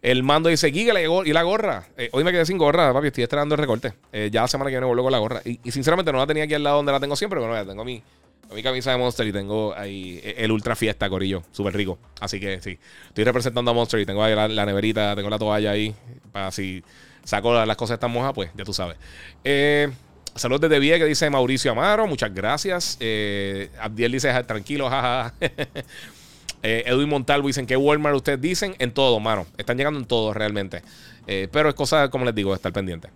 [0.02, 1.88] El mando dice, Giga, y la gorra.
[1.96, 3.08] Eh, hoy me quedé sin gorra, papi.
[3.08, 3.94] Estoy estrenando el recorte.
[4.12, 5.42] Eh, ya la semana que viene vuelvo con la gorra.
[5.46, 7.70] Y, sinceramente no la tenía aquí al lado donde la tengo siempre, pero bueno, ya
[7.70, 8.04] tengo mi,
[8.52, 11.44] mi camisa de Monster y tengo ahí el Ultra Fiesta, Corillo.
[11.52, 11.98] Súper rico.
[12.20, 12.78] Así que sí.
[13.08, 15.96] Estoy representando a Monster y tengo ahí la, neverita, tengo la toalla ahí.
[16.32, 16.84] Para si
[17.24, 18.98] saco las cosas están mojas, pues ya tú sabes.
[19.44, 19.90] Eh,
[20.36, 22.08] saludos desde Vía que dice Mauricio Amaro.
[22.08, 22.98] Muchas gracias.
[23.00, 25.34] Eh, Abdiel dice tranquilo, jaja.
[26.64, 29.46] eh, Edwin Montalvo dicen que Walmart ustedes dicen en todo, mano.
[29.58, 30.82] Están llegando en todo realmente.
[31.28, 33.10] Eh, pero es cosa, como les digo, de estar pendiente.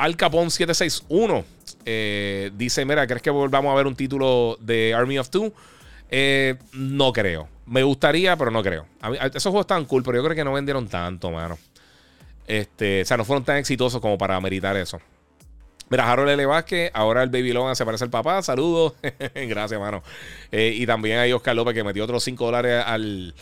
[0.00, 1.44] Al Capón 761
[1.84, 5.52] eh, dice: Mira, ¿crees que volvamos a ver un título de Army of Two?
[6.10, 7.48] Eh, no creo.
[7.66, 8.86] Me gustaría, pero no creo.
[9.34, 11.58] esos juegos están cool, pero yo creo que no vendieron tanto, mano.
[12.46, 14.98] Este, o sea, no fueron tan exitosos como para meritar eso.
[15.90, 16.46] Mira, Harold L.
[16.46, 18.40] Vázquez, ahora el Baby Logan se parece al papá.
[18.42, 18.94] Saludos.
[19.34, 20.02] Gracias, mano.
[20.50, 23.34] Eh, y también hay Oscar López que metió otros 5 dólares al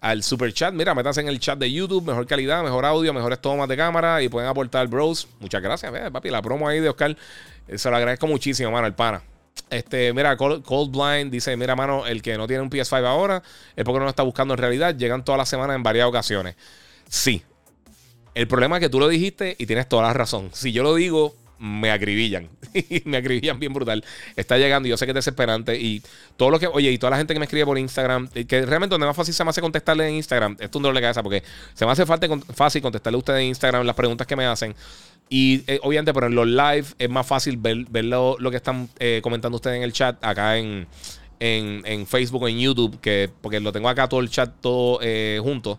[0.00, 0.72] al super chat.
[0.74, 4.22] Mira, metas en el chat de YouTube, mejor calidad, mejor audio, mejores tomas de cámara
[4.22, 5.28] y pueden aportar bros.
[5.40, 6.30] Muchas gracias, papi.
[6.30, 7.16] La promo ahí de Oscar,
[7.68, 9.22] eh, se lo agradezco muchísimo, mano, el pana.
[9.70, 13.42] Este, mira, Cold, Blind dice: Mira, mano, el que no tiene un PS5 ahora
[13.74, 14.94] es porque no lo está buscando en realidad.
[14.94, 16.54] Llegan todas las semanas en varias ocasiones.
[17.08, 17.42] Sí.
[18.34, 20.50] El problema es que tú lo dijiste y tienes toda la razón.
[20.52, 22.48] Si yo lo digo, me acribillan.
[23.04, 24.04] me acribillan bien brutal.
[24.36, 25.78] Está llegando y yo sé que es desesperante.
[25.78, 26.02] Y
[26.36, 28.94] todo lo que, oye, y toda la gente que me escribe por Instagram, que realmente
[28.94, 31.22] donde más fácil se me hace contestarle en Instagram, esto es un dolor de cabeza
[31.22, 31.42] porque
[31.74, 34.74] se me hace falta fácil contestarle a ustedes en Instagram las preguntas que me hacen.
[35.28, 39.20] Y eh, obviamente, pero en los live es más fácil ver, lo, que están eh,
[39.22, 40.86] comentando ustedes en el chat acá en,
[41.40, 45.40] en, Facebook o en YouTube, que, porque lo tengo acá todo el chat todo eh,
[45.42, 45.78] junto.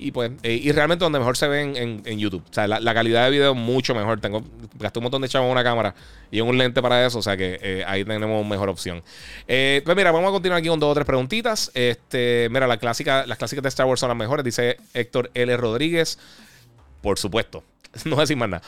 [0.00, 2.42] Y pues, eh, y realmente donde mejor se ven en, YouTube.
[2.48, 4.20] O sea, la, calidad de video mucho mejor.
[4.20, 4.44] Tengo,
[4.78, 5.92] gasté un montón de chavos en una cámara
[6.30, 7.18] y en un lente para eso.
[7.18, 9.02] O sea que eh, ahí tenemos mejor opción.
[9.48, 11.72] Eh, pues mira, vamos a continuar aquí con dos o tres preguntitas.
[11.74, 15.56] Este, mira, la clásica, las clásicas de Star Wars son las mejores, dice Héctor L.
[15.56, 16.18] Rodríguez.
[17.02, 17.64] Por supuesto.
[18.04, 18.62] no decir más nada.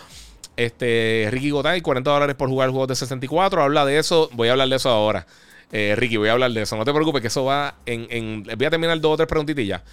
[0.56, 3.62] Este, Ricky Gotay, 40 dólares por jugar juegos de 64.
[3.62, 4.30] Habla de eso.
[4.32, 5.26] Voy a hablar de eso ahora.
[5.72, 6.76] Ricky, voy a hablar de eso.
[6.76, 8.08] No te preocupes, que eso va en.
[8.10, 9.84] en voy a terminar dos o tres preguntitas ya.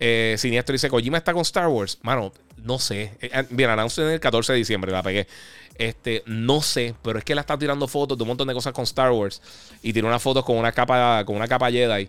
[0.00, 1.98] Eh, Siniestro dice: Kojima está con Star Wars.
[2.02, 3.12] Mano, no sé.
[3.20, 5.28] Eh, eh, bien, anuncio en el 14 de diciembre, la pegué.
[5.74, 8.72] Este, no sé, pero es que él está tirando fotos de un montón de cosas
[8.72, 9.42] con Star Wars.
[9.82, 12.08] Y tiene unas fotos con una capa, con una capa Jedi.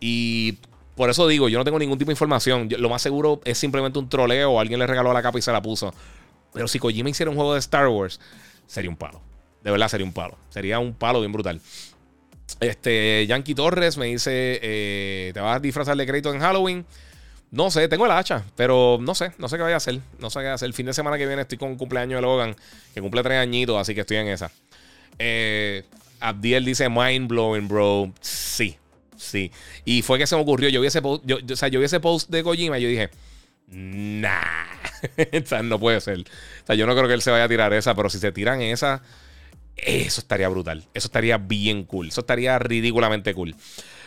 [0.00, 0.58] Y
[0.94, 2.68] por eso digo, yo no tengo ningún tipo de información.
[2.78, 5.52] lo más seguro es simplemente un troleo o alguien le regaló la capa y se
[5.52, 5.92] la puso.
[6.52, 8.20] Pero si Kojima hiciera un juego de Star Wars,
[8.66, 9.20] sería un palo.
[9.64, 10.36] De verdad sería un palo.
[10.48, 11.60] Sería un palo bien brutal.
[12.60, 16.84] Este, Yankee Torres me dice: ¿Te vas a disfrazar de crédito en Halloween?
[17.52, 20.00] No sé, tengo el hacha, pero no sé, no sé qué voy a hacer.
[20.18, 20.66] No sé qué hacer.
[20.66, 22.56] El fin de semana que viene estoy con un cumpleaños de Logan,
[22.94, 24.50] que cumple tres añitos, así que estoy en esa.
[25.18, 25.84] Eh,
[26.20, 28.10] Abdiel dice mind blowing, bro.
[28.22, 28.78] Sí,
[29.18, 29.52] sí.
[29.84, 30.70] Y fue que se me ocurrió.
[30.70, 32.88] Yo vi ese post, yo, o sea, yo vi ese post de Kojima y yo
[32.88, 33.10] dije,
[33.68, 34.40] nah.
[35.62, 36.20] no puede ser.
[36.20, 38.32] O sea, yo no creo que él se vaya a tirar esa, pero si se
[38.32, 39.02] tiran esa,
[39.76, 40.86] eso estaría brutal.
[40.94, 42.08] Eso estaría bien cool.
[42.08, 43.54] Eso estaría ridículamente cool.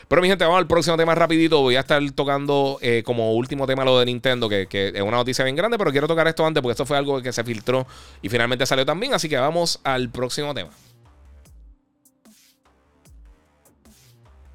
[0.08, 1.62] Pero mi gente, vamos al próximo tema rapidito.
[1.62, 5.44] Voy a estar tocando eh, como último tema lo de Nintendo, que, es una noticia
[5.44, 7.88] bien grande, pero quiero tocar esto antes porque esto fue algo que se filtró
[8.22, 9.14] y finalmente salió también.
[9.14, 10.70] Así que vamos al próximo tema.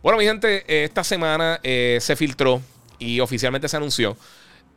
[0.03, 2.63] Bueno, mi gente, eh, esta semana eh, se filtró
[2.99, 4.17] y oficialmente se anunció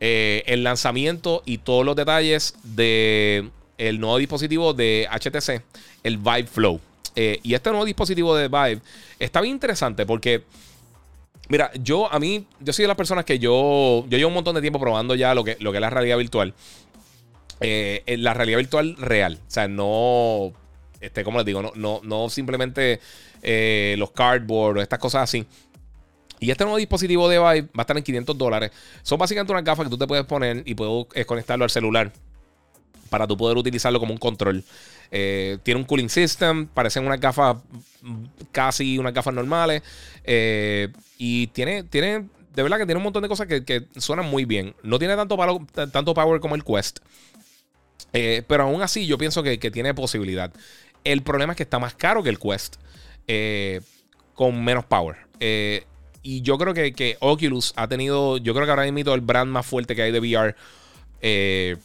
[0.00, 5.62] el lanzamiento y todos los detalles del el nuevo dispositivo de HTC,
[6.02, 6.78] el Vive Flow.
[7.14, 8.80] Y este nuevo dispositivo de Vive
[9.18, 10.44] está bien interesante porque
[11.48, 14.54] Mira, yo a mí, yo soy de las personas que yo, yo llevo un montón
[14.54, 16.54] de tiempo probando ya lo que, lo que es la realidad virtual.
[17.60, 19.38] Eh, la realidad virtual real.
[19.46, 20.52] O sea, no,
[21.00, 23.00] este, como les digo, no, no, no simplemente
[23.42, 25.46] eh, los cardboard o estas cosas así.
[26.40, 28.70] Y este nuevo dispositivo de Vive va a estar en 500 dólares.
[29.02, 32.10] Son básicamente unas gafas que tú te puedes poner y puedes eh, conectarlo al celular
[33.10, 34.64] para tú poder utilizarlo como un control.
[35.10, 37.58] Eh, tiene un cooling system, parecen unas gafas
[38.52, 39.82] casi unas gafas normales.
[40.24, 44.44] Eh, y tiene, tiene, de verdad que tiene un montón de cosas que, suenan muy
[44.44, 44.74] bien.
[44.82, 45.36] No tiene tanto,
[45.92, 46.98] tanto power como el Quest.
[48.12, 50.52] pero aún así yo pienso que, que, tiene posibilidad.
[51.04, 52.76] El problema es que está más caro que el Quest.
[54.34, 55.16] con menos power.
[56.26, 59.66] Y yo creo que, Oculus ha tenido, yo creo que ahora mismo el brand más
[59.66, 60.56] fuerte que hay de VR.
[61.20, 61.76] Eh,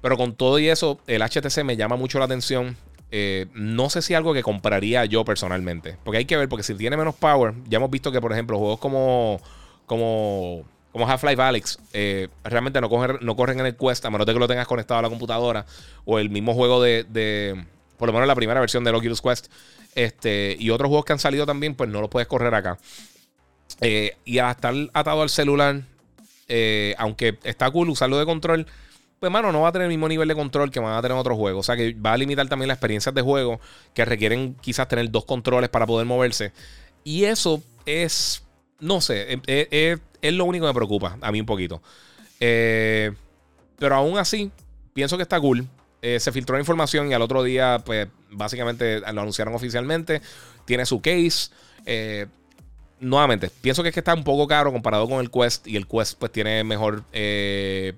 [0.00, 2.76] pero con todo y eso, el HTC me llama mucho la atención.
[3.10, 5.96] Eh, no sé si algo que compraría yo personalmente.
[6.04, 8.58] Porque hay que ver, porque si tiene menos power, ya hemos visto que, por ejemplo,
[8.58, 9.40] juegos como,
[9.86, 12.88] como, como Half-Life Alyx eh, realmente no,
[13.20, 15.66] no corren en el Quest, a menos de que lo tengas conectado a la computadora.
[16.04, 17.64] O el mismo juego de, de
[17.96, 19.48] por lo menos la primera versión del Oculus Quest.
[19.94, 22.78] Este, y otros juegos que han salido también, pues no los puedes correr acá.
[23.80, 25.82] Eh, y a estar atado al celular,
[26.98, 28.66] aunque está cool usarlo de control,
[29.20, 31.16] pues mano, no va a tener el mismo nivel de control que van a tener
[31.16, 31.60] otros juegos.
[31.60, 33.60] O sea que va a limitar también las experiencias de juego
[33.94, 36.52] que requieren quizás tener dos controles para poder moverse.
[37.04, 38.42] Y eso es,
[38.80, 40.00] no sé, es,
[40.34, 41.82] lo único que me preocupa a mí un poquito.
[42.40, 43.12] Eh,
[43.78, 44.50] pero aún así,
[44.92, 45.66] pienso que está cool.
[46.00, 50.20] se filtró la información y al otro día, pues básicamente lo anunciaron oficialmente.
[50.64, 51.50] Tiene su case
[53.00, 55.86] nuevamente, pienso que es que está un poco caro comparado con el Quest y el
[55.86, 57.94] Quest pues tiene mejor eh,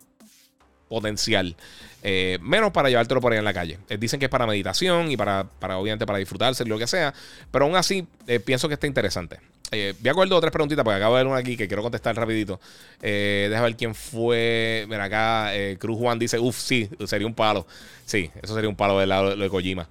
[0.90, 1.56] potencial.
[2.02, 3.78] Eh, menos para llevártelo por ahí en la calle.
[3.88, 7.14] Eh, dicen que es para meditación y para, para obviamente para disfrutarse, lo que sea.
[7.50, 8.06] Pero aún así,
[8.44, 9.38] pienso que está interesante.
[9.70, 12.14] voy a coger dos tres preguntitas porque acabo de ver una aquí que quiero contestar
[12.14, 12.60] rapidito.
[13.00, 14.84] deja ver quién fue.
[14.88, 17.66] Mira, acá Cruz Juan dice, uff, sí, sería un palo.
[18.04, 19.88] Sí, eso sería un palo de lado de Kojima.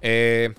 [0.00, 0.54] Eh,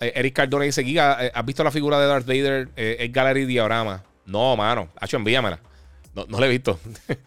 [0.00, 2.68] eh, Eric Cardona dice: Giga, eh, ¿has visto la figura de Darth Vader?
[2.76, 4.02] Eh, es Gallery Diorama.
[4.26, 4.88] No, mano.
[5.00, 5.60] Hacho, envíamela.
[6.14, 6.78] No, no la he visto.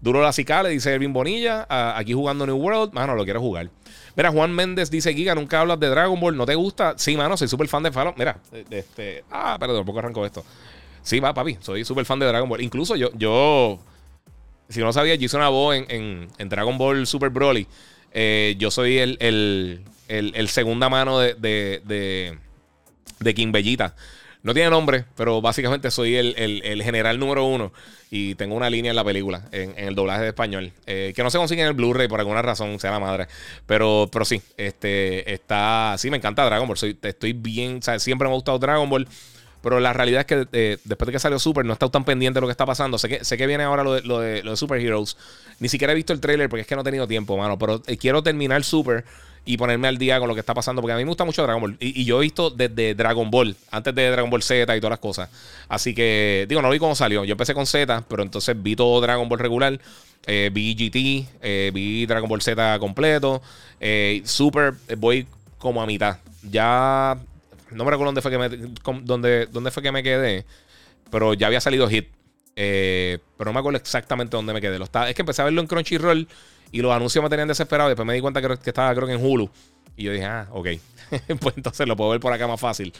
[0.00, 1.66] Duro la cicale, dice Ervin Bonilla.
[1.96, 2.92] aquí jugando New World.
[2.92, 3.70] Mano, lo quiero jugar.
[4.14, 6.36] Mira, Juan Méndez dice: Giga, nunca hablas de Dragon Ball.
[6.36, 6.94] ¿No te gusta?
[6.96, 8.14] Sí, mano, soy súper fan de Fallon.
[8.16, 8.38] Mira,
[8.70, 9.24] este.
[9.30, 10.44] Ah, perdón, poco arranco esto.
[11.02, 11.56] Sí, va, papi.
[11.60, 12.60] Soy súper fan de Dragon Ball.
[12.60, 13.78] Incluso yo, yo.
[14.68, 17.66] Si no sabía, yo hice una voz en, en, Dragon Ball Super Broly.
[18.58, 22.36] yo soy el, el, el, segunda mano de, de,
[23.20, 23.94] de, King Bellita.
[24.46, 27.72] No tiene nombre, pero básicamente soy el, general número uno
[28.12, 31.30] y tengo una línea en la película, en, el doblaje de español, eh, que no
[31.30, 33.26] se consigue en el Blu-ray por alguna razón, sea la madre.
[33.66, 36.78] Pero, pero sí, este, está, sí, me encanta Dragon Ball.
[36.78, 39.08] Soy, estoy bien, siempre me ha gustado Dragon Ball.
[39.62, 42.04] Pero la realidad es que eh, después de que salió Super, no he estado tan
[42.04, 42.98] pendiente de lo que está pasando.
[42.98, 45.16] Sé que, sé que viene ahora lo de, lo de, lo de Super Heroes.
[45.58, 47.58] Ni siquiera he visto el trailer porque es que no he tenido tiempo, mano.
[47.58, 49.04] Pero eh, quiero terminar Super
[49.46, 50.82] y ponerme al día con lo que está pasando.
[50.82, 51.76] Porque a mí me gusta mucho Dragon Ball.
[51.80, 54.98] Y, yo he visto desde Dragon Ball, antes de Dragon Ball Z y todas las
[54.98, 55.30] cosas.
[55.68, 57.24] Así que, digo, no vi cómo salió.
[57.24, 59.80] Yo empecé con Z, pero entonces vi todo Dragon Ball regular.
[60.26, 63.40] Eh, vi GT, eh, vi Dragon Ball Z completo.
[63.78, 65.26] Eh, Super, voy
[65.58, 66.18] como a mitad.
[66.42, 67.16] Ya
[67.70, 68.48] no me recuerdo dónde fue que me,
[69.02, 70.44] dónde, dónde fue que me quedé.
[71.10, 72.08] Pero ya había salido Hit.
[72.56, 74.80] pero no me acuerdo exactamente dónde me quedé.
[74.80, 76.26] Lo es que empecé a verlo en Crunchyroll.
[76.72, 77.88] Y los anuncios me tenían desesperado.
[77.88, 79.48] Después me di cuenta que, estaba, creo que en Hulu.
[79.96, 80.68] Y yo dije, ah, ok.
[81.40, 82.92] pues entonces lo puedo ver por acá más fácil.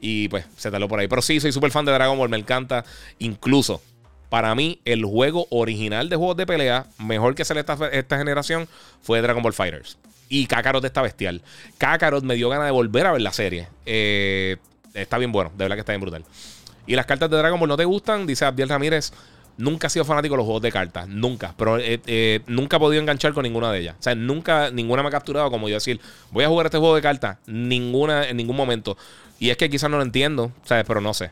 [0.00, 1.08] Y pues se taló por ahí.
[1.08, 2.28] Pero sí, soy súper fan de Dragon Ball.
[2.28, 2.84] Me encanta.
[3.18, 3.82] Incluso,
[4.28, 8.68] para mí, el juego original de juegos de pelea, mejor que sale esta, esta generación,
[9.02, 9.98] fue Dragon Ball Fighters.
[10.28, 11.42] Y Kakarot está bestial.
[11.78, 13.68] Kakarot me dio ganas de volver a ver la serie.
[13.86, 14.56] Eh,
[14.94, 16.24] está bien bueno, de verdad que está bien brutal.
[16.86, 19.12] Y las cartas de Dragon Ball no te gustan, dice Abdiel Ramírez.
[19.56, 21.54] Nunca he sido fanático de los juegos de cartas, nunca.
[21.56, 23.96] Pero eh, eh, nunca he podido enganchar con ninguna de ellas.
[23.98, 26.00] O sea, nunca, ninguna me ha capturado como yo decir,
[26.30, 27.38] voy a jugar este juego de cartas.
[27.46, 28.96] Ninguna, en ningún momento.
[29.38, 30.84] Y es que quizás no lo entiendo, ¿sabes?
[30.86, 31.30] Pero no sé.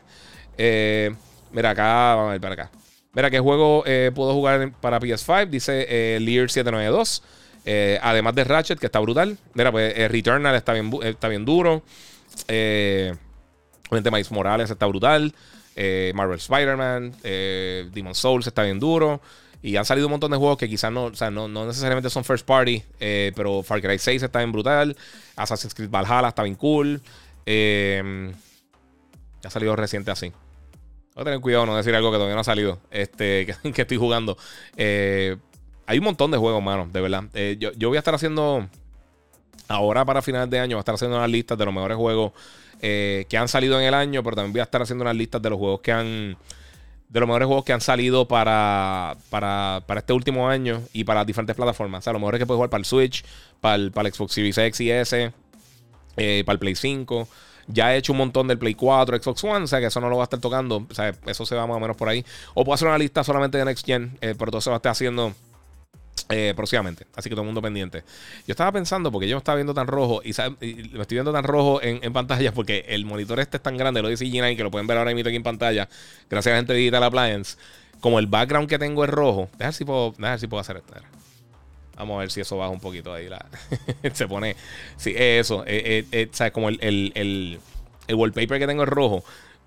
[0.57, 1.13] Eh,
[1.51, 2.71] mira, acá, vamos a ver para acá.
[3.13, 3.83] Mira, ¿qué juego
[4.15, 5.49] puedo jugar para PS5?
[5.49, 7.21] Dice Lear 792.
[8.01, 9.37] además de Ratchet, que está brutal.
[9.53, 11.83] Mira, pues Returnal está bien, está bien duro.
[12.47, 13.13] Eh,
[14.31, 15.33] Morales está brutal.
[15.75, 19.21] Eh, Marvel Spider-Man, eh, Demon Souls está bien duro.
[19.61, 22.25] Y han salido un montón de juegos que quizás no, o sea, no, necesariamente son
[22.25, 24.97] first party, eh, pero Far Cry 6 está bien brutal.
[25.37, 27.01] Assassin's Creed Valhalla está bien cool.
[29.45, 30.33] Ha salido reciente así.
[31.15, 32.79] Voy a tener cuidado no decir algo que todavía no ha salido.
[32.91, 34.37] Este, que, estoy jugando.
[34.77, 37.23] hay un montón de juegos, mano, de verdad.
[37.57, 38.67] Yo, yo, voy a estar haciendo
[39.67, 42.33] Ahora para finales de año va a estar haciendo unas listas de los mejores juegos
[42.85, 45.41] eh, que han salido en el año, pero también voy a estar haciendo unas listas
[45.41, 46.35] de los juegos que han
[47.07, 51.55] de los mejores juegos que han salido para, para, este último año y para diferentes
[51.55, 51.99] plataformas.
[51.99, 53.23] O sea, los mejores que puedes jugar para el Switch,
[53.61, 55.31] para el, para Xbox Series X y S,
[56.17, 57.27] eh, para el Play 5.
[57.67, 60.09] Ya he hecho un montón del Play 4, Xbox One, o sea que eso no
[60.09, 60.85] lo va a estar tocando.
[60.89, 62.25] O sea, eso se va más o menos por ahí.
[62.53, 64.79] O puedo hacer una lista solamente de Next Gen, eh, pero todo se va a
[64.79, 65.33] estar haciendo
[66.29, 67.05] eh, próximamente.
[67.15, 68.03] Así que todo el mundo pendiente.
[68.47, 71.43] Yo estaba pensando, porque yo me estaba viendo tan rojo, y, me estoy viendo tan
[71.43, 74.71] rojo en, pantalla, porque el monitor este es tan grande, lo dice G9, que lo
[74.71, 75.87] pueden ver ahora mismo aquí en pantalla,
[76.29, 77.57] gracias a la gente de Digital Appliance.
[77.99, 80.93] Como el background que tengo es rojo, déjame ver si puedo, si puedo hacer esto.
[81.95, 83.29] Vamos a ver si eso baja un poquito ahí.
[84.13, 84.55] Se pone.
[84.97, 85.63] Sí, eso.
[85.65, 87.59] Eh, eh, eh Como el, el,
[88.07, 89.23] el wallpaper que tengo es rojo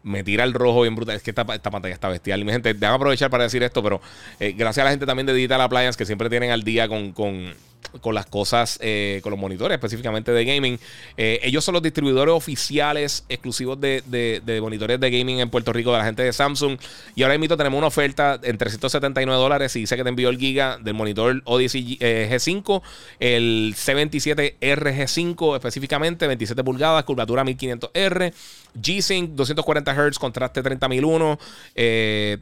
[0.07, 1.17] me tira el rojo bien brutal.
[1.17, 2.41] Es que esta, esta pantalla está bestial.
[2.41, 4.01] Y mi gente, déjame aprovechar para decir esto, pero
[4.39, 7.13] eh, gracias a la gente también de Digital Appliance que siempre tienen al día con,
[7.13, 7.53] con
[8.01, 10.79] con las cosas, eh, con los monitores específicamente de gaming.
[11.17, 15.93] Eh, ellos son los distribuidores oficiales exclusivos de, de, monitores de gaming en Puerto Rico
[15.93, 16.79] de la gente de Samsung.
[17.15, 20.39] Y ahora mismo tenemos una oferta en 379 dólares y dice que te envió el
[20.39, 22.83] giga del monitor Odyssey eh, G5,
[23.21, 28.33] el C27RG5 específicamente, 27 pulgadas, curvatura 1500R,
[28.81, 31.39] G-Sync 240 Hz, contraste 30001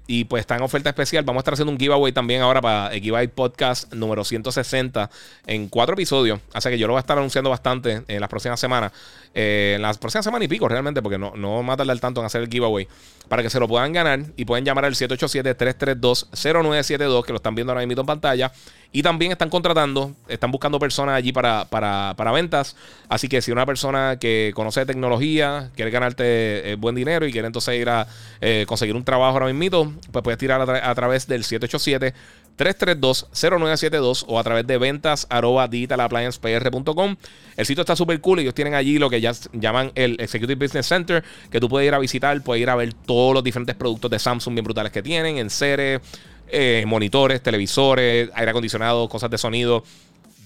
[0.07, 1.25] y pues está en oferta especial.
[1.25, 5.11] Vamos a estar haciendo un giveaway también ahora para Gigabyte Podcast número 160
[5.47, 6.41] en cuatro episodios.
[6.53, 8.93] Así que yo lo voy a estar anunciando bastante en las próximas semanas.
[9.35, 12.21] Eh, en las próximas semanas y pico, realmente, porque no, no va a tardar tanto
[12.21, 12.87] en hacer el giveaway.
[13.29, 17.73] Para que se lo puedan ganar y pueden llamar al 787-332-0972, que lo están viendo
[17.73, 18.53] ahora mismo en pantalla.
[18.93, 22.77] Y también están contratando, están buscando personas allí para, para, para ventas.
[23.09, 27.33] Así que si una persona que conoce de tecnología, quiere ganarte eh, buen dinero y
[27.33, 28.07] quiere entonces ir a
[28.41, 32.15] eh, conseguir un trabajo ahora mismo, pues puedes tirar a, a través del 787
[32.57, 37.17] 332-0972 o a través de ventas arroba digitalappliancepr.com.
[37.57, 38.41] El sitio está súper cool.
[38.41, 41.95] Ellos tienen allí lo que ya llaman el Executive Business Center, que tú puedes ir
[41.95, 45.03] a visitar, puedes ir a ver todos los diferentes productos de Samsung bien brutales que
[45.03, 46.01] tienen, en seres,
[46.49, 49.85] eh, monitores, televisores, aire acondicionado, cosas de sonido.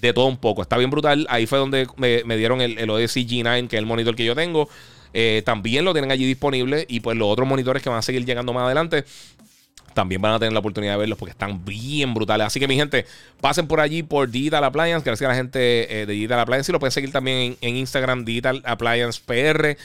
[0.01, 0.61] De todo un poco.
[0.61, 1.27] Está bien brutal.
[1.29, 4.33] Ahí fue donde me, dieron el, el Odyssey G9, que es el monitor que yo
[4.33, 4.69] tengo.
[5.13, 6.85] Eh, también lo tienen allí disponible.
[6.87, 9.03] Y pues los otros monitores que van a seguir llegando más adelante
[9.99, 12.47] también van a tener la oportunidad de verlos porque están bien brutales.
[12.47, 13.05] Así que, mi gente,
[13.41, 15.03] pasen por allí por Digital Appliance.
[15.03, 16.71] Gracias a la gente eh, de Digital Appliance.
[16.71, 19.75] Y lo pueden seguir también en, Instagram, Digital Appliance PR.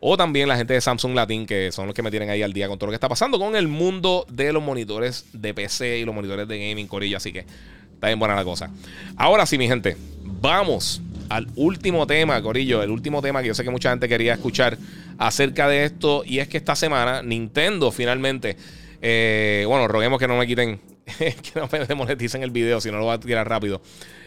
[0.00, 2.54] O también la gente de Samsung Latin, que son los que me tienen ahí al
[2.54, 5.98] día con todo lo que está pasando con el mundo de los monitores de PC
[5.98, 7.18] y los monitores de gaming, Corillo.
[7.18, 7.44] Así que
[7.92, 8.70] está bien buena la cosa.
[9.18, 12.82] Ahora sí, mi gente, vamos al último tema, Corillo.
[12.82, 14.78] El último tema que yo sé que mucha gente quería escuchar
[15.18, 16.22] acerca de esto.
[16.24, 18.56] Y es que esta semana Nintendo finalmente
[19.00, 20.80] eh, bueno, roguemos que no me quiten,
[21.18, 23.80] que no me demoneticen el video, si no lo voy a tirar rápido.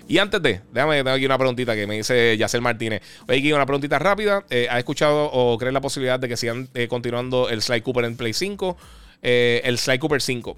[0.08, 3.02] Y antes de, déjame, tengo aquí una preguntita que me dice Yacel Martínez.
[3.28, 4.46] Oye, aquí una preguntita rápida.
[4.50, 8.06] Eh, ¿Has escuchado o crees la posibilidad de que sigan eh, continuando el Sly Cooper
[8.06, 8.78] en Play 5?
[9.24, 10.58] el Sly Cooper 5.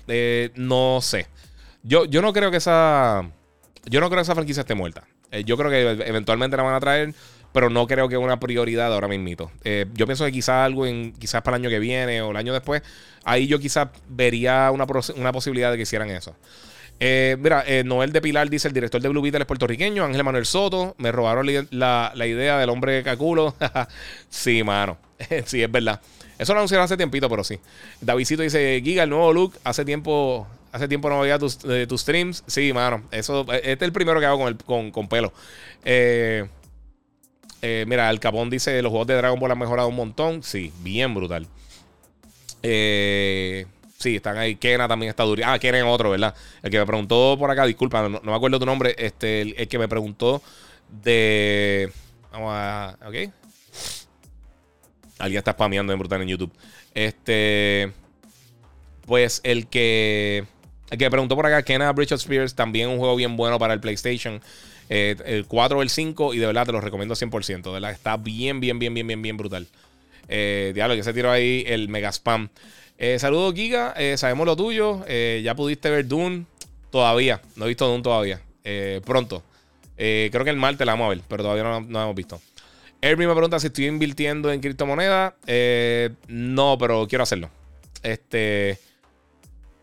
[0.56, 1.28] no sé.
[1.84, 3.30] Yo, yo no creo que esa.
[3.86, 5.06] Yo no creo que esa franquicia esté muerta.
[5.46, 7.14] yo creo que eventualmente la van a traer
[7.54, 9.52] pero no creo que es una prioridad ahora mismo.
[9.64, 12.38] Eh, yo pienso que quizás algo en, quizás para el año que viene o el
[12.38, 12.82] año después,
[13.24, 16.36] ahí yo quizás vería una, posibilidad de que hicieran eso.
[17.00, 20.24] Eh, mira, eh, Noel de Pilar dice: el director de Blue Beetle es puertorriqueño, Ángel
[20.24, 20.96] Manuel Soto.
[20.98, 23.56] Me robaron la, idea del hombre caculo.
[24.30, 24.98] sí, mano.
[25.46, 26.02] sí, es verdad.
[26.40, 27.60] Eso lo anunciaron hace tiempito, pero sí.
[28.02, 29.54] Davidito dice: Giga, el nuevo look.
[29.64, 32.44] Hace tiempo, hace tiempo no veía tus, tus streams.
[32.48, 33.04] Sí, mano.
[33.12, 35.34] Eso, este es el primero que hago con, el, con, con pelo.
[35.86, 36.48] Eh.
[37.66, 40.44] Eh, mira, el Capón dice: los juegos de Dragon Ball han mejorado un montón.
[40.44, 41.48] Sí, bien brutal.
[42.62, 43.66] Eh,
[43.98, 44.58] sí, están ahí.
[44.58, 45.42] Kena también está duro.
[45.46, 46.36] Ah, Kena es otro, ¿verdad?
[46.62, 48.94] El que me preguntó por acá, disculpa, no, me acuerdo tu nombre.
[48.98, 50.44] Este, el, que me preguntó
[50.90, 51.90] de.
[52.34, 52.98] Vamos a.
[53.08, 53.32] Ok.
[55.20, 56.52] Alguien está spameando en brutal en YouTube.
[56.94, 57.94] Este.
[59.06, 60.44] Pues el que.
[60.90, 63.74] El que me preguntó por acá, Kena Bridge Spears, también un juego bien bueno para
[63.74, 64.42] el PlayStation.
[64.90, 67.64] Eh, el 4 o el 5 y de verdad te lo recomiendo 100%.
[67.64, 69.68] De verdad, está bien, bien, bien, bien, bien, bien brutal.
[70.28, 72.50] Eh, diablo, que se tiró ahí el mega spam.
[72.98, 73.96] Eh, saludos, Giga.
[74.18, 75.06] Sabemos lo tuyo.
[75.08, 76.46] ya pudiste ver Dune.
[76.92, 77.42] Todavía.
[77.56, 78.42] No he visto Dune todavía.
[79.06, 79.44] pronto.
[79.96, 82.42] creo que el martes la vamos a ver, pero todavía no, no hemos visto.
[83.02, 85.34] Erby me pregunta si estoy invirtiendo en criptomonedas.
[86.28, 87.50] no, pero quiero hacerlo.
[88.02, 88.80] Este.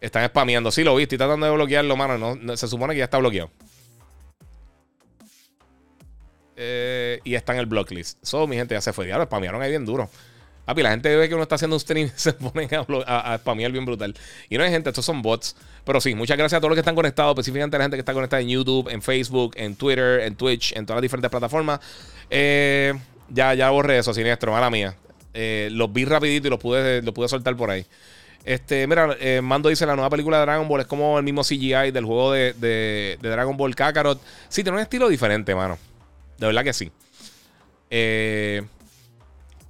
[0.01, 0.71] Están spameando.
[0.71, 1.03] Sí, lo vi.
[1.03, 2.37] Estoy tratando de bloquearlo, mano.
[2.37, 3.51] no, se supone que ya está bloqueado.
[6.63, 8.19] Eh, y está en el blocklist.
[8.23, 9.09] So, mi gente ya se fue.
[9.09, 10.11] Ya lo spamearon ahí bien duro.
[10.67, 12.69] Papi, la gente ve que uno está haciendo un stream y se ponen
[13.07, 14.15] a, a, spamear bien brutal.
[14.51, 15.57] Y no hay gente, estos son bots.
[15.87, 18.01] Pero sí, muchas gracias a todos los que están conectados, específicamente a la gente que
[18.01, 21.81] está conectada en YouTube, en Facebook, en Twitter, en Twitch, en todas las diferentes plataformas.
[22.29, 22.93] Eh,
[23.31, 24.95] ya, ya borré eso, siniestro, mala mía.
[25.33, 27.87] Eh, los vi rapidito y los pude, los pude soltar por ahí.
[28.45, 31.91] Este, mira, Mando dice la nueva película de Dragon Ball es como el mismo CGI
[31.91, 34.21] del juego de, Dragon Ball Kakarot.
[34.51, 35.79] Sí, tiene un estilo diferente, mano.
[36.41, 36.91] De verdad que sí.
[37.91, 38.63] Eh,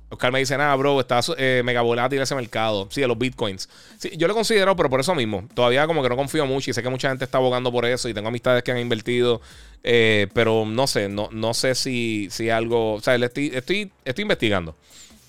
[0.09, 2.87] Oscar me dice, nada, bro, está eh, mega volátil ese mercado.
[2.93, 3.69] Sí, de los bitcoins.
[3.99, 5.49] Sí, yo lo considero, pero por eso mismo.
[5.53, 8.09] Todavía como que no confío mucho y sé que mucha gente está abogando por eso
[8.09, 9.41] y tengo amistades que han invertido.
[9.83, 12.95] Eh, pero no sé, no, no sé si, si algo...
[12.95, 14.77] O sea, estoy, estoy, estoy investigando.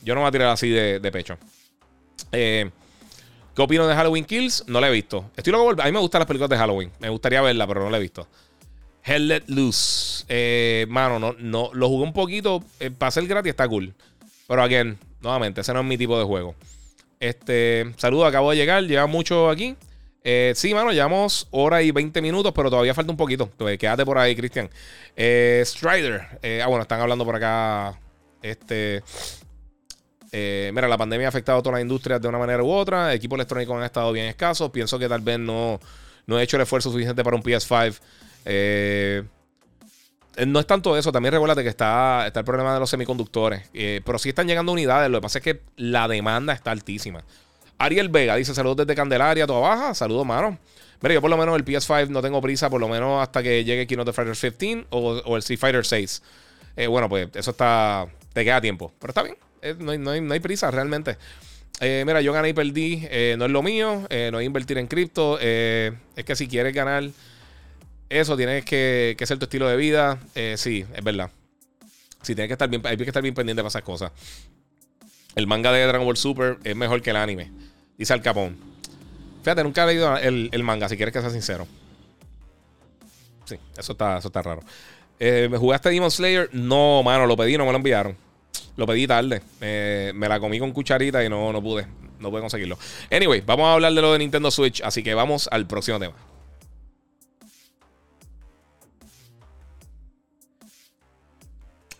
[0.03, 1.39] Yo no me voy a tirar así de, de pecho.
[2.31, 2.69] Eh,
[3.55, 4.63] ¿Qué opino de Halloween Kills?
[4.67, 5.31] No la he visto.
[5.35, 6.91] Estoy loco A mí me gustan las películas de Halloween.
[6.99, 8.27] Me gustaría verla, pero no la he visto.
[9.03, 10.25] Hell Let Loose.
[10.29, 12.63] Eh, mano, no, no, lo jugué un poquito.
[12.79, 13.93] Eh, para ser gratis está cool.
[14.47, 16.55] Pero again, nuevamente, ese no es mi tipo de juego.
[17.19, 18.83] Este, saludo, acabo de llegar.
[18.83, 19.75] Lleva mucho aquí.
[20.23, 23.49] Eh, sí, mano, llevamos hora y 20 minutos, pero todavía falta un poquito.
[23.51, 24.69] Entonces, quédate por ahí, Cristian.
[25.15, 26.21] Eh, Strider.
[26.63, 27.99] ah, bueno, están hablando por acá.
[28.41, 29.03] Este.
[30.31, 33.13] Eh, mira, la pandemia ha afectado a todas las industrias de una manera u otra.
[33.13, 34.69] Equipos electrónicos han estado bien escasos.
[34.71, 35.79] Pienso que tal vez no,
[36.25, 37.99] no he hecho el esfuerzo suficiente para un PS5.
[38.45, 39.23] Eh,
[40.47, 43.69] no es tanto eso, también recuérdate que está, está el problema de los semiconductores.
[43.73, 45.09] Eh, pero sí están llegando unidades.
[45.09, 47.23] Lo que pasa es que la demanda está altísima.
[47.77, 49.93] Ariel Vega dice: Saludos desde Candelaria, toda baja.
[49.93, 50.57] Saludos, mano.
[51.01, 53.63] Mira, yo por lo menos el PS5 no tengo prisa, por lo menos hasta que
[53.63, 56.21] llegue Keynote Fighter 15 o, el Street Fighter 6.
[56.89, 58.07] bueno, pues eso está.
[58.33, 58.93] Te queda tiempo.
[58.99, 59.35] Pero está bien.
[59.61, 61.17] Eh, no, hay, prisa realmente.
[61.79, 63.07] Eh, mira, yo gané y perdí.
[63.09, 64.07] Eh, no es lo mío.
[64.31, 65.39] no hay invertir en cripto.
[65.39, 67.09] es que si quieres ganar
[68.11, 70.19] eso, tienes que, que ser tu estilo de vida.
[70.55, 71.29] sí, es verdad.
[72.21, 74.11] Sí, tienes que estar bien, hay que estar bien pendiente de esas cosas.
[75.35, 77.51] El manga de Dragon Ball Super es mejor que el anime.
[77.97, 78.57] Dice Al Capón.
[79.43, 81.67] Fíjate, nunca he leído el, manga, si quieres que sea sincero.
[83.45, 84.61] Sí, eso está, eso está raro.
[85.19, 86.49] ¿Me jugaste Demon Slayer?
[86.51, 88.15] No, mano, lo pedí, no me lo enviaron.
[88.75, 89.41] Lo pedí tarde.
[89.59, 91.87] me la comí con cucharita y no, no pude.
[92.19, 92.77] No pude conseguirlo.
[93.11, 94.81] Anyway, vamos a hablar de lo de Nintendo Switch.
[94.83, 96.13] Así que vamos al próximo tema.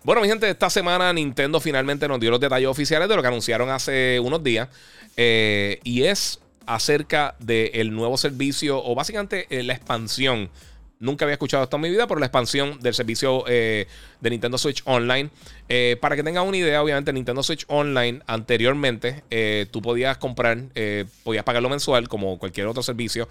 [0.03, 3.27] Bueno, mi gente, esta semana Nintendo finalmente nos dio los detalles oficiales de lo que
[3.27, 4.67] anunciaron hace unos días.
[5.15, 10.49] Eh, y es acerca del nuevo servicio o básicamente eh, la expansión
[10.99, 13.87] Nunca había escuchado esto en mi vida por la expansión del servicio eh,
[14.19, 15.31] de Nintendo Switch Online.
[15.99, 19.23] Para que tengan una idea, obviamente, Nintendo Switch Online anteriormente
[19.71, 20.59] tú podías comprar,
[21.23, 23.27] podías pagarlo mensual como cualquier otro servicio.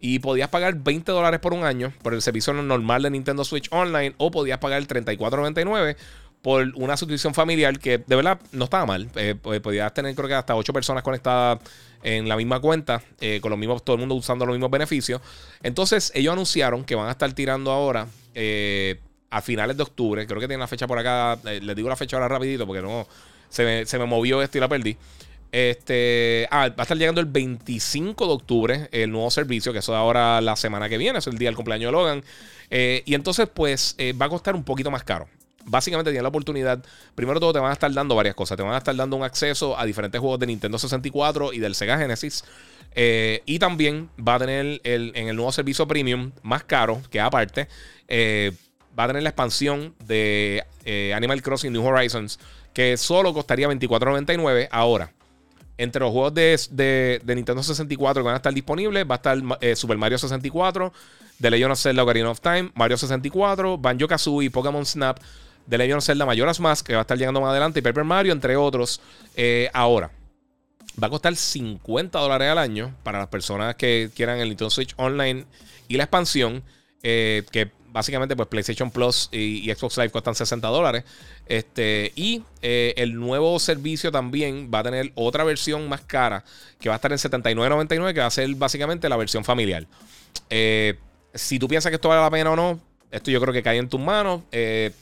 [0.00, 3.68] Y podías pagar 20 dólares por un año por el servicio normal de Nintendo Switch
[3.70, 5.96] Online o podías pagar 34.99
[6.42, 9.10] por una suscripción familiar que de verdad no estaba mal.
[9.42, 11.58] Pues, podías tener creo que hasta 8 personas conectadas
[12.02, 15.20] en la misma cuenta, eh, con los mismos, todo el mundo usando los mismos beneficios.
[15.62, 18.98] Entonces, ellos anunciaron que van a estar tirando ahora eh,
[19.28, 20.26] a finales de octubre.
[20.26, 21.38] Creo que tienen la fecha por acá.
[21.44, 23.06] Eh, les digo la fecha ahora rapidito porque no
[23.50, 24.96] se me, movió esto y la perdí.
[25.52, 29.92] Este, ah, va a estar llegando el 25 de octubre el nuevo servicio, que eso
[29.92, 32.24] es ahora la semana que viene, es el día del cumpleaños de Logan.
[32.70, 35.26] y entonces, pues, va a costar un poquito más caro
[35.64, 36.82] básicamente tienes la oportunidad.
[37.14, 38.56] Primero todo, te van a estar dando varias cosas.
[38.56, 41.74] Te van a estar dando un acceso a diferentes juegos de Nintendo 64 y del
[41.74, 42.44] Sega Genesis.
[42.94, 47.20] Eh, y también va a tener el, en el nuevo servicio premium más caro, que
[47.20, 47.68] aparte,
[48.08, 48.52] eh,
[48.98, 52.40] va a tener la expansión de eh, Animal Crossing New Horizons,
[52.74, 55.12] que solo costaría $24.99 ahora.
[55.80, 59.96] Entre los juegos de, Nintendo 64 que van a estar disponibles, va a estar Super
[59.96, 60.92] Mario 64,
[61.40, 65.18] The Legend of Zelda Ocarina of Time, Mario 64, Banjo Kazooie, Pokémon Snap,
[65.64, 68.04] de Legend of Zelda Majora's Mask, que va a estar llegando más adelante, y Paper
[68.04, 69.00] Mario, entre otros.
[69.34, 70.10] Eh, ahora,
[71.02, 74.92] va a costar 50 dólares al año para las personas que quieran el Nintendo Switch
[74.98, 75.46] Online
[75.88, 76.62] y la expansión,
[77.02, 81.04] eh, que básicamente pues PlayStation Plus y, Xbox Live cuestan 60 dólares.
[81.46, 86.44] Este, y eh, el nuevo servicio también va a tener otra versión más cara,
[86.78, 89.86] que va a estar en 79.99, que va a ser básicamente la versión familiar.
[91.34, 92.80] si tú piensas que esto vale la pena o no,
[93.10, 94.42] esto yo creo que cae en tus manos.
[94.52, 94.92] Eh,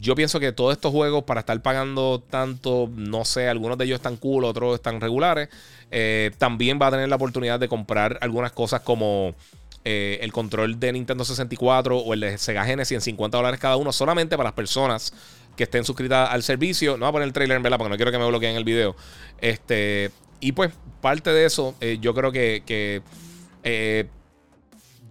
[0.00, 3.96] yo pienso que todos estos juegos, para estar pagando tanto, no sé, algunos de ellos
[3.96, 5.48] están cool, otros están regulares.
[5.90, 9.34] Eh, también va a tener la oportunidad de comprar algunas cosas como
[9.84, 13.76] eh, el control de Nintendo 64 o el de Sega Genesis en 50 dólares cada
[13.76, 15.12] uno, solamente para las personas
[15.56, 16.92] que estén suscritas al servicio.
[16.92, 18.64] No voy a poner el trailer en verdad porque no quiero que me bloqueen el
[18.64, 18.94] video.
[19.40, 23.02] Este, y pues, parte de eso, eh, yo creo que, que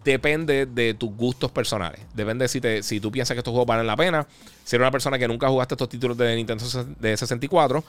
[0.06, 2.00] depende de tus gustos personales.
[2.14, 4.26] Depende si, te, si tú piensas que estos juegos valen la pena.
[4.64, 6.64] Si eres una persona que nunca jugaste estos títulos de Nintendo
[6.98, 7.84] de 64,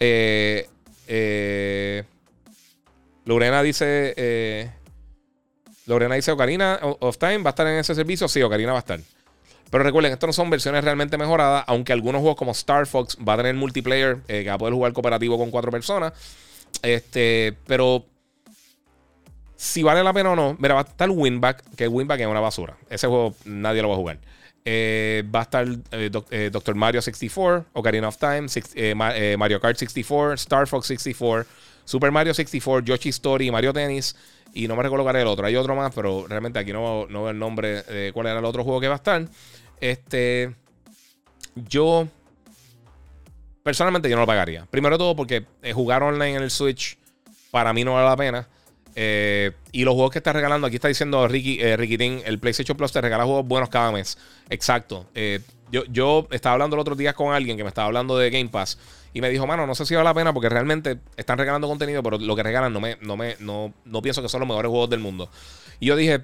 [0.00, 0.68] eh,
[1.08, 2.04] eh,
[3.24, 4.84] Lorena dice.
[5.86, 8.28] Lorena dice: Ocarina of Time va a estar en ese servicio.
[8.28, 9.00] Sí, Ocarina va a estar.
[9.70, 13.34] Pero recuerden, estas no son versiones realmente mejoradas, aunque algunos juegos como Star Fox va
[13.34, 16.12] a tener multiplayer, eh, que va a poder jugar cooperativo con cuatro personas.
[16.82, 18.04] Este, pero
[19.56, 22.40] si vale la pena o no, mira, va a estar Winback, que Winback es una
[22.40, 22.76] basura.
[22.88, 24.18] Ese juego nadie lo va a jugar.
[24.64, 28.46] Eh, va a estar eh, Doctor Mario 64, Ocarina of Time,
[29.36, 31.46] Mario Kart 64, Star Fox 64,
[31.84, 34.14] Super Mario 64, Yoshi Story, Mario Tennis.
[34.54, 35.46] Y no me recuerdo cuál era el otro.
[35.46, 38.44] Hay otro más, pero realmente aquí no, no veo el nombre de cuál era el
[38.44, 39.26] otro juego que va a estar.
[39.80, 40.54] Este.
[41.54, 42.08] Yo.
[43.62, 44.66] Personalmente yo no lo pagaría.
[44.70, 46.96] Primero todo porque eh, jugar online en el Switch
[47.50, 48.48] para mí no vale la pena.
[48.94, 52.76] Eh, y los juegos que está regalando, aquí está diciendo Ricky, eh, Ricky el PlayStation
[52.78, 54.16] Plus te regala juegos buenos cada mes.
[54.48, 55.06] Exacto.
[55.70, 58.48] Yo, yo estaba hablando el otro día con alguien que me estaba hablando de Game
[58.48, 58.78] Pass.
[59.12, 62.02] Y me dijo, mano, no sé si vale la pena porque realmente están regalando contenido,
[62.02, 64.68] pero lo que regalan no me, no me, no, no pienso que son los mejores
[64.68, 65.30] juegos del mundo.
[65.80, 66.22] Y yo dije,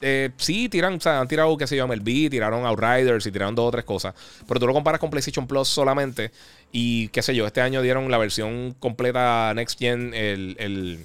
[0.00, 3.54] eh, sí, tiran, o sea, han tirado, qué sé yo, MLB, tiraron Outriders y tiraron
[3.54, 4.14] dos o tres cosas.
[4.46, 6.30] Pero tú lo comparas con PlayStation Plus solamente.
[6.72, 11.04] Y qué sé yo, este año dieron la versión completa Next Gen, el, el,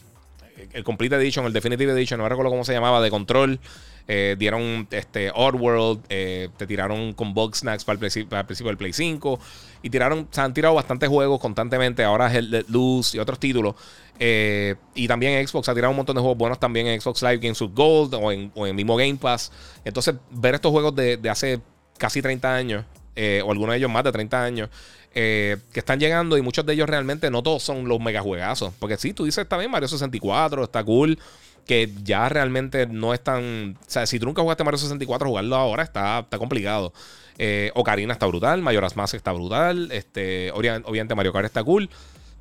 [0.74, 3.60] el Complete Edition, el Definitive Edition, no recuerdo cómo se llamaba, de control.
[4.08, 8.94] Eh, dieron este Oddworld, eh, te tiraron con Bug Snacks para el, principio del Play
[8.94, 9.40] 5.
[9.82, 12.04] Y tiraron, se han tirado bastantes juegos constantemente.
[12.04, 13.76] Ahora es el Luz y otros títulos.
[14.20, 17.38] Eh, y también Xbox ha tirado un montón de juegos buenos también en Xbox Live
[17.38, 19.52] Games with Gold o en, o en mismo Game Pass.
[19.84, 21.60] Entonces, ver estos juegos de, hace
[21.98, 22.86] casi 30 años,
[23.44, 24.70] o algunos de ellos más de 30 años,
[25.14, 28.74] que están llegando y muchos de ellos realmente no todos son los mega juegazos.
[28.80, 31.18] Porque si tú dices, está bien, Mario 64, está cool
[31.66, 33.78] que ya realmente no es tan.
[33.80, 36.94] O sea, si tú nunca jugaste Mario 64, jugarlo ahora está, está complicado.
[37.38, 41.90] Eh, Ocarina está brutal, Majora's Mask está brutal, este, obviamente Mario Kart está cool.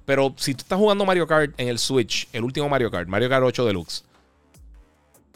[0.05, 3.29] Pero si tú estás jugando Mario Kart en el Switch, el último Mario Kart, Mario
[3.29, 4.05] Kart 8 Deluxe,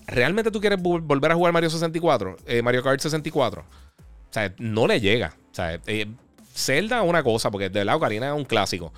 [0.07, 2.37] ¿realmente tú quieres volver a jugar Mario 64?
[2.47, 3.63] Eh, Mario Kart 64.
[3.63, 5.35] O sea, no le llega.
[5.51, 6.07] O sea, eh,
[6.55, 8.93] Zelda una cosa, porque de la Ocarina es un clásico.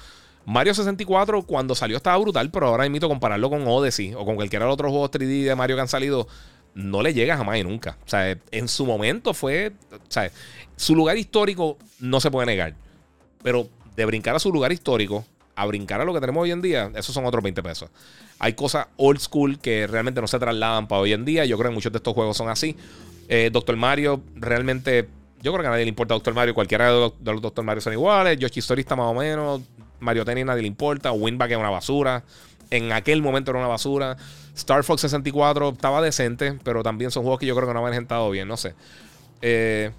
[0.50, 4.34] Mario 64 cuando salió estaba brutal, pero ahora invito a compararlo con Odyssey o con
[4.34, 6.26] cualquiera de los otros juegos 3D de Mario que han salido,
[6.74, 7.96] no le llega jamás y nunca.
[8.04, 10.28] O sea, en su momento fue, o sea,
[10.74, 12.74] su lugar histórico no se puede negar,
[13.44, 15.24] pero de brincar a su lugar histórico
[15.54, 17.88] a brincar a lo que tenemos hoy en día, esos son otros 20 pesos.
[18.40, 21.44] Hay cosas old school que realmente no se trasladan para hoy en día.
[21.44, 22.74] Yo creo que muchos de estos juegos son así.
[23.28, 25.08] Eh, Doctor Mario, realmente,
[25.42, 26.54] yo creo que a nadie le importa Doctor Mario.
[26.54, 28.36] Cualquiera de los Doctor Mario son iguales.
[28.36, 29.60] Yoshi Story está más o menos.
[30.00, 31.12] Mario Tennis nadie le importa.
[31.12, 32.24] Winback es una basura.
[32.70, 34.16] En aquel momento era una basura.
[34.54, 37.92] Star Fox 64 estaba decente, pero también son juegos que yo creo que no han
[37.92, 38.48] engendrado bien.
[38.48, 38.74] No sé.
[39.42, 39.90] Eh,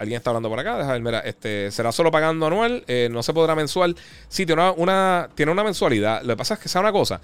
[0.00, 0.78] Alguien está hablando por acá.
[0.78, 2.84] Deja ver, mira, este, será solo pagando anual.
[2.86, 3.96] Eh, no se podrá mensual.
[4.30, 6.22] Sí, tiene una, tiene una mensualidad.
[6.22, 7.20] Lo que pasa es que sea una cosa.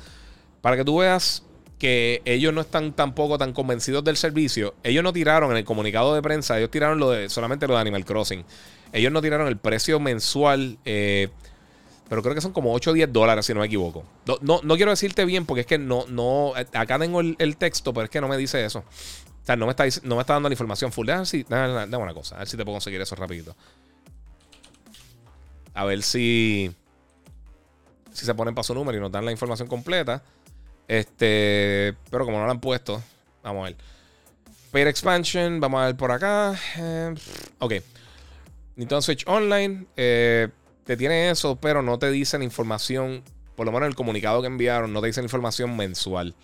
[0.61, 1.43] Para que tú veas
[1.79, 4.75] que ellos no están tampoco tan convencidos del servicio.
[4.83, 7.81] Ellos no tiraron en el comunicado de prensa, ellos tiraron lo de, solamente lo de
[7.81, 8.45] Animal Crossing.
[8.93, 11.29] Ellos no tiraron el precio mensual, eh,
[12.09, 14.05] pero creo que son como 8 o 10 dólares, si no me equivoco.
[14.43, 18.05] No, no, quiero decirte bien porque es que no, no, acá tengo el, texto, pero
[18.05, 18.81] es que no me dice eso.
[18.81, 21.07] O sea, no me está, no me está dando la información full.
[21.07, 23.57] Dame una cosa, a ver si te puedo conseguir eso rapidito.
[25.75, 26.73] A ver si,
[28.13, 30.23] si se ponen para su número y nos dan la información completa.
[30.89, 33.03] Este, pero como no lo han puesto,
[33.43, 33.77] vamos a ver.
[34.71, 36.55] Paid Expansion, vamos a ver por acá.
[36.79, 37.15] Eh,
[37.59, 37.73] ok.
[38.77, 40.49] Nintendo Switch Online eh,
[40.85, 43.23] te tiene eso, pero no te dicen información,
[43.57, 46.35] por lo menos el comunicado que enviaron, no te dicen información mensual.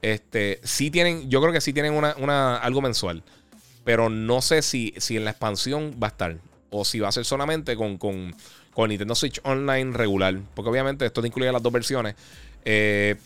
[0.00, 3.22] Este, sí tienen, yo creo que sí tienen una, algo mensual,
[3.84, 6.36] pero no sé si, si en la expansión va a estar
[6.70, 8.34] o si va a ser solamente con, con,
[8.72, 12.14] con Nintendo Switch Online regular, porque obviamente esto te incluye las dos versiones.
[12.64, 13.16] Eh,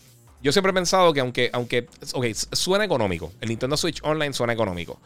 [0.41, 4.53] yo siempre he pensado que aunque, aunque, ok, suena económico, el Nintendo Switch Online suena
[4.53, 4.99] económico,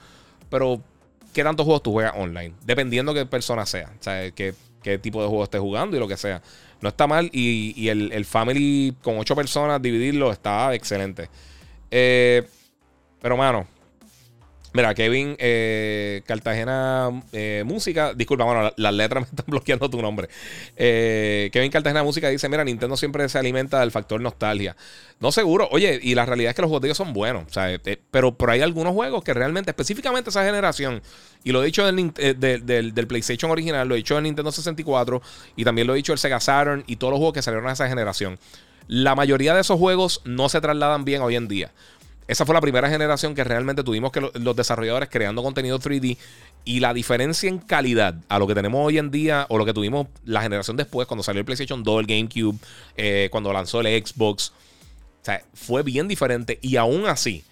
[0.49, 0.81] pero
[1.33, 4.97] qué tantos juegos tú juegas online, dependiendo de qué persona sea, o sea, qué, qué
[4.97, 6.41] tipo de juego estés jugando y lo que sea.
[6.81, 11.29] No está mal y, el, family con ocho personas, dividirlo, está excelente.
[11.91, 12.43] Eh,
[13.21, 13.67] pero, mano,
[14.73, 20.29] Mira, Kevin eh, Cartagena eh, Música, disculpa, bueno, las letras me están bloqueando tu nombre.
[20.77, 24.75] Eh, Kevin Cartagena Música dice, mira, Nintendo siempre se alimenta del factor nostalgia.
[25.19, 27.43] No seguro, oye, y la realidad es que los juegos de ellos son buenos,
[28.09, 31.01] pero, pero hay algunos juegos que realmente, específicamente esa generación,
[31.43, 35.21] y lo he dicho del, del, PlayStation original, lo he dicho del Nintendo 64,
[35.57, 37.73] y también lo he dicho del Sega Saturn, y todos los juegos que salieron a
[37.73, 38.39] esa generación.
[38.87, 41.71] La mayoría de esos juegos no se trasladan bien hoy en día.
[42.27, 46.17] Esa fue la primera generación que realmente tuvimos que los desarrolladores creando contenido 3D
[46.63, 49.73] y la diferencia en calidad a lo que tenemos hoy en día o lo que
[49.73, 52.57] tuvimos la generación después cuando salió el PlayStation 2, el GameCube,
[52.95, 54.53] eh, cuando lanzó el Xbox.
[55.21, 57.43] O sea, fue bien diferente y aún así,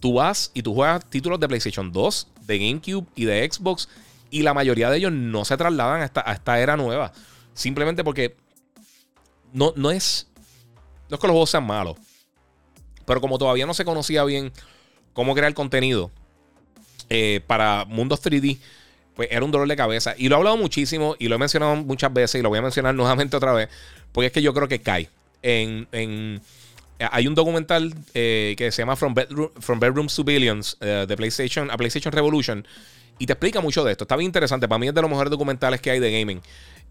[0.00, 3.88] tú vas y tú juegas títulos de PlayStation 2, de GameCube y de Xbox
[4.30, 7.12] y la mayoría de ellos no se trasladan a esta, era nueva.
[7.54, 8.36] Simplemente porque
[9.52, 10.28] no, no es...
[11.08, 11.96] No es que los juegos sean malos.
[13.06, 14.52] Pero como todavía no se conocía bien
[15.12, 16.10] cómo crear contenido
[17.08, 18.58] eh, para mundos 3D,
[19.14, 20.14] pues era un dolor de cabeza.
[20.18, 22.62] Y lo he hablado muchísimo y lo he mencionado muchas veces y lo voy a
[22.62, 23.68] mencionar nuevamente otra vez,
[24.12, 25.08] porque es que yo creo que cae.
[25.42, 26.40] En,
[26.98, 31.70] hay un documental eh, que se llama From, Bedroom, From to Billions eh, de PlayStation
[31.70, 32.66] a PlayStation Revolution
[33.18, 34.04] y te explica mucho de esto.
[34.04, 34.68] Está bien interesante.
[34.68, 36.40] Para mí es de los mejores documentales que hay de gaming.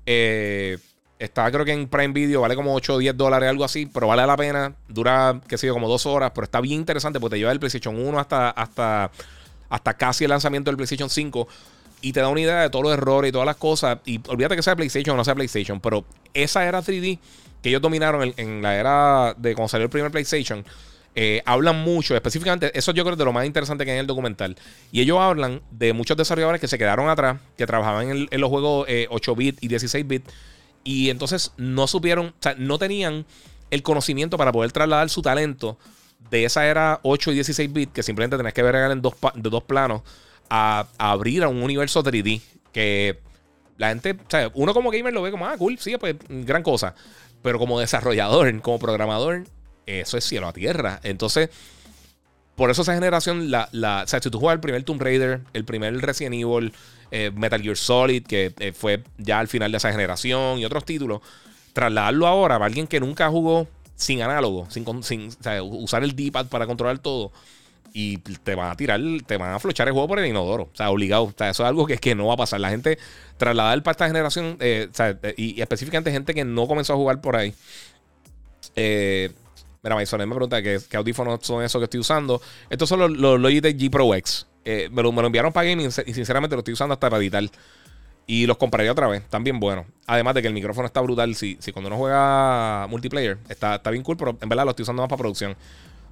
[0.05, 0.77] Eh,
[1.17, 4.07] Está creo que en Prime Video, vale como 8 o 10 dólares, algo así, pero
[4.07, 4.75] vale la pena.
[4.89, 7.59] Dura, qué sé yo, como dos horas, pero está bien interesante porque te lleva del
[7.59, 9.11] PlayStation 1 hasta, hasta,
[9.69, 11.47] hasta casi el lanzamiento del PlayStation 5
[12.01, 13.99] y te da una idea de todos los errores y todas las cosas.
[14.05, 17.17] Y olvídate que sea PlayStation o no sea PlayStation, pero esa era 3D
[17.63, 20.63] que ellos dominaron en, la era de cuando salió el primer PlayStation.
[21.15, 24.01] Eh, hablan mucho, específicamente, eso yo creo es de lo más interesante que hay en
[24.01, 24.55] el documental.
[24.91, 28.87] Y ellos hablan de muchos desarrolladores que se quedaron atrás, que trabajaban en, los juegos
[28.87, 30.29] 8-bit eh, y 16-bit
[30.85, 33.25] y entonces no supieron, o sea, no tenían
[33.71, 35.77] el conocimiento para poder trasladar su talento
[36.29, 39.49] de esa era 8 y 16 bits, que simplemente tenés que ver en dos, de
[39.49, 40.01] dos planos,
[40.49, 42.41] a, abrir a un universo 3D.
[42.71, 43.19] Que
[43.77, 46.63] la gente, o sea, uno como gamer lo ve como, ah, cool, sí, pues gran
[46.63, 46.95] cosa.
[47.41, 49.43] Pero como desarrollador, como programador,
[49.85, 50.99] eso es cielo a tierra.
[51.03, 51.49] Entonces,
[52.55, 55.65] por eso esa generación, la, la, o si tú juegas el primer Tomb Raider, el
[55.65, 56.73] primer Resident Evil,
[57.11, 60.85] eh, Metal Gear Solid, que eh, fue ya al final de esa generación, y otros
[60.85, 61.21] títulos,
[61.73, 64.85] trasladarlo ahora para alguien que nunca jugó sin análogo, sin,
[65.61, 67.31] usar el D-pad para controlar todo,
[67.93, 70.75] y te van a tirar, te van a flochar el juego por el inodoro, o
[70.75, 71.23] sea, obligado.
[71.23, 72.59] O sea, eso es algo que, que no va a pasar.
[72.59, 72.97] La gente
[73.37, 74.89] trasladar para esta generación, eh,
[75.37, 77.53] y, específicamente gente que no comenzó a jugar por ahí.
[79.85, 82.41] Mira, Maisonet me pregunta ¿qué, qué, audífonos son esos que estoy usando.
[82.71, 84.47] Estos son los, Logitech G Pro X.
[84.65, 87.43] Eh, me, lo, enviaron para gaming y sinceramente lo estoy usando hasta para editar.
[88.25, 89.29] Y los compraría otra vez.
[89.29, 89.85] También bueno.
[90.07, 91.35] Además de que el micrófono está brutal.
[91.35, 94.81] Si, si cuando uno juega multiplayer está, está bien cool, pero en verdad lo estoy
[94.81, 95.55] usando más para producción.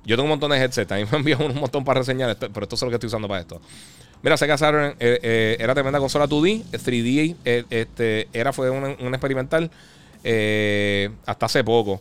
[0.05, 0.91] Yo tengo un montón de headsets.
[0.91, 3.41] Mí me envió un montón para reseñar, pero esto es lo que estoy usando para
[3.41, 3.59] esto.
[4.21, 4.95] Mira, se casaron.
[4.99, 6.63] Eh, eh, era tremenda consola 2D.
[6.73, 9.71] 3D este, era, fue un, un experimental
[11.25, 11.99] hasta hace poco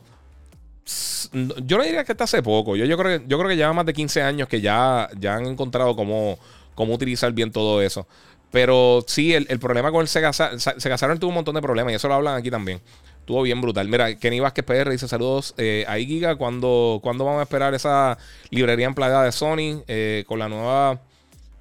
[1.33, 2.77] yo no diría que está hace poco.
[2.77, 5.37] Yo, yo, creo, que, yo creo que lleva más de 15 años que ya, ya
[5.37, 6.39] han encontrado cómo,
[6.75, 8.07] cómo utilizar bien todo eso.
[8.51, 11.97] Pero sí, el, problema con el Sega, se casaron tuvo un montón de problemas y
[11.97, 12.81] eso lo hablan aquí también.
[13.21, 13.89] Estuvo bien brutal.
[13.89, 16.37] Mira, Kenny Vázquez PR dice saludos eh, ahí, Giga.
[16.37, 18.19] ¿Cuándo, vamos a esperar esa
[18.51, 21.01] librería empleada de Sony eh, con la nueva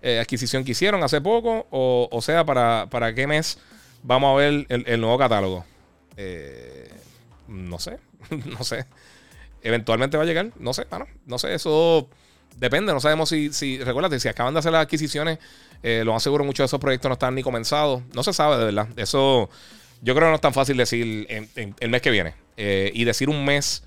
[0.02, 1.66] eh, adquisición que hicieron hace poco?
[1.70, 3.58] O, sea, ¿para, ¿para qué mes
[4.04, 5.66] vamos a ver el, el nuevo catálogo?
[7.48, 7.98] no sé,
[8.30, 8.86] no sé
[9.64, 10.52] eventualmente va a llegar.
[10.60, 10.86] No sé,
[11.26, 12.10] no sé, eso
[12.58, 12.94] depende.
[12.94, 15.40] No sabemos si, si recuérdate, si acaban de hacer las adquisiciones,
[15.84, 18.04] eh, lo más seguro muchos de esos proyectos no están ni comenzados.
[18.14, 18.88] No se sabe de verdad.
[18.98, 19.50] Eso
[20.02, 22.34] yo creo que no es tan fácil decir en, el mes que viene.
[22.58, 23.84] Eh, y decir un mes,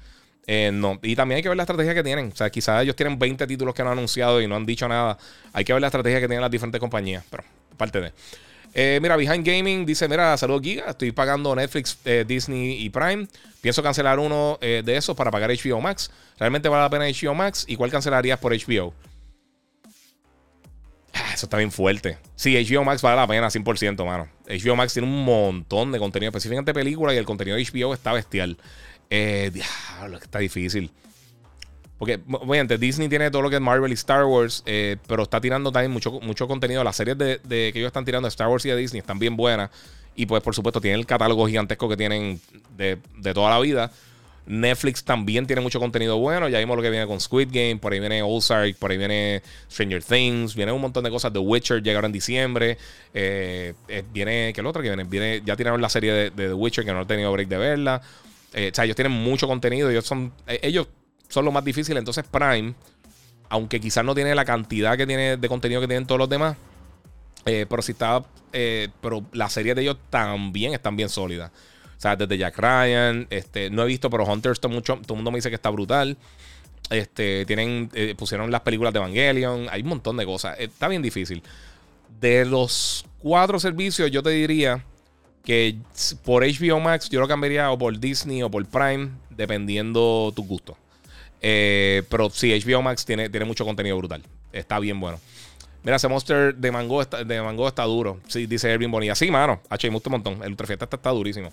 [0.47, 0.99] eh, no.
[1.03, 2.31] Y también hay que ver la estrategia que tienen.
[2.33, 4.89] O sea, quizás ellos tienen 20 títulos que no han anunciado y no han dicho
[4.89, 5.19] nada.
[5.53, 7.25] Hay que ver la estrategia que tienen las diferentes compañías.
[7.31, 7.45] Pero
[7.77, 8.13] parte de.
[8.75, 10.91] Eh, mira, Behind Gaming dice: Mira, saludos Giga.
[10.91, 13.29] Estoy pagando Netflix, eh, Disney y Prime.
[13.61, 16.11] Pienso cancelar uno eh, de esos para pagar HBO Max.
[16.39, 17.65] ¿Realmente vale la pena HBO Max?
[17.69, 18.93] ¿Y cuál cancelarías por HBO?
[21.15, 22.19] Ah, eso está bien fuerte.
[22.35, 24.29] Sí, HBO Max vale la pena 100%, mano.
[24.49, 28.13] HBO Max tiene un montón de contenido, específicamente películas, y el contenido de HBO está
[28.13, 28.59] bestial.
[29.11, 30.91] Eh, diablo, está difícil.
[31.99, 35.41] Porque, obviamente, Disney tiene todo lo que es Marvel y Star Wars, eh, pero está
[35.41, 36.83] tirando también mucho, mucho contenido.
[36.83, 39.37] Las series de, que ellos están tirando de Star Wars y de Disney están bien
[39.37, 39.71] buenas.
[40.17, 42.41] Y pues, por supuesto, tienen el catálogo gigantesco que tienen
[42.77, 42.99] de,
[43.33, 43.93] toda la vida.
[44.47, 46.49] Netflix también tiene mucho contenido bueno.
[46.49, 49.43] Ya vimos lo que viene con Squid Game, por ahí viene Ozark, por ahí viene
[49.71, 51.33] Stranger Things, viene un montón de cosas.
[51.33, 52.77] The Witcher llegaron en diciembre.
[53.15, 55.05] Eh, eh, viene, ¿qué es lo otro que viene?
[55.05, 55.43] viene?
[55.45, 58.03] Ya tiraron la serie de, The Witcher que no he tenido break de verla.
[58.53, 59.89] o sea, ellos tienen mucho contenido.
[59.89, 60.33] Ellos son.
[60.47, 60.89] ellos
[61.35, 61.97] son lo más difícil.
[61.97, 62.75] Entonces Prime,
[63.49, 66.57] aunque quizás no tiene la cantidad que tiene de contenido que tienen todos los demás,
[67.45, 71.51] eh, pero si está, eh, pero las series de ellos también están bien sólidas.
[71.97, 75.17] O sea, desde Jack Ryan, este, no he visto, pero Hunters todo, mucho, todo el
[75.17, 76.17] mundo me dice que está brutal.
[76.91, 80.57] Este, tienen, eh, pusieron las películas de Evangelion, hay un montón de cosas.
[80.59, 81.43] Está bien difícil.
[82.21, 84.85] De los cuatro servicios, yo te diría
[85.45, 85.77] que
[86.25, 90.47] por HBO Max yo lo cambiaría o por Disney o por Prime, dependiendo tu
[91.45, 92.09] gusto.
[92.11, 94.23] pero sí, HBO Max tiene, tiene mucho contenido brutal.
[94.53, 95.19] Está bien bueno.
[95.85, 98.19] Mira, ese monster de mango está, de mango está duro.
[98.27, 99.15] Sí, dice Erwin Bonilla.
[99.15, 99.61] Sí, mano.
[99.69, 100.43] H, me gusta un montón.
[100.43, 101.53] El Ultrafiesta está, está durísimo.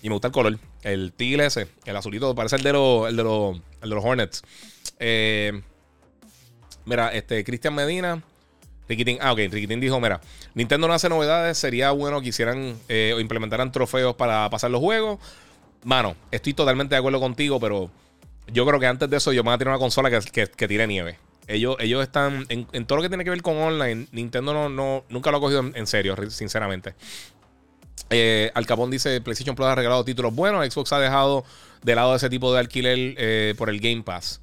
[0.00, 0.58] Y me gusta el color.
[0.82, 4.42] El tigre ese, el azulito, parece el de los, el de los, de Hornets.
[5.00, 5.60] Eh,
[6.84, 8.22] mira, este, Cristian Medina.
[8.88, 10.20] Riquitín, ah, ok, Riquitín dijo, mira,
[10.54, 14.80] Nintendo no hace novedades, sería bueno que hicieran eh, o implementaran trofeos para pasar los
[14.80, 15.20] juegos.
[15.84, 17.90] Mano, estoy totalmente de acuerdo contigo, pero
[18.52, 20.68] yo creo que antes de eso yo me voy a tirar una consola que, que,
[20.68, 21.18] tire nieve.
[21.48, 24.06] Ellos, ellos están en, todo lo que tiene que ver con online.
[24.12, 26.94] Nintendo no, no nunca lo ha cogido en serio, sinceramente.
[28.10, 30.64] Eh, Al Capón dice: PlayStation Plus ha regalado títulos buenos.
[30.72, 31.44] Xbox ha dejado
[31.82, 34.40] de lado ese tipo de alquiler eh, por el Game Pass.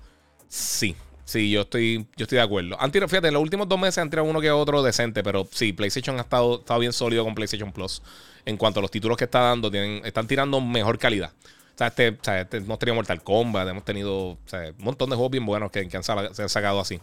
[0.49, 0.95] Sí,
[1.29, 2.77] sí, yo estoy, yo estoy de acuerdo.
[3.07, 6.17] Fíjate, en los últimos dos meses han tirado uno que otro decente, pero sí, PlayStation
[6.17, 8.01] ha estado, estado bien sólido con PlayStation Plus.
[8.45, 11.31] En cuanto a los títulos que está dando, tienen, están tirando mejor calidad.
[11.75, 14.39] O sea, este, o sea, este, hemos tenido Mortal Kombat, hemos tenido un
[14.79, 16.11] montón de juegos bien buenos que, han, se
[16.41, 16.99] han sacado así.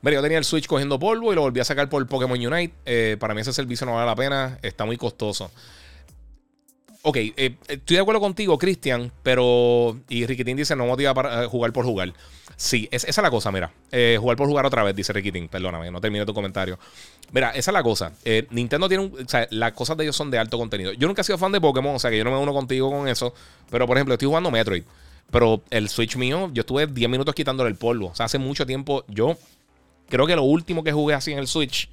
[0.00, 2.72] Mira, yo tenía el Switch cogiendo polvo y lo volví a sacar por Pokémon Unite.
[2.86, 5.50] Eh, para mí ese servicio no vale la pena, está muy costoso.
[7.02, 9.98] Ok, eh, estoy de acuerdo contigo, Cristian, pero.
[10.08, 12.12] Y Riquitín dice: no motiva para eh, jugar por jugar.
[12.60, 13.70] Sí, esa es la cosa, mira.
[14.18, 15.48] jugar por jugar otra vez, dice Riquitín.
[15.48, 16.76] Perdóname, no termine tu comentario.
[17.30, 18.12] Mira, esa es la cosa.
[18.50, 19.24] Nintendo tiene un.
[19.24, 20.92] O sea, las cosas de ellos son de alto contenido.
[20.92, 22.90] Yo nunca he sido fan de Pokémon, o sea que yo no me uno contigo
[22.90, 23.32] con eso.
[23.70, 24.82] Pero, por ejemplo, estoy jugando Metroid.
[25.30, 28.08] Pero el Switch mío, yo estuve 10 minutos quitándole el polvo.
[28.08, 29.36] O sea, hace mucho tiempo yo
[30.08, 31.88] Creo que lo último que jugué así en el Switch.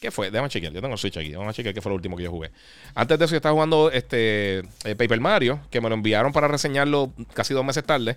[0.00, 0.30] ¿Qué fue?
[0.30, 0.72] Déjame chequear.
[0.72, 1.32] Yo tengo el Switch aquí.
[1.34, 2.50] Vamos chequear qué fue lo último que yo jugué.
[2.94, 6.48] Antes de eso, yo estaba jugando este eh, Paper Mario, que me lo enviaron para
[6.48, 8.16] reseñarlo casi dos meses tarde.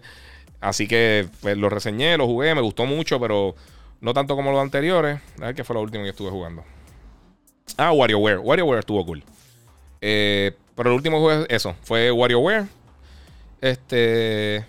[0.59, 3.55] Así que pues, lo reseñé, lo jugué, me gustó mucho, pero
[4.01, 5.19] no tanto como los anteriores.
[5.37, 6.63] A ver qué fue lo último que estuve jugando.
[7.77, 8.39] Ah, WarioWare.
[8.39, 9.23] WarioWare estuvo cool.
[10.01, 11.75] Eh, pero el último juego eso.
[11.83, 12.65] Fue WarioWare.
[13.61, 14.65] Este.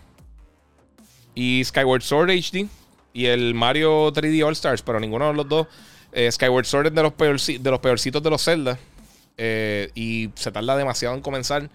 [1.35, 2.69] Y Skyward Sword HD
[3.12, 5.66] y el Mario 3D All Stars, pero ninguno de los dos.
[6.12, 8.78] Eh, Skyward Sword es de los, de los peorcitos de los Zelda.
[9.36, 11.70] Eh, y se tarda demasiado en comenzar.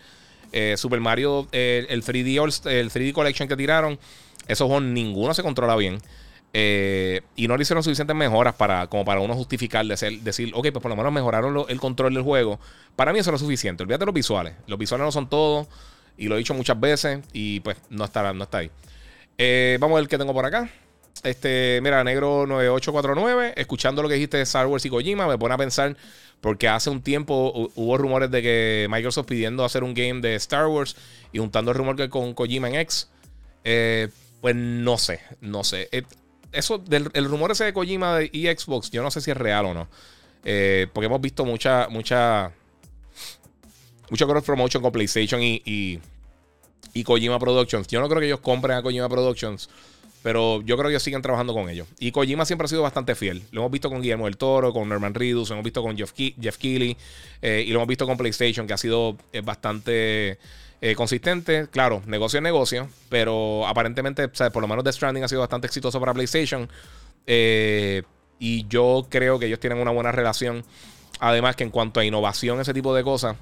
[0.54, 4.00] Eh, Super Mario, el 3D All, el 3D Collection que tiraron,
[4.48, 6.00] esos juegos ninguno se controla bien.
[6.54, 10.82] y no le hicieron suficientes mejoras para, como para uno justificar, decir, decir ok, pues
[10.82, 12.60] por lo menos mejoraron el control del juego.
[12.96, 13.84] Para mí eso no es suficiente.
[13.84, 14.54] Olvídate de los visuales.
[14.68, 15.68] Los visuales no son todo.
[16.16, 17.20] Y lo he dicho muchas veces.
[17.34, 18.70] Y pues no está, no está ahí.
[19.80, 20.70] vamos a ver qué tengo por acá.
[21.24, 25.54] Este, mira, Negro 9849, escuchando lo que dijiste de Star Wars y Kojima, me pone
[25.54, 25.96] a pensar,
[26.42, 30.68] porque hace un tiempo hubo rumores de que Microsoft pidiendo hacer un game de Star
[30.68, 30.98] Wars
[31.32, 33.10] y juntando el rumor que con Kojima en X.
[33.64, 34.10] Eh,
[34.42, 35.88] pues no sé, no sé.
[35.94, 36.04] Eh,
[36.52, 39.74] eso, el rumor ese de Kojima y Xbox, yo no sé si es real o
[39.74, 39.88] no.
[40.44, 42.52] Eh, porque hemos visto mucha, mucha,
[44.10, 46.00] mucho cross promotion con PlayStation y, y,
[46.94, 47.88] y Kojima Productions.
[47.88, 49.70] Yo no creo que ellos compren a Kojima Productions
[50.24, 51.88] pero yo creo que ellos siguen trabajando con ellos.
[52.00, 53.44] Y Kojima siempre ha sido bastante fiel.
[53.52, 56.14] Lo hemos visto con Guillermo del Toro, con Norman Reedus, lo hemos visto con Jeff,
[56.16, 56.96] Jeff Keighley
[57.42, 60.40] eh, y lo hemos visto con PlayStation, que ha sido eh, bastante
[60.82, 61.68] eh, consistente.
[61.70, 66.00] Claro, negocio es negocio, pero aparentemente, por lo menos The Stranding ha sido bastante exitoso
[66.00, 66.70] para PlayStation.
[68.40, 70.64] y yo creo que ellos tienen una buena relación.
[71.20, 73.36] Además, que en cuanto a innovación, ese tipo de cosas,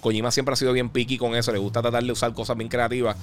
[0.00, 1.52] Kojima siempre ha sido bien picky con eso.
[1.52, 3.16] Le gusta tratar de usar cosas bien creativas.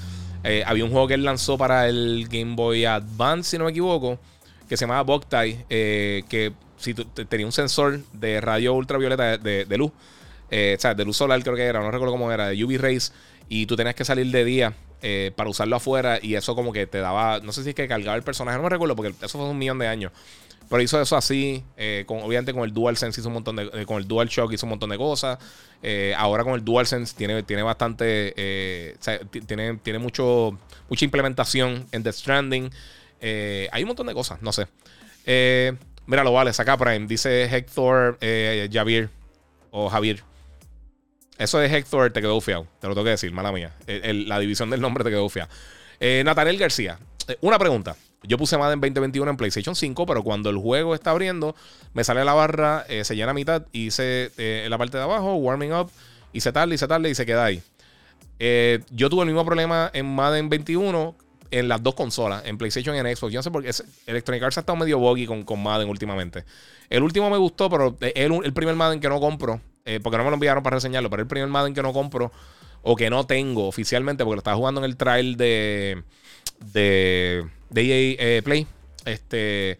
[0.43, 3.71] Eh, había un juego que él lanzó para el Game Boy Advance, si no me
[3.71, 4.17] equivoco,
[4.67, 9.91] que se llamaba Boktai, eh, que si tenía un sensor de radio ultravioleta de, luz,
[10.49, 12.79] eh, o sea, de luz solar creo que era, no recuerdo cómo era, de UV
[12.79, 13.13] rays,
[13.49, 14.73] y tú tenías que salir de día
[15.35, 18.15] para usarlo afuera y eso como que te daba, no sé si es que cargaba
[18.15, 20.11] el personaje, no me recuerdo porque eso fue un millón de años.
[20.71, 21.65] Pero hizo eso así,
[22.05, 24.89] con, obviamente con el DualSense hizo un montón de, con el DualShock hizo un montón
[24.89, 25.37] de cosas.
[25.83, 28.33] Eh, ahora con el DualSense tiene, tiene bastante.
[28.37, 28.95] Eh,
[29.45, 30.57] tiene, tiene mucho,
[30.89, 32.71] mucha implementación en The Stranding.
[33.19, 34.67] Eh, hay un montón de cosas, no sé.
[36.05, 37.05] mira, lo vale, saca Prime.
[37.05, 38.17] Dice Hector
[38.71, 39.09] Javier
[39.71, 40.23] o Javier.
[41.37, 42.65] Eso de Hector te quedó fiado.
[42.79, 43.73] Te lo tengo que decir, mala mía.
[43.87, 45.49] la división del nombre te quedó fiado.
[46.23, 46.97] Nathaniel García.
[47.41, 47.97] una pregunta.
[48.23, 51.55] Yo puse Madden 2021 en PlayStation 5, pero cuando el juego está abriendo,
[51.93, 54.97] me sale la barra, eh, se llena a mitad y hice eh, en la parte
[54.97, 55.89] de abajo, warming up,
[56.31, 57.63] y se tarda y se tarda y se queda ahí.
[58.37, 61.15] Eh, yo tuve el mismo problema en Madden 21
[61.49, 63.33] en las dos consolas, en PlayStation y en Xbox.
[63.33, 63.71] Yo no sé por qué
[64.05, 66.45] Electronic Arts ha estado medio buggy con, con Madden últimamente.
[66.91, 69.59] El último me gustó, pero es el, primer Madden que no compro,
[70.03, 72.31] porque no me lo enviaron para reseñarlo, pero el primer Madden que no compro
[72.83, 76.03] o que no tengo oficialmente, porque lo estaba jugando en el trial de,
[76.59, 78.67] de de EA eh, Play.
[79.05, 79.79] Este.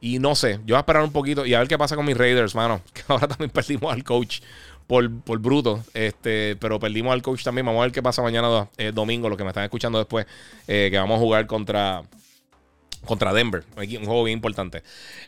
[0.00, 2.04] Y no sé, yo voy a esperar un poquito y a ver qué pasa con
[2.04, 2.82] mis Raiders, mano.
[2.92, 4.40] Que ahora también perdimos al coach
[4.88, 5.84] por, por bruto.
[5.94, 7.64] Este, pero perdimos al coach también.
[7.64, 10.26] Vamos a ver qué pasa mañana eh, domingo, los que me están escuchando después,
[10.66, 12.02] eh, que vamos a jugar contra,
[13.04, 13.62] contra Denver.
[13.76, 14.82] Un juego bien importante.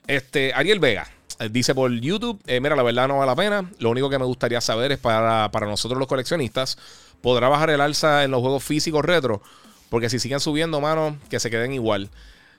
[0.09, 1.07] Este, Ariel Vega.
[1.39, 3.71] Eh, dice por YouTube, mira, la verdad no vale la pena.
[3.79, 6.77] Lo único que me gustaría saber es para, para nosotros los coleccionistas,
[7.21, 9.41] ¿podrá bajar el alza en los juegos físicos retro?
[9.91, 12.11] Porque si siguen subiendo, mano, que se queden igual.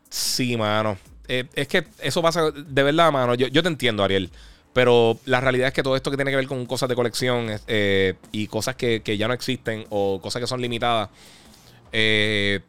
[0.10, 0.98] Sí, mano.
[1.28, 3.36] es que eso pasa de verdad, mano.
[3.36, 4.30] Yo, te entiendo, Ariel.
[4.74, 7.48] Pero la realidad es que todo esto que tiene que ver con cosas de colección
[7.68, 11.10] eh, y cosas que, ya no existen o cosas que son limitadas,
[11.94, 12.60] eh,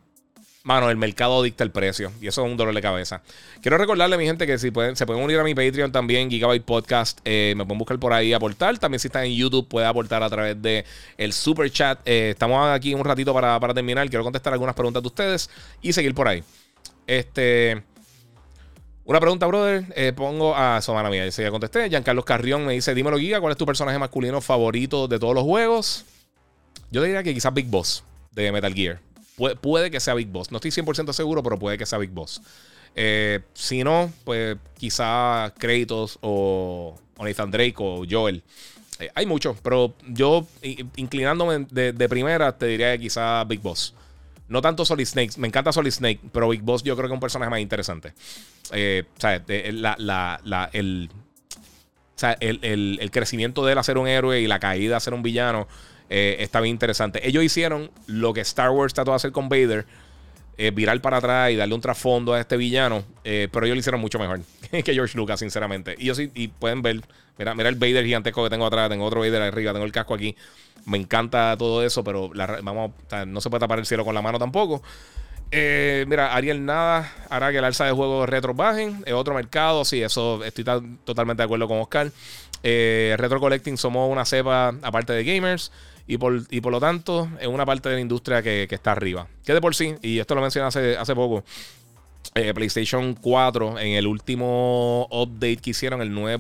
[0.66, 3.22] mano, el mercado dicta el precio y eso es un dolor de cabeza.
[3.62, 6.64] Quiero recordarle mi gente que si pueden, se pueden unir a mi Patreon también, Gigabyte
[6.64, 8.76] Podcast, eh, me pueden buscar por ahí aportar.
[8.78, 10.84] También si están en YouTube puede aportar a través de
[11.16, 12.00] el super chat.
[12.04, 14.08] estamos aquí un ratito para, para terminar.
[14.10, 16.42] Quiero contestar algunas preguntas de ustedes y seguir por ahí.
[17.06, 17.82] Este...
[19.04, 19.84] Una pregunta, brother.
[19.94, 21.28] Eh, pongo a Somana mía.
[21.28, 21.88] Ya contesté.
[21.88, 25.44] Giancarlo Carrión me dice: Dímelo, Giga, ¿cuál es tu personaje masculino favorito de todos los
[25.44, 26.04] juegos?
[26.90, 28.02] Yo diría que quizás Big Boss
[28.32, 28.98] de Metal Gear.
[29.60, 30.50] Puede que sea Big Boss.
[30.50, 32.40] No estoy 100% seguro, pero puede que sea Big Boss.
[32.94, 38.42] Eh, si no, pues quizá Kratos o, Nathan Drake o Joel.
[38.98, 40.46] Eh, hay muchos, pero yo,
[40.96, 43.94] inclinándome de, de, primera, te diría que quizá Big Boss.
[44.48, 47.16] No tanto Solid Snake, me encanta Solid Snake, pero Big Boss yo creo que es
[47.16, 48.14] un personaje más interesante.
[48.72, 49.20] Eh, o
[52.18, 55.12] sea, el, el, crecimiento de él a ser un héroe y la caída a ser
[55.12, 55.68] un villano
[56.10, 57.26] eh, está bien interesante.
[57.26, 59.86] Ellos hicieron lo que Star Wars trató de hacer con Vader.
[60.58, 63.04] Eh, virar para atrás y darle un trasfondo a este villano.
[63.22, 65.94] pero ellos lo hicieron mucho mejor que George Lucas, sinceramente.
[65.98, 67.02] Y, yo sí, y pueden ver,
[67.38, 70.14] mira, mira el Vader gigantesco que tengo atrás, tengo otro Vader arriba, tengo el casco
[70.14, 70.34] aquí.
[70.86, 72.30] Me encanta todo eso, pero
[72.62, 72.92] vamos,
[73.26, 74.82] no se puede tapar el cielo con la mano tampoco.
[75.50, 79.02] Eh, mira, Ariel nada hará que el alza de juegos retro bajen.
[79.06, 80.64] Es otro mercado, sí, eso estoy
[81.04, 82.10] totalmente de acuerdo con Oscar.
[82.62, 85.70] Eh, retro Collecting somos una cepa aparte de gamers
[86.06, 89.26] y por, y por lo tanto es una parte de la industria que, está arriba.
[89.44, 91.44] Que de por sí, y esto lo mencioné hace, hace poco,
[92.34, 96.38] eh, PlayStation 4 en el último update que hicieron, el 9.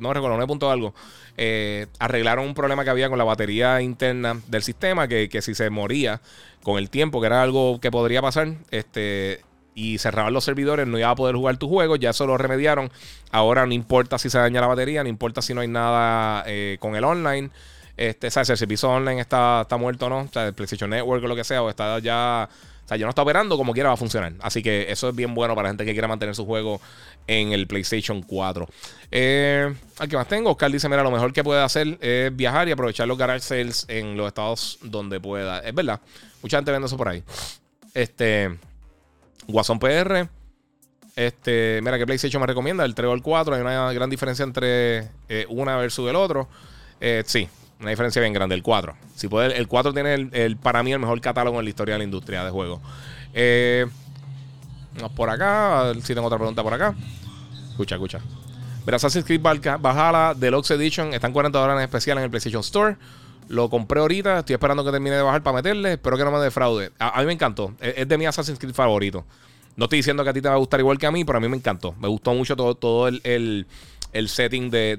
[0.00, 0.70] no recuerdo, 9.
[0.70, 0.94] algo,
[1.36, 5.68] eh, arreglaron un problema que había con la batería interna del sistema, que, si se
[5.70, 6.20] moría
[6.62, 9.40] con el tiempo, que era algo que podría pasar, este,
[9.74, 12.90] y cerraban los servidores, no iba a poder jugar tu juego, ya eso lo remediaron.
[13.30, 16.76] Ahora no importa si se daña la batería, no importa si no hay nada eh,
[16.78, 17.50] con el online.
[17.96, 18.48] Este, ¿sabes?
[18.48, 21.28] Si el servicio online está, está muerto o no, o sea, el PlayStation Network o
[21.28, 22.48] lo que sea, o está ya
[22.84, 24.32] o sea, yo no está operando, como quiera va a funcionar.
[24.40, 26.80] Así que eso es bien bueno para la gente que quiera mantener su juego
[27.28, 28.68] en el PlayStation 4.
[29.12, 30.50] Eh, aquí más tengo.
[30.50, 33.84] Oscar dice: Mira, lo mejor que puede hacer es viajar y aprovechar los garage sales
[33.88, 35.60] en los estados donde pueda.
[35.60, 36.00] Es verdad.
[36.42, 37.22] Mucha gente vende eso por ahí.
[37.94, 38.58] Este.
[39.46, 40.28] Guasón PR.
[41.14, 42.84] Este, mira, ¿qué PlayStation me recomienda?
[42.84, 43.54] El 3 o el 4.
[43.54, 46.48] Hay una gran diferencia entre eh, una versus el otro.
[47.00, 47.48] Eh, sí,
[47.82, 48.94] una diferencia bien grande, el 4.
[49.14, 51.98] Si puede, el 4 tiene el, para mí el mejor catálogo en la historia de
[51.98, 52.80] la industria de juegos.
[53.34, 53.86] Eh,
[55.16, 56.94] por acá, si tengo otra pregunta por acá.
[57.70, 58.20] Escucha, escucha.
[58.86, 62.60] Mira, Assassin's Creed Valhalla Deluxe Edition está en 40 dólares en especial en el PlayStation
[62.60, 62.96] Store.
[63.48, 65.94] Lo compré ahorita, estoy esperando que termine de bajar para meterle.
[65.94, 66.92] Espero que no me defraude.
[66.98, 67.74] A, mí me encantó.
[67.80, 69.24] Es, de mi Assassin's Creed favorito.
[69.76, 71.38] No estoy diciendo que a ti te va a gustar igual que a mí, pero
[71.38, 71.94] a mí me encantó.
[71.98, 73.66] Me gustó mucho todo, todo el
[74.28, 74.98] setting de,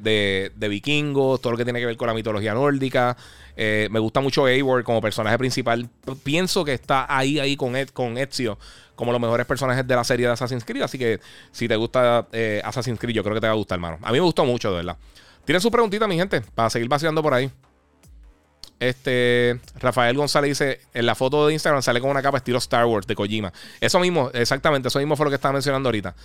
[0.56, 3.16] de, vikingos, todo lo que tiene que ver con la mitología nórdica.
[3.56, 5.88] Eh, me gusta mucho Eivor como personaje principal.
[6.24, 8.58] Pienso que está ahí, ahí con, Ed, con Ezio
[8.96, 10.84] como los mejores personajes de la serie de Assassin's Creed.
[10.84, 11.20] Así que
[11.52, 13.98] si te gusta eh, Assassin's Creed, yo creo que te va a gustar, hermano.
[14.02, 14.98] A mí me gustó mucho, de verdad.
[15.46, 17.52] Tienen su preguntita, mi gente, para seguir vaciando por ahí.
[18.80, 22.86] Este Rafael González dice: En la foto de Instagram sale con una capa estilo Star
[22.86, 23.54] Wars de Kojima.
[23.80, 26.16] Eso mismo, exactamente, eso mismo fue lo que estaba mencionando ahorita.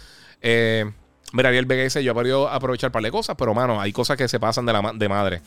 [0.41, 0.91] Eh,
[1.33, 4.29] Mira, Ariel Vega Yo he podido aprovechar para de cosas, pero mano, hay cosas que
[4.29, 5.43] se pasan de, la de madre.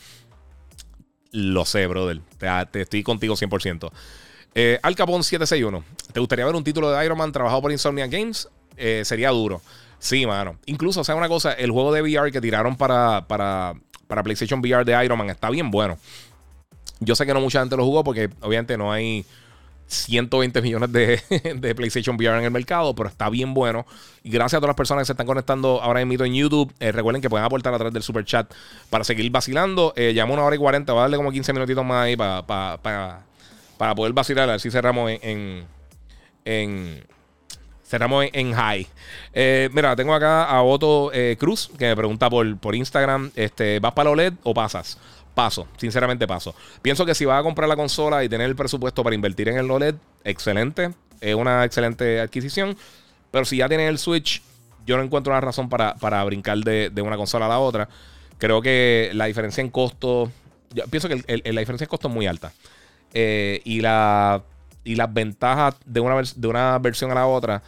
[1.31, 2.21] Lo sé, brother.
[2.37, 3.91] Te, estoy contigo 100%.
[4.53, 5.83] Eh, Al Capón 761.
[6.11, 8.49] ¿Te gustaría ver un título de Iron Man trabajado por Insomnia Games?
[8.77, 9.61] Eh, sería duro.
[9.97, 10.57] Sí, mano.
[10.65, 13.75] Incluso, o sea, una cosa, el juego de VR que tiraron para, para,
[14.07, 15.97] para PlayStation VR de Iron Man está bien bueno.
[16.99, 19.25] Yo sé que no mucha gente lo jugó porque obviamente no hay
[19.91, 23.85] 120 millones de, PlayStation VR en el mercado, pero está bien bueno.
[24.23, 26.73] Y gracias a todas las personas que se están conectando ahora mismo en YouTube.
[26.79, 28.51] Eh, recuerden que pueden aportar a través del super chat
[28.89, 29.93] para seguir vacilando.
[29.95, 32.45] Eh, llamo una hora y 40, voy a darle como 15 minutitos más ahí para,
[32.45, 34.49] para, poder vacilar.
[34.49, 35.65] A si cerramos en,
[36.45, 37.03] en,
[37.83, 38.87] cerramos en, high.
[39.33, 43.79] Eh, mira, tengo acá a Otto eh, Cruz que me pregunta por, por Instagram: este,
[43.79, 44.97] ¿vas para OLED o pasas?
[45.33, 46.55] Paso, sinceramente paso.
[46.81, 49.57] Pienso que si vas a comprar la consola y tener el presupuesto para invertir en
[49.57, 52.77] el OLED, excelente, es una excelente adquisición.
[53.31, 54.41] Pero si ya tienes el Switch,
[54.85, 57.87] yo no encuentro una razón para, brincar de, una consola a la otra.
[58.37, 60.31] Creo que la diferencia en costo
[60.73, 62.51] yo pienso que la diferencia de costo es muy alta.
[63.13, 64.41] Eh, y, la,
[64.83, 67.61] y las ventajas de una, de una versión a la otra,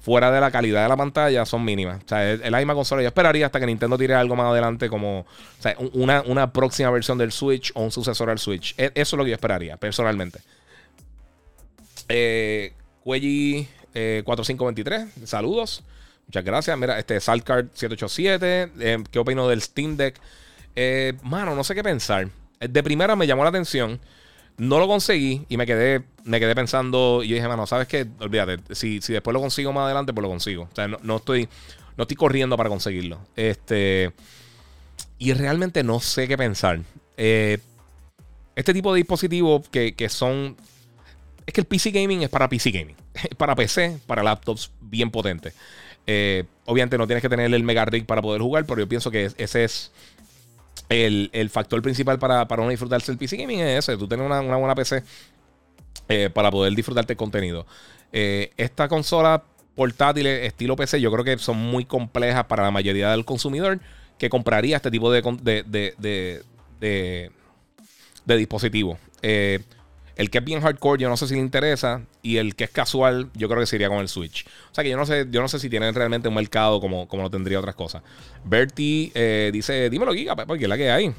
[0.00, 2.02] fuera de la calidad de la pantalla, son mínimas.
[2.04, 3.02] O sea, es, la misma consola.
[3.02, 5.26] Yo esperaría hasta que Nintendo tire algo más adelante, como
[5.92, 8.74] una, una próxima versión del Switch o un sucesor al Switch.
[8.78, 10.40] E, eso es lo que yo esperaría, personalmente.
[12.08, 12.72] Eh,
[13.04, 15.82] 4523, eh, saludos.
[16.26, 16.78] Muchas gracias.
[16.78, 18.72] Mira, este Salcard 787.
[18.80, 20.20] Eh, ¿Qué opino del Steam Deck?
[20.76, 22.28] Eh, mano, no sé qué pensar.
[22.60, 23.98] De primera me llamó la atención.
[24.58, 27.22] No lo conseguí y me quedé, me quedé pensando.
[27.22, 28.06] Y dije, mano, ¿sabes qué?
[28.20, 28.58] Olvídate.
[28.74, 30.68] Si, si después lo consigo más adelante, pues lo consigo.
[30.70, 31.48] O sea, no, estoy,
[31.96, 33.18] no estoy corriendo para conseguirlo.
[33.36, 34.12] Este.
[35.18, 36.80] Y realmente no sé qué pensar.
[37.16, 37.62] este
[38.72, 40.56] tipo de dispositivos que, que son
[41.48, 42.96] es que el PC gaming es para PC gaming.
[43.38, 45.54] para PC, para laptops bien potentes.
[46.06, 49.10] Eh, obviamente no tienes que tener el Mega Rig para poder jugar, pero yo pienso
[49.10, 49.90] que ese es
[50.88, 53.60] el, factor principal para, para uno disfrutarse del PC gaming.
[53.60, 55.02] Es ese, tú tienes una, buena PC
[56.08, 57.66] eh, para poder disfrutarte el contenido.
[58.12, 59.42] Eh, esta consola
[59.74, 63.78] portátil estilo PC yo creo que son muy complejas para la mayoría del consumidor
[64.18, 67.30] que compraría este tipo de, de, de,
[68.24, 68.98] de, dispositivo.
[70.18, 72.02] El que es bien hardcore, yo no sé si le interesa.
[72.22, 74.44] Y el que es casual, yo creo que sería con el Switch.
[74.70, 77.06] O sea que yo no sé, yo no sé si tienen realmente un mercado como,
[77.06, 78.02] como lo tendría otras cosas.
[78.44, 81.14] Bertie eh, dice: Dímelo, Giga, porque es la que hay.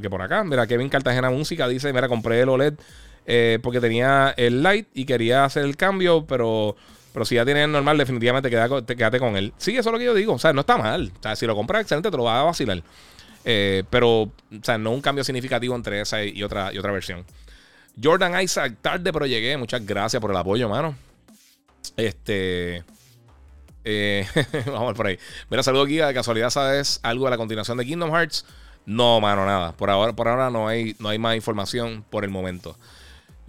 [0.00, 2.74] que por acá, mira, Kevin Cartagena Música dice: Mira, compré el OLED
[3.26, 6.74] eh, porque tenía el Light y quería hacer el cambio, pero.
[7.12, 9.52] Pero si ya tienes el normal, definitivamente quédate, con él.
[9.58, 10.34] Sí, eso es lo que yo digo.
[10.34, 11.10] O sea, no está mal.
[11.18, 12.82] O sea, si lo compras excelente, te lo va a vacilar.
[13.44, 14.30] Eh, pero, o
[14.62, 17.24] sea, no un cambio significativo entre esa y otra, y otra versión.
[18.02, 19.56] Jordan Isaac, tarde pero llegué.
[19.56, 20.94] Muchas gracias por el apoyo, mano.
[21.96, 22.84] Este.
[23.84, 24.26] Eh,
[24.66, 25.18] vamos por ahí.
[25.50, 25.96] Mira, saludo aquí.
[25.96, 28.44] De casualidad, ¿sabes algo de la continuación de Kingdom Hearts?
[28.86, 29.72] No, mano, nada.
[29.72, 32.76] Por ahora, por ahora no, hay, no hay más información por el momento.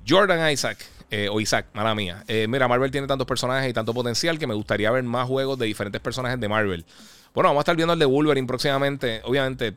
[0.08, 0.78] Jordan Isaac,
[1.12, 2.24] eh, o Isaac, mala mía.
[2.28, 5.60] Eh, mira, Marvel tiene tantos personajes y tanto potencial que me gustaría ver más juegos
[5.60, 6.86] de diferentes personajes de Marvel.
[7.34, 9.22] Bueno, vamos a estar viendo el de Wolverine próximamente.
[9.24, 9.76] Obviamente,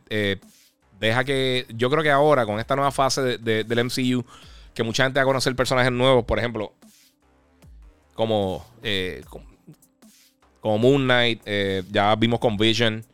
[0.98, 1.66] deja que.
[1.74, 4.24] Yo creo que ahora, con esta nueva fase del MCU
[4.74, 6.72] que mucha gente va a conocer personajes nuevos, por ejemplo,
[8.14, 9.22] como, eh,
[10.60, 13.04] como, Moon Knight, eh, ya vimos con Vision,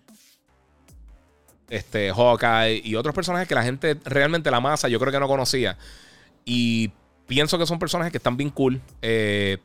[1.71, 5.29] este, Hawkeye y otros personajes que la gente realmente la masa yo creo que no
[5.29, 5.77] conocía.
[6.45, 6.91] Y
[7.27, 8.81] pienso que son personajes que están bien cool.
[9.03, 9.59] Eh,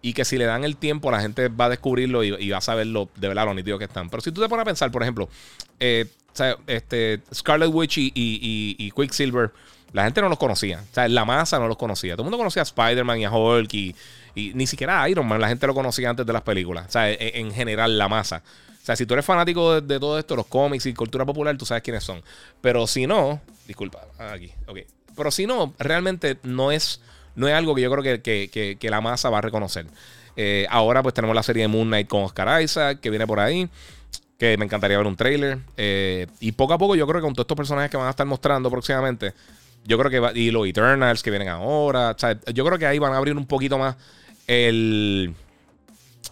[0.00, 2.60] y que si le dan el tiempo, la gente va a descubrirlo y, va a
[2.60, 4.08] saber de verdad lo nítidos que están.
[4.08, 5.28] Pero si tú te pones a pensar, por ejemplo,
[5.80, 9.50] este, Scarlet Witch y, y Quicksilver
[9.92, 10.80] la gente no los conocía.
[10.90, 12.14] O sea, la masa no los conocía.
[12.14, 13.94] Todo el mundo conocía a Spider-Man y a Hulk y,
[14.34, 15.40] ni siquiera a Iron Man.
[15.40, 16.86] La gente lo conocía antes de las películas.
[16.88, 18.42] O sea, e, e, en, general, la masa.
[18.80, 21.66] O sea, si tú eres fanático de, todo esto, los cómics y cultura popular, tú
[21.66, 22.22] sabes quiénes son.
[22.60, 24.78] Pero si no, disculpa, aquí, ok.
[25.16, 27.00] Pero si no, realmente no es,
[27.34, 29.86] no es algo que yo creo que, la masa va a reconocer.
[30.36, 33.40] Eh, ahora pues tenemos la serie de Moon Knight con Oscar Isaac, que viene por
[33.40, 33.68] ahí
[34.38, 35.58] que me encantaría ver un trailer.
[35.76, 38.10] Eh, y poco a poco yo creo que con todos estos personajes que van a
[38.10, 39.34] estar mostrando próximamente,
[39.84, 42.14] yo creo que va, y los Eternals que vienen ahora.
[42.52, 43.96] yo creo que ahí van a abrir un poquito más
[44.46, 45.34] el,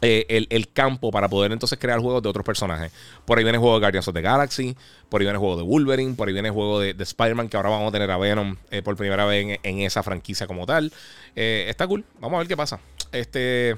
[0.02, 2.92] eh, el, campo para poder entonces crear juegos de otros personajes.
[3.24, 4.76] Por ahí viene el juego de Guardians of the Galaxy,
[5.08, 7.56] por ahí viene el juego de Wolverine, por ahí viene el juego de, Spider-Man, que
[7.56, 10.92] ahora vamos a tener a Venom eh, por primera vez en, esa franquicia como tal.
[11.34, 12.78] Eh, está cool, vamos a ver qué pasa.
[13.12, 13.76] Este.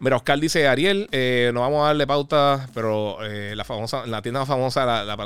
[0.00, 1.08] Mira, Oscar dice, Ariel,
[1.54, 5.16] no vamos a darle pauta, pero la famosa, la tienda famosa, la, la,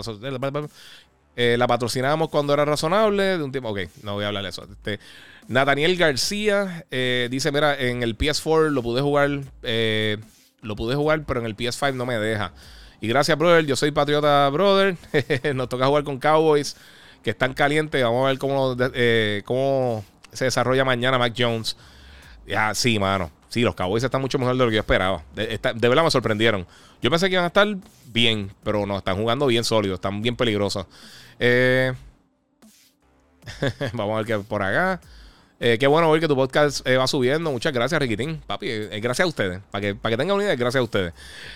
[1.36, 3.38] eh, la patrocinábamos cuando era razonable.
[3.38, 3.70] De un tiempo.
[3.70, 4.66] Ok, no voy a hablar de eso.
[4.70, 5.00] Este,
[5.48, 9.40] Nathaniel García eh, dice: Mira, en el PS4 lo pude jugar.
[9.62, 10.18] Eh,
[10.60, 12.52] lo pude jugar, pero en el PS5 no me deja.
[13.00, 13.66] Y gracias, brother.
[13.66, 14.96] Yo soy patriota, brother.
[15.54, 16.76] Nos toca jugar con Cowboys,
[17.22, 18.02] que están calientes.
[18.02, 18.76] Vamos a ver cómo,
[19.44, 21.76] cómo se desarrolla mañana Mac Jones.
[22.46, 23.30] Ya, sí, mano.
[23.52, 25.22] Sí, los Cowboys están mucho mejor de lo que yo esperaba.
[25.34, 26.66] De, verdad me sorprendieron.
[27.02, 27.66] Yo pensé que iban a estar
[28.12, 30.86] bien, pero no, están jugando bien sólidos, están bien peligrosos.
[31.39, 31.93] Eh,
[33.93, 35.01] vamos a ver qué por acá.
[35.59, 37.52] Eh, qué bueno ver que tu podcast eh, va subiendo.
[37.52, 38.43] Muchas gracias, Riquitín.
[38.47, 38.68] Papi,
[39.01, 39.60] gracias a ustedes.
[39.70, 41.12] Para que, para que tengan una idea, gracias a ustedes.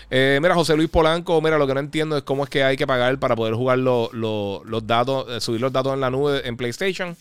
[0.09, 2.87] mira, José Luis Polanco, mira, lo que no entiendo es cómo es que hay que
[2.87, 7.17] pagar para poder jugar los datos, subir los datos en la nube en PlayStation.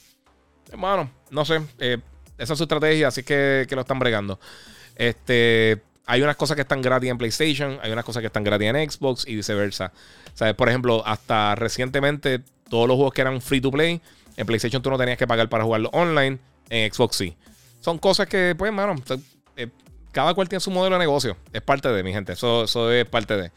[0.70, 1.60] Hermano, no sé.
[1.78, 4.38] esa es su estrategia, así que, que lo están bregando.
[4.94, 8.68] Este hay unas cosas que están gratis en PlayStation, hay unas cosas que están gratis
[8.68, 9.92] en Xbox y viceversa.
[10.34, 10.54] ¿Sabes?
[10.54, 14.00] Por ejemplo, hasta recientemente todos los juegos que eran free to play,
[14.36, 16.38] en PlayStation tú no tenías que pagar para jugarlo online,
[16.70, 17.36] en Xbox sí.
[17.80, 18.94] Son cosas que, pues, mano,
[19.56, 19.68] eh,
[20.12, 21.36] cada cual tiene su modelo de negocio.
[21.52, 22.32] Es parte de, mi gente.
[22.32, 23.50] Eso, eso es parte de.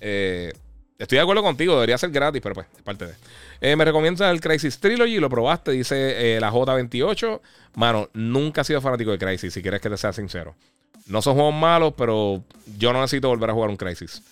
[0.00, 0.52] Eh,
[0.96, 3.14] Estoy de acuerdo contigo, debería ser gratis, pero pues, es parte de.
[3.60, 7.40] Eh, me recomienda el Crisis Trilogy, lo probaste, dice la J28.
[7.74, 10.54] Mano, nunca he sido fanático de Crisis, si quieres que te sea sincero.
[11.06, 12.42] No son juegos malos, pero
[12.78, 14.22] yo no necesito volver a jugar un Crisis.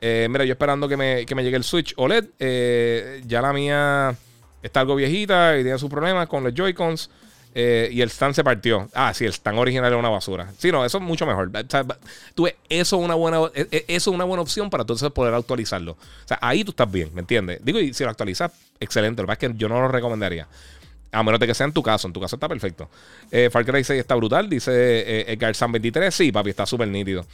[0.00, 2.24] Eh, mira, yo esperando que me, que me, llegue el Switch OLED.
[3.26, 4.16] ya la mía
[4.62, 7.10] está algo viejita y tiene sus problemas con los Joy-Cons.
[7.54, 8.88] Eh, y el stand se partió.
[8.94, 10.50] Ah, sí, el stand original es una basura.
[10.56, 11.50] Sí, no, eso es mucho mejor.
[12.34, 15.10] tú ves, eso es una buena, e, e, eso es una buena opción para entonces
[15.10, 15.92] poder actualizarlo.
[15.92, 17.60] O sea, ahí tú estás bien, ¿me entiendes?
[17.62, 19.20] Digo, y si lo actualizas, excelente.
[19.20, 20.48] Lo que pasa es que yo no lo recomendaría.
[21.12, 22.06] A menos de que sea en tu caso.
[22.06, 22.88] En tu caso está perfecto.
[23.30, 24.48] Eh, Far Cry 6 está brutal.
[24.48, 26.12] Dice eh, Edgar Sam 23.
[26.12, 27.26] Sí, papi, está súper nítido.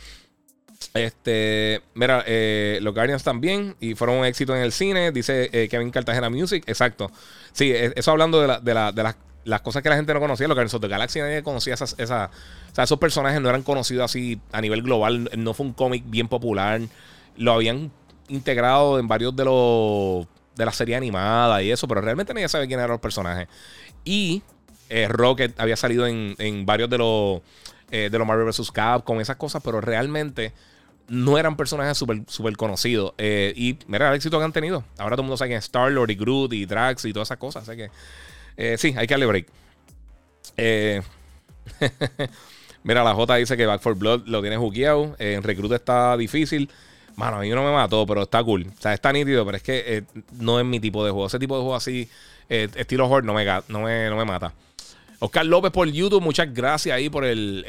[0.94, 5.90] Este, mira, eh, los Guardians también y fueron un éxito en el cine, dice Kevin
[5.90, 7.10] Cartagena Music, exacto.
[7.52, 9.14] Sí, e, eso hablando de, la, de, la, de
[9.44, 11.94] las cosas que la gente no conocía, los Guardians of the Galaxy nadie conocía esas,
[11.94, 12.30] o sea,
[12.76, 16.80] esos personajes no eran conocidos así a nivel global, no fue un cómic bien popular,
[17.36, 17.90] lo habían
[18.28, 20.26] integrado en varios de los
[20.58, 23.48] de la serie animada y eso, pero realmente nadie sabe quién eran los personajes.
[24.04, 24.42] Y
[24.90, 27.40] eh, Rocket había salido en, varios de los
[27.90, 28.70] eh, de los Marvel vs.
[29.04, 30.52] con esas cosas, pero realmente
[31.08, 33.14] no eran personajes súper super conocidos.
[33.16, 34.84] Eh, y mira el éxito que han tenido.
[34.98, 37.66] Ahora todo el mundo sabe que Star-Lord y Groot y Drax y todas esas cosas.
[37.66, 39.46] Así que sí, hay que darle break.
[42.82, 45.16] Mira, la J dice que Back for Blood lo tiene juqueado.
[45.18, 46.70] Eh, en Recruit está difícil.
[47.18, 48.66] Mano, a mí no me mató, pero está cool.
[48.66, 50.04] O sea, está nítido, pero es que
[50.38, 51.26] no es mi tipo de juego.
[51.26, 52.08] Ese tipo de juego así,
[52.48, 54.54] estilo Horde, no me, no, me, no me mata.
[55.18, 57.66] Oscar López por YouTube, muchas gracias ahí por el.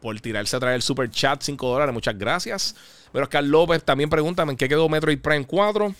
[0.00, 2.76] por tirarse a traer el super chat, 5 dólares, muchas gracias.
[3.10, 5.94] Pero Oscar López también pregunta en qué quedó Metroid Prime 4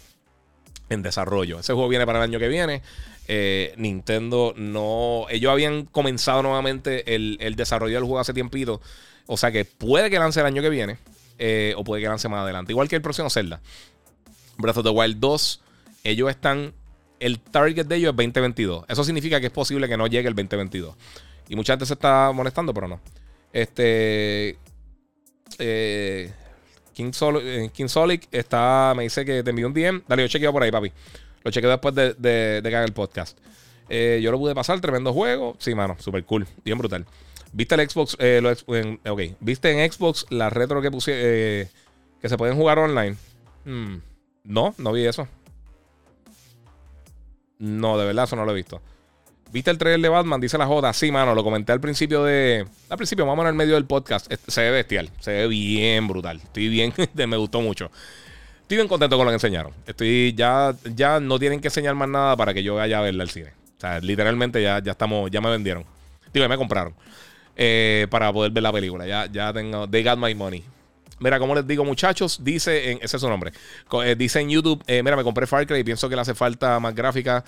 [0.88, 1.58] en desarrollo.
[1.60, 2.82] Ese juego viene para el año que viene.
[3.28, 5.26] Eh, Nintendo no.
[5.30, 8.80] Ellos habían comenzado nuevamente el, desarrollo del juego hace tiempito.
[9.26, 10.98] O sea que puede que lance el año que viene.
[11.38, 12.72] Eh, o puede que lance más adelante.
[12.72, 13.60] Igual que el próximo Zelda.
[14.58, 15.60] Breath of the Wild 2.
[16.04, 16.72] Ellos están.
[17.18, 18.84] El target de ellos es 2022.
[18.88, 20.94] Eso significa que es posible que no llegue el 2022.
[21.48, 23.00] Y mucha gente se está molestando, pero no.
[23.52, 24.58] Este.
[25.58, 26.32] Eh,
[26.92, 30.02] King, Solic está, me dice que te envió un DM.
[30.08, 30.90] Dale, yo chequeo por ahí, papi.
[31.44, 33.38] Lo chequeo después de, de, que haga el podcast.
[33.90, 35.56] Eh, yo lo pude pasar, tremendo juego.
[35.58, 37.04] Sí, mano, súper cool, bien brutal.
[37.56, 38.18] ¿Viste el Xbox?
[38.20, 38.42] Eh,
[39.06, 41.68] ok, ¿viste en Xbox la retro que puse eh,
[42.20, 43.16] que se pueden jugar online?
[43.64, 43.96] Hmm,
[44.44, 45.26] no, no vi eso.
[47.58, 48.82] No, de verdad, eso no lo he visto.
[49.52, 50.38] ¿Viste el trailer de Batman?
[50.38, 50.92] Dice la J.
[50.92, 52.66] Sí, mano, lo comenté al principio de.
[52.90, 54.30] Al principio, vamos en el medio del podcast.
[54.46, 56.36] Se ve bestial, se ve bien brutal.
[56.36, 57.90] Estoy bien, me gustó mucho.
[58.60, 59.72] Estoy bien contento con lo que enseñaron.
[59.86, 63.22] Estoy ya, ya no tienen que enseñar más nada para que yo vaya a verla
[63.22, 63.54] al cine.
[63.78, 65.86] O sea, literalmente ya, ya estamos, ya me vendieron.
[66.34, 66.94] Digo, me compraron.
[67.56, 69.06] Eh, para poder ver la película.
[69.06, 69.88] Ya, ya tengo.
[69.88, 70.62] They got my money.
[71.18, 73.52] Mira, como les digo, muchachos, dice en, ese es su nombre.
[74.04, 76.34] Eh, dice en YouTube, eh, mira, me compré Far Cry y pienso que le hace
[76.34, 77.42] falta más gráfica.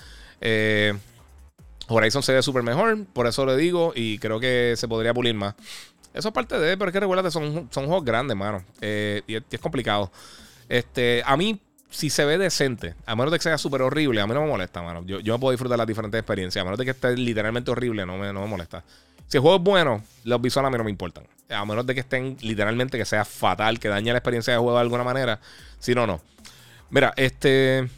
[1.91, 5.35] Horizon se ve súper mejor, por eso le digo, y creo que se podría pulir
[5.35, 5.55] más.
[6.15, 8.65] Eso es parte de, pero es que recuerda son, son juegos grandes, mano.
[8.81, 10.11] y es complicado.
[10.69, 11.61] Este, a mí,
[11.91, 14.49] si se ve decente, a menos de que sea súper horrible, a mí no me
[14.49, 15.03] molesta, mano.
[15.07, 16.63] Yo, yo me puedo disfrutar las diferentes experiencias.
[16.63, 18.83] A menos de que esté literalmente horrible, no me, no me molesta.
[19.29, 21.25] Si el juego es bueno, los visuales a mí no me importan.
[21.51, 24.75] A menos de que estén literalmente que sea fatal, que dañe la experiencia de juego
[24.75, 25.41] de alguna manera.
[25.79, 26.21] Si no, no.
[26.91, 27.89] Mira, este.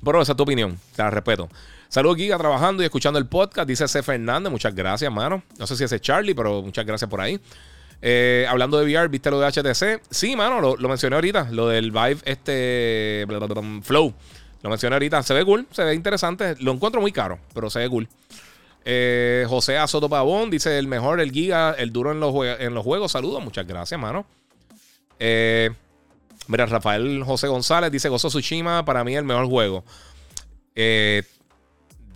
[0.00, 0.78] Bueno, esa es tu opinión.
[0.96, 1.48] Te la respeto.
[1.88, 3.68] Saludos, Giga, trabajando y escuchando el podcast.
[3.68, 4.02] Dice C.
[4.02, 4.50] Fernández.
[4.50, 5.42] Muchas gracias, mano.
[5.58, 7.40] No sé si es Charlie, pero muchas gracias por ahí.
[8.02, 10.02] Eh, hablando de VR, ¿viste lo de HTC?
[10.10, 11.48] Sí, mano, lo, mencioné ahorita.
[11.50, 13.26] Lo del Vive, este.
[13.82, 14.14] Flow.
[14.62, 15.22] Lo mencioné ahorita.
[15.22, 16.56] Se ve cool, se ve interesante.
[16.60, 18.08] Lo encuentro muy caro, pero se ve cool.
[18.84, 22.84] Eh, José Azoto Pavón dice: el mejor, el Giga, el duro en los, en los
[22.84, 23.12] juegos.
[23.12, 24.26] Saludos, muchas gracias, mano.
[25.18, 25.70] Eh,
[26.46, 29.84] mira, Rafael José González dice: Gozo Tsushima, para mí el mejor juego.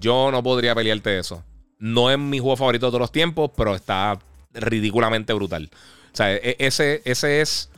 [0.01, 1.43] yo no podría pelearte eso.
[1.79, 4.19] No es mi juego favorito de todos los tiempos, pero está
[4.55, 5.71] ridículamente brutal.
[6.13, 7.71] O sea, e, ese, ese es.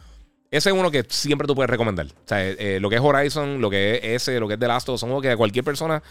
[0.51, 2.07] Ese es uno que siempre tú puedes recomendar.
[2.07, 4.61] O sea, eh, eh, lo que es Horizon, lo que es ese, lo que es
[4.61, 6.03] The Last of Us, son juegos que cualquier persona.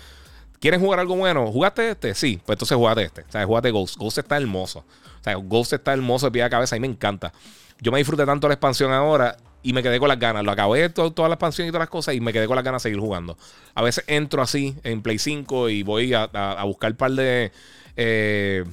[0.59, 1.51] ¿Quieren jugar algo bueno?
[1.51, 2.15] ¿Jugaste este?
[2.15, 3.21] Sí, pues entonces jugate este.
[3.21, 3.97] O sea, jugate Ghost.
[3.97, 4.79] Ghost está hermoso.
[4.79, 7.33] O sea, Ghost está hermoso de pie a cabeza y me encanta.
[7.79, 10.43] Yo me disfruté tanto la expansión ahora y me quedé con las ganas.
[10.43, 12.63] Lo acabé todo, toda la expansión y todas las cosas y me quedé con las
[12.63, 13.37] ganas de seguir jugando.
[13.73, 16.27] A veces entro así en Play 5 y voy a,
[16.63, 17.51] buscar un par de.
[17.97, 18.63] Eh,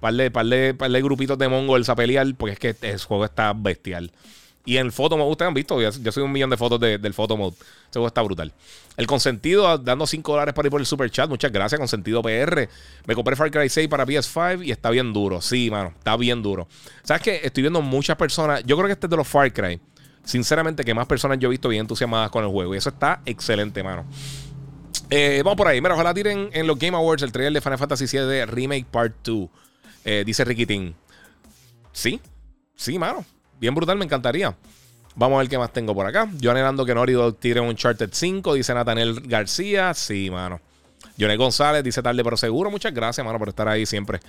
[0.00, 3.00] par de, par de, par de grupitos de mongols a pelear, porque es que el
[3.00, 4.12] juego está bestial.
[4.66, 7.14] Y en el photo mode, ustedes han visto, yo, soy un millón de fotos del
[7.14, 7.54] photo mode.
[7.56, 8.52] Ese juego está brutal.
[8.96, 11.28] El consentido, dando 5 dólares para ir por el super chat.
[11.28, 12.68] Muchas gracias, consentido PR.
[13.06, 15.40] Me compré Far Cry 6 para PS5 y está bien duro.
[15.40, 16.68] Sí, mano, está bien duro.
[17.02, 17.40] ¿Sabes qué?
[17.42, 18.62] Estoy viendo muchas personas.
[18.64, 19.80] Yo creo que este es de los Far Cry
[20.24, 22.74] sinceramente, que más personas yo he visto bien entusiasmadas con el juego.
[22.74, 24.04] Y eso está excelente, mano.
[25.10, 25.80] Eh, vamos por ahí.
[25.80, 29.14] Mira, ojalá tiren en los Game Awards el trailer de Final Fantasy VII Remake Part
[29.22, 29.48] 2.
[30.04, 30.94] Eh, dice Ricky Tin.
[31.92, 32.20] Sí,
[32.74, 33.24] sí, mano.
[33.60, 34.54] Bien brutal, me encantaría.
[35.16, 36.28] Vamos a ver qué más tengo por acá.
[36.38, 39.94] Yo anhelando que Nori tire un Uncharted 5, dice Nathaniel García.
[39.94, 40.60] Sí, mano.
[41.18, 42.70] Johnny González dice tarde, pero seguro.
[42.70, 44.20] Muchas gracias, mano, por estar ahí siempre.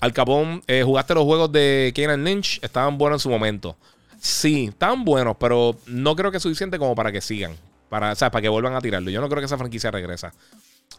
[0.00, 3.76] Al Capón, eh, jugaste los juegos de Kenan Lynch, estaban buenos en su momento.
[4.20, 7.56] Sí, estaban buenos, pero no creo que es suficiente como para que sigan.
[7.88, 9.10] Para, o sea, para que vuelvan a tirarlo.
[9.10, 10.32] Yo no creo que esa franquicia regresa.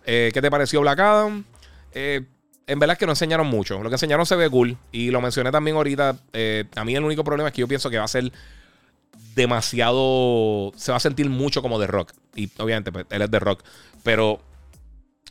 [0.05, 1.43] Eh, ¿Qué te pareció Black Adam?
[1.93, 2.21] Eh,
[2.67, 3.81] en verdad es que no enseñaron mucho.
[3.81, 4.77] Lo que enseñaron se ve cool.
[4.91, 6.17] Y lo mencioné también ahorita.
[6.75, 8.31] a mí el único problema es que yo pienso que va a ser
[9.35, 10.71] demasiado.
[10.75, 12.13] Se va a sentir mucho como de rock.
[12.35, 13.63] Y obviamente, pues, él es de rock.
[14.03, 14.41] Pero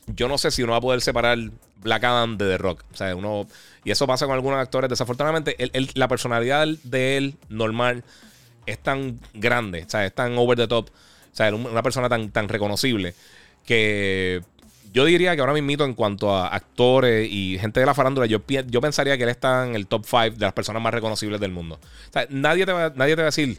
[0.07, 1.39] yo no sé si uno va a poder separar
[1.83, 2.85] Black Adam de The Rock.
[2.93, 3.47] O sea, uno.
[3.85, 4.89] Y eso pasa con algunos actores.
[4.89, 5.57] Desafortunadamente,
[5.95, 8.05] la personalidad de él, normal,
[8.67, 9.85] es tan grande.
[9.87, 10.89] O sea, es tan over the top.
[10.89, 13.15] O sea, una persona tan, tan reconocible.
[13.65, 14.43] Que
[14.93, 18.43] yo diría que ahora mismo, en cuanto a actores y gente de la farándula, yo,
[18.47, 21.51] yo pensaría que él está en el top 5 de las personas más reconocibles del
[21.51, 21.77] mundo.
[21.77, 23.59] O sea, nadie te va, nadie te va a decir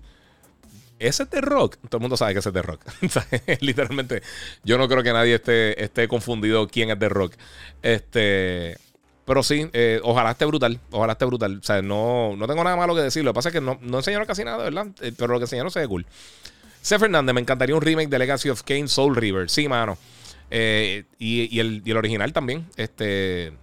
[0.99, 1.77] ese es de rock.
[1.89, 2.81] Todo el mundo sabe que ese es de rock.
[3.59, 4.21] Literalmente,
[4.63, 7.33] yo no creo que nadie esté, esté confundido quién es de rock.
[7.81, 8.77] Este.
[9.25, 10.79] Pero sí, eh, ojalá esté brutal.
[10.91, 11.59] Ojalá esté brutal.
[11.61, 13.23] O sea, no, no tengo nada malo que decir.
[13.23, 14.87] Lo que pasa es que no, no enseñaron casi nada, ¿verdad?
[15.01, 16.05] Eh, pero lo que enseñaron se ve cool.
[16.81, 16.99] C.
[16.99, 19.49] Fernández, me encantaría un remake de Legacy of Kane Soul River.
[19.49, 19.97] Sí, mano.
[20.55, 22.67] Eh, y, el, el, original también.
[22.77, 23.53] Este.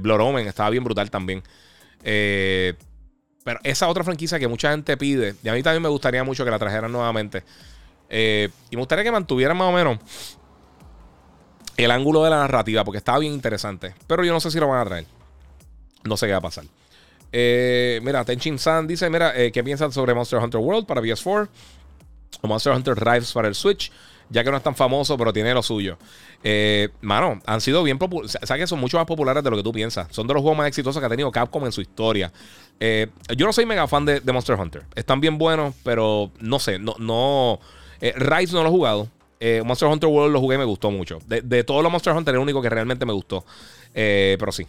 [0.00, 1.42] Blood Omen estaba bien brutal también.
[2.04, 2.74] Eh,
[3.44, 6.44] pero esa otra franquicia que mucha gente pide, y a mí también me gustaría mucho
[6.44, 7.42] que la trajeran nuevamente.
[8.08, 9.98] Eh, y me gustaría que mantuvieran más o menos
[11.76, 13.94] el ángulo de la narrativa, porque estaba bien interesante.
[14.06, 15.06] Pero yo no sé si lo van a traer.
[16.04, 16.64] No sé qué va a pasar.
[17.32, 21.48] Eh, mira, Tenchin San dice: Mira, eh, ¿qué piensan sobre Monster Hunter World para PS4?
[22.42, 23.90] O Monster Hunter Rise para el Switch
[24.30, 25.98] ya que no es tan famoso, pero tiene lo suyo.
[26.42, 28.38] Eh, mano, han sido bien populares.
[28.40, 30.06] O sea, que son mucho más populares de lo que tú piensas.
[30.10, 32.32] Son de los juegos más exitosos que ha tenido Capcom en su historia.
[32.78, 34.84] Eh, yo no soy mega fan de, Monster Hunter.
[34.94, 36.94] Están bien buenos, pero no sé, no.
[36.98, 37.60] no
[38.00, 39.08] eh, Rise no lo he jugado.
[39.64, 41.18] Monster Hunter World lo jugué y me gustó mucho.
[41.26, 43.44] De, todos los Monster Hunter, el único que realmente me gustó.
[43.92, 44.66] pero sí.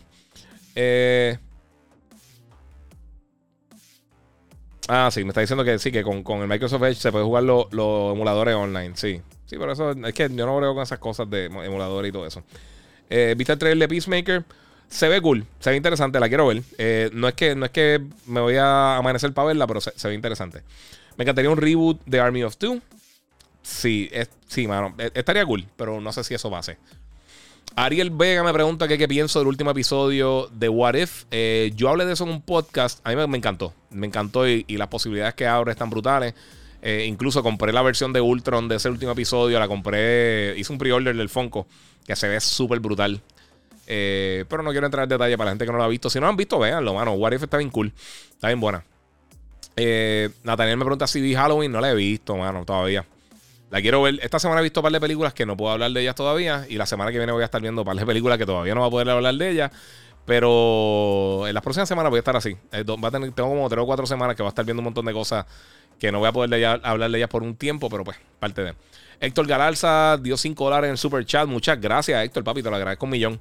[4.88, 7.44] Ah, sí, me está diciendo que sí, que con, el Microsoft Edge se puede jugar
[7.44, 8.94] los emuladores online.
[8.96, 9.22] Sí.
[9.52, 12.26] Sí, por eso es que yo no creo con esas cosas de emulador y todo
[12.26, 12.42] eso.
[13.10, 14.46] Eh, ¿Viste el trailer de Peacemaker?
[14.88, 16.64] Se ve cool, se ve interesante, la quiero ver.
[16.78, 20.08] Eh, no, es que, no es que me voy a amanecer para verla, pero se,
[20.08, 20.62] ve interesante.
[21.18, 22.80] Me encantaría un reboot de Army of Two.
[23.62, 24.10] Sí,
[24.48, 24.96] sí, mano.
[24.98, 26.78] E, estaría cool, pero no sé si eso va a ser.
[27.76, 31.26] Ariel Vega me pregunta qué, pienso del último episodio de What If.
[31.30, 33.06] Eh, yo hablé de eso en un podcast.
[33.06, 33.74] A mí me, encantó.
[33.90, 36.36] Me encantó y, y, las posibilidades que abre están brutales.
[36.82, 39.60] Eh, incluso compré la versión de Ultron de ese último episodio.
[39.60, 40.58] La compré.
[40.58, 41.68] Hice un pre-order del Funko.
[42.06, 43.22] Que se ve súper brutal.
[43.88, 46.10] Eh, pero no quiero entrar en detalle para la gente que no lo ha visto.
[46.10, 47.14] Si no lo han visto, véanlo, mano.
[47.14, 47.94] What If está bien cool.
[48.32, 48.84] Está bien buena.
[49.76, 51.72] Eh, Nathaniel me pregunta si vi Halloween.
[51.72, 53.06] No la he visto, mano, todavía.
[53.70, 54.20] La quiero ver.
[54.22, 56.66] Esta semana he visto un par de películas que no puedo hablar de ellas todavía.
[56.68, 58.74] Y la semana que viene voy a estar viendo un par de películas que todavía
[58.74, 59.72] no voy a poder hablar de ellas.
[60.26, 62.56] Pero en las próximas semanas voy a estar así.
[62.74, 64.86] Va a tener, tengo como 3 o 4 semanas que voy a estar viendo un
[64.86, 65.46] montón de cosas
[66.02, 68.74] que no voy a poder hablar de ellas por un tiempo, pero pues, parte de.
[69.20, 71.48] Héctor Galarza dio 5 dólares en el super chat.
[71.48, 73.40] Muchas gracias, Héctor, papi, te lo agradezco un millón.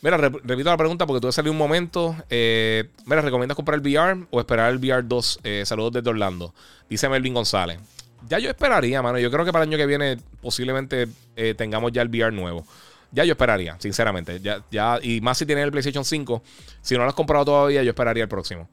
[0.00, 2.16] Mira, repito la pregunta porque tuve que salir un momento.
[2.30, 5.40] Eh, mira, ¿recomiendas comprar el VR o esperar el VR 2?
[5.44, 6.54] Eh, saludos desde Orlando.
[6.88, 7.78] Dice Melvin González.
[8.26, 9.18] Ya yo esperaría, mano.
[9.18, 12.64] Yo creo que para el año que viene posiblemente eh, tengamos ya el VR nuevo.
[13.12, 14.40] Ya yo esperaría, sinceramente.
[14.40, 16.42] Ya, ya, y más si tienes el PlayStation 5.
[16.80, 18.70] Si no lo has comprado todavía, yo esperaría el próximo.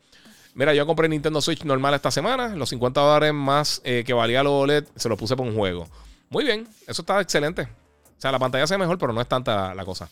[0.56, 2.56] Mira, yo compré Nintendo Switch normal esta semana.
[2.56, 5.86] Los 50 dólares más eh, que valía los OLED se lo puse por un juego.
[6.30, 7.64] Muy bien, eso está excelente.
[7.64, 10.10] O sea, la pantalla se mejor, pero no es tanta la, cosa.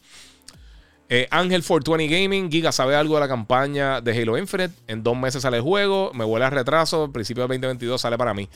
[1.07, 4.73] Eh, Ángel 420 Gaming, Giga, ¿sabe algo de la campaña de Halo Infinite?
[4.87, 8.33] En dos meses sale el juego, me vuelve a retraso, principio del 2022 sale para
[8.33, 8.49] mí.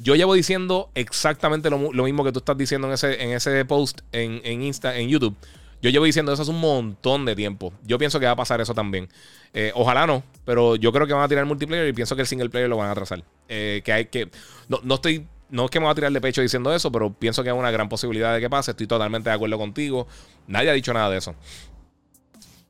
[0.00, 4.00] Yo llevo diciendo exactamente lo, mismo que tú estás diciendo en ese, en ese post
[4.10, 5.36] en, en, Insta, en YouTube.
[5.84, 7.70] Yo llevo diciendo eso hace un montón de tiempo.
[7.82, 9.06] Yo pienso que va a pasar eso también.
[9.52, 12.22] Eh, ojalá no, pero yo creo que van a tirar el multiplayer y pienso que
[12.22, 13.22] el single player lo van a atrasar.
[13.50, 14.30] Eh, que hay que.
[14.66, 15.26] No, no estoy.
[15.50, 17.54] No es que me voy a tirar de pecho diciendo eso, pero pienso que hay
[17.54, 18.70] una gran posibilidad de que pase.
[18.70, 20.06] Estoy totalmente de acuerdo contigo.
[20.46, 21.34] Nadie ha dicho nada de eso.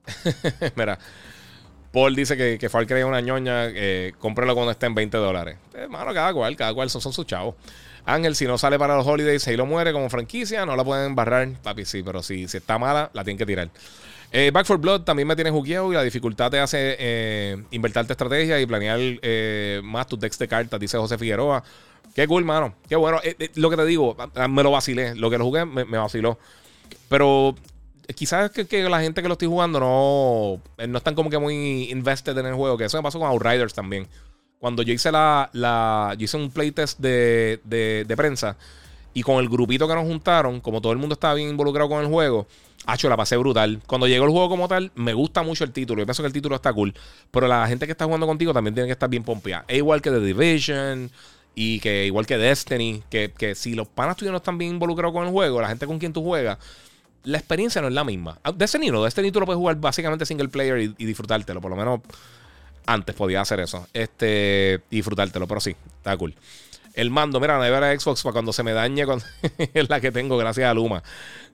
[0.74, 0.99] Mira,
[1.93, 3.66] Paul dice que, que Far es una ñoña.
[3.69, 5.57] Eh, cuando esté en 20 dólares.
[5.73, 7.55] Hermano, cada cual, cada cual son, son sus chavos.
[8.06, 11.48] Ángel, si no sale para los holidays, lo muere como franquicia, no la pueden barrar.
[11.62, 13.70] Papi, sí, pero si, está mala, la tienen que tirar.
[14.31, 18.05] Eh, Back for Blood también me tiene jugueado y la dificultad te hace eh, invertir
[18.09, 21.62] estrategia y planear eh, más tus decks de cartas, dice José Figueroa.
[22.14, 22.74] Qué cool, mano.
[22.89, 23.20] Qué bueno.
[23.55, 24.16] lo que te digo,
[24.48, 25.14] me lo vacilé.
[25.14, 26.39] Lo que lo jugué me, vaciló.
[27.09, 27.56] Pero
[28.14, 31.90] quizás que, que, la gente que lo estoy jugando no, no están como que muy
[31.90, 32.76] invested en el juego.
[32.76, 34.06] Que eso me pasó con Outriders también.
[34.65, 35.51] Cuando yo hice la.
[35.53, 38.57] la yo hice un playtest de, de, de prensa.
[39.12, 42.03] Y con el grupito que nos juntaron, como todo el mundo estaba bien involucrado con
[42.03, 42.47] el juego,
[42.86, 43.82] Hacho, la pasé brutal.
[43.86, 46.01] Cuando llegó el juego como tal, me gusta mucho el título.
[46.01, 46.95] Yo pienso que el título está cool.
[47.31, 49.66] Pero la gente que está jugando contigo también tiene que estar bien pompeada.
[49.69, 51.11] Es igual que The Division
[51.55, 53.03] y que igual que Destiny.
[53.11, 55.86] Que, que si los panas tuyos no están bien involucrados con el juego, la gente
[55.86, 56.57] con quien tú juegas,
[57.24, 58.39] la experiencia no es la misma.
[58.43, 59.05] Ah, Destiny no.
[59.05, 61.61] Destiny tú lo puedes jugar básicamente single player y, disfrutártelo.
[61.61, 62.01] Por lo menos
[62.86, 63.86] antes podía hacer eso.
[63.93, 65.47] Este, disfrutártelo.
[65.47, 66.35] Pero sí, está cool.
[66.94, 69.05] El mando, mira, la nevera Xbox para cuando se me dañe,
[69.74, 71.02] es la que tengo gracias a Luma.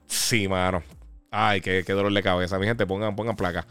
[0.07, 0.83] Sí, mano.
[1.31, 2.59] Ay, qué, dolor de cabeza.
[2.59, 3.65] Mi gente, pongan, pongan placa.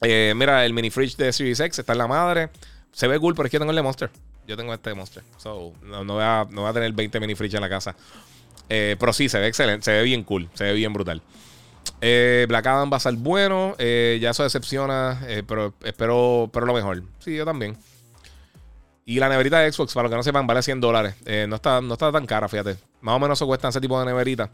[0.00, 2.50] Eh, mira, el mini fridge de Series X está en la madre.
[2.92, 4.10] Se ve cool, pero es que yo tengo el de Monster.
[4.46, 5.22] Yo tengo este de Monster.
[5.36, 7.96] So, no, voy, a, no voy a tener 20 mini fridge en la casa.
[8.68, 9.84] Eh, pero sí, se ve excelente.
[9.84, 10.48] Se ve bien cool.
[10.54, 11.20] Se ve bien brutal.
[12.00, 13.76] Eh, Black Adam va a ser bueno.
[13.78, 15.20] ya eso decepciona.
[15.46, 17.02] pero espero, pero lo mejor.
[17.18, 17.76] Sí, yo también.
[19.06, 21.14] Y la neverita de Xbox, para los que no sepan, vale 100 dólares.
[21.48, 22.76] no, está, no está tan cara, fíjate.
[23.00, 24.50] Más o menos eso cuesta ese tipo de neverita.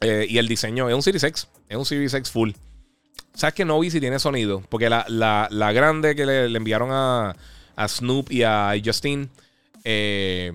[0.00, 1.48] Eh, y el diseño es un Series X.
[1.68, 2.50] Es un Series X full.
[3.34, 4.62] ¿Sabes que no vi si tiene sonido?
[4.68, 7.34] Porque la, grande que le, enviaron a,
[7.88, 9.28] Snoop y a Justin.
[9.84, 10.52] Eh,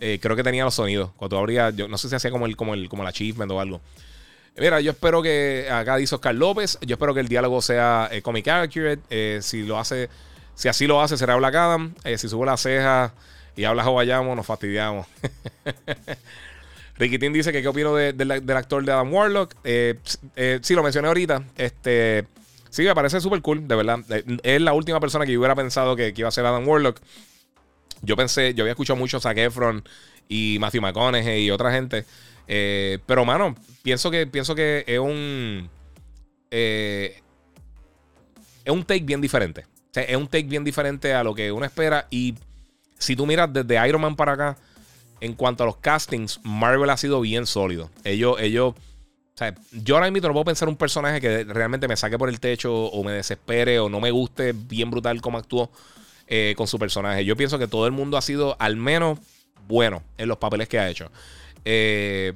[0.00, 1.10] eh, creo que tenía los sonidos.
[1.16, 1.70] Cuando habría.
[1.70, 3.80] Yo no sé si hacía como el, como el, como el achievement o algo.
[4.58, 5.68] Mira, yo espero que.
[5.70, 6.78] Acá dice Oscar López.
[6.80, 9.42] Yo espero que el diálogo sea comic accurate.
[9.42, 10.08] si lo hace.
[10.54, 11.94] Si así lo hace, será Black Adam.
[12.16, 13.12] si sube la ceja
[13.56, 15.06] y habla Hawaiiamo, nos fastidiamos.
[16.98, 19.54] Ricky dice que qué opino del actor de Adam Warlock.
[19.64, 19.98] Eh,
[20.34, 21.42] eh, sí, lo mencioné ahorita.
[21.56, 22.26] Este,
[22.70, 24.00] sí, me parece súper cool, de verdad.
[24.10, 27.00] Eh, es la última persona que yo hubiera pensado que, iba a ser Adam Warlock.
[28.02, 29.84] Yo pensé, yo había escuchado mucho a Zac Efron
[30.28, 32.04] y Matthew McConaughey y otra gente.
[32.46, 35.68] Pero, mano, pienso que, pienso que es un.
[36.50, 37.22] es
[38.66, 39.64] un take bien diferente.
[39.94, 42.06] Es un take bien diferente a lo que uno espera.
[42.10, 42.34] Y
[42.98, 44.56] si tú miras desde Iron Man para acá
[45.20, 47.90] en cuanto a los castings, Marvel ha sido bien sólido.
[48.04, 48.74] Ellos, ellos,
[49.72, 52.74] yo ahora mismo no puedo pensar un personaje que realmente me saque por el techo
[52.74, 55.70] o me desespere o no me guste bien brutal como actuó
[56.26, 57.24] eh, con su personaje.
[57.24, 59.18] Yo pienso que todo el mundo ha sido al menos
[59.66, 61.10] bueno en los papeles que ha hecho.
[61.68, 62.32] Eh,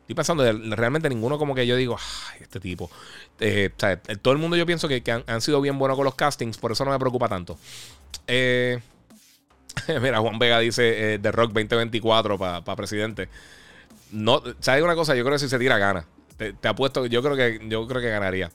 [0.00, 0.42] estoy pensando,
[0.74, 1.98] realmente ninguno como que yo digo,
[2.40, 2.90] este tipo.
[3.38, 3.70] Eh,
[4.22, 6.84] todo el mundo yo pienso que, han, sido bien buenos con los castings, por eso
[6.86, 7.58] no me preocupa tanto.
[8.26, 8.80] Eh,
[10.00, 13.28] Mira, Juan Vega dice The Rock 2024 para presidente.
[14.12, 15.14] No, ¿sabes una cosa?
[15.14, 16.06] Yo creo que si se tira gana.
[16.38, 18.50] Te, apuesto, yo creo que yo creo que ganaría.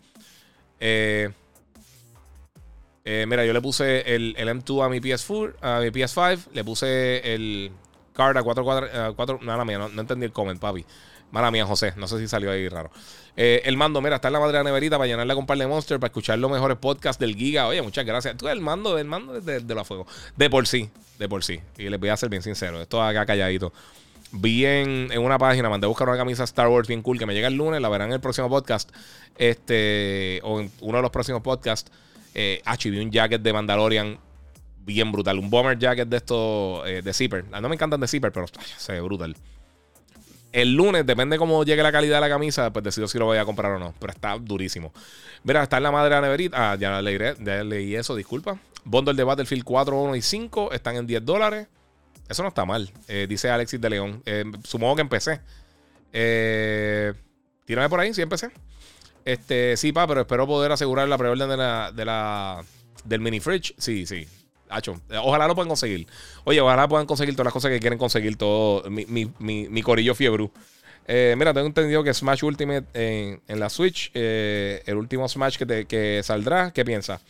[3.06, 7.72] Mira, yo le puse el, M2 a mi PS4, a mi PS5, le puse el
[8.16, 10.86] card a 4, nada mía, no, entendí el comment, papi.
[11.32, 11.94] Mala mía, José.
[11.98, 12.92] No sé si salió ahí raro.
[13.36, 15.58] Eh, el mando, mira, está en la madre de la neverita para llenarla con par
[15.58, 17.68] de Monster, para escuchar los mejores podcasts del Giga.
[17.68, 18.38] Oye, muchas gracias.
[18.38, 20.08] Tú, el mando, el mando de, de, la fuego.
[20.38, 20.90] De por sí,
[21.20, 21.60] de por sí.
[21.78, 22.82] Y les voy a ser bien sincero.
[22.82, 23.74] Esto acá calladito.
[24.32, 27.48] Vi en, una página, mandé buscar una camisa Star Wars bien cool que me llega
[27.48, 28.90] el lunes, la verán en el próximo podcast.
[29.38, 31.92] Este, o en uno de los próximos podcasts.
[32.34, 34.20] Eh, vi un jacket de Mandalorian
[34.86, 35.40] bien brutal.
[35.40, 37.46] Un bomber jacket de estos eh, de zipper.
[37.46, 38.46] No me encantan de zipper, pero
[38.78, 39.36] se ve brutal.
[40.52, 43.38] El lunes, depende cómo llegue la calidad de la camisa, pues decido si lo voy
[43.38, 43.94] a comprar o no.
[44.00, 44.94] Pero está durísimo.
[45.44, 46.72] Mira, está en la madre de la neverita.
[46.72, 48.58] Ah, ya leí, ya leí eso, disculpa.
[48.86, 51.68] Bundle de Battlefield 4, 1 y 5 están en 10 dólares.
[52.30, 54.22] Eso no está mal, eh, dice Alexis de León.
[54.26, 55.42] Eh, supongo que empecé.
[56.14, 57.14] Eh,
[57.66, 58.50] tírame por ahí, sí empecé.
[59.26, 61.56] Este, sí, pa, pero espero poder asegurar la preorden de
[61.94, 62.64] de la,
[63.04, 63.76] del mini fridge.
[63.78, 64.28] Sí, sí.
[65.22, 66.08] Ojalá lo puedan conseguir.
[66.44, 70.16] Oye, ojalá puedan conseguir todas las cosas que quieren conseguir todo mi, mi, mi, corillo
[70.16, 70.50] fiebre.
[71.08, 75.86] Eh, mira, tengo entendido que Smash Ultimate en, la Switch, eh, el último Smash que,
[75.86, 77.22] que saldrá, ¿qué piensas?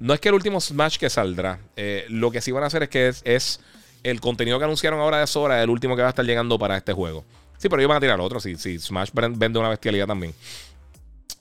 [0.00, 1.60] No es que el último Smash que saldrá.
[1.76, 3.60] Eh, lo que sí van a hacer es que es,
[4.02, 6.76] el contenido que anunciaron ahora de Sora, el último que va a estar llegando para
[6.76, 7.24] este juego.
[7.58, 8.40] Sí, pero ellos van a tirar otro.
[8.40, 10.34] Sí, sí, Smash vende una bestialidad también.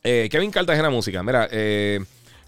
[0.02, 1.24] Kevin Cartagena Música.
[1.24, 2.02] Mira, eh.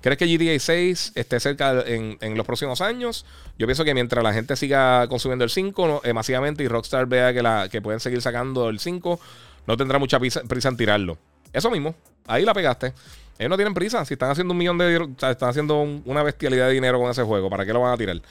[0.05, 3.25] ¿Crees que GTA 6 esté cerca en, los próximos años?
[3.57, 7.33] Yo pienso que mientras la gente siga consumiendo el 5 eh, masivamente y Rockstar vea
[7.69, 9.19] que, pueden seguir sacando el 5,
[9.65, 11.17] no tendrá mucha prisa, en tirarlo.
[11.51, 11.95] Eso mismo,
[12.27, 12.93] ahí la pegaste.
[13.39, 14.05] Ellos no tienen prisa.
[14.05, 14.95] Si están haciendo un millón de.
[14.95, 17.97] O están haciendo una bestialidad de dinero con ese juego, ¿para qué lo van a
[17.97, 18.21] tirar?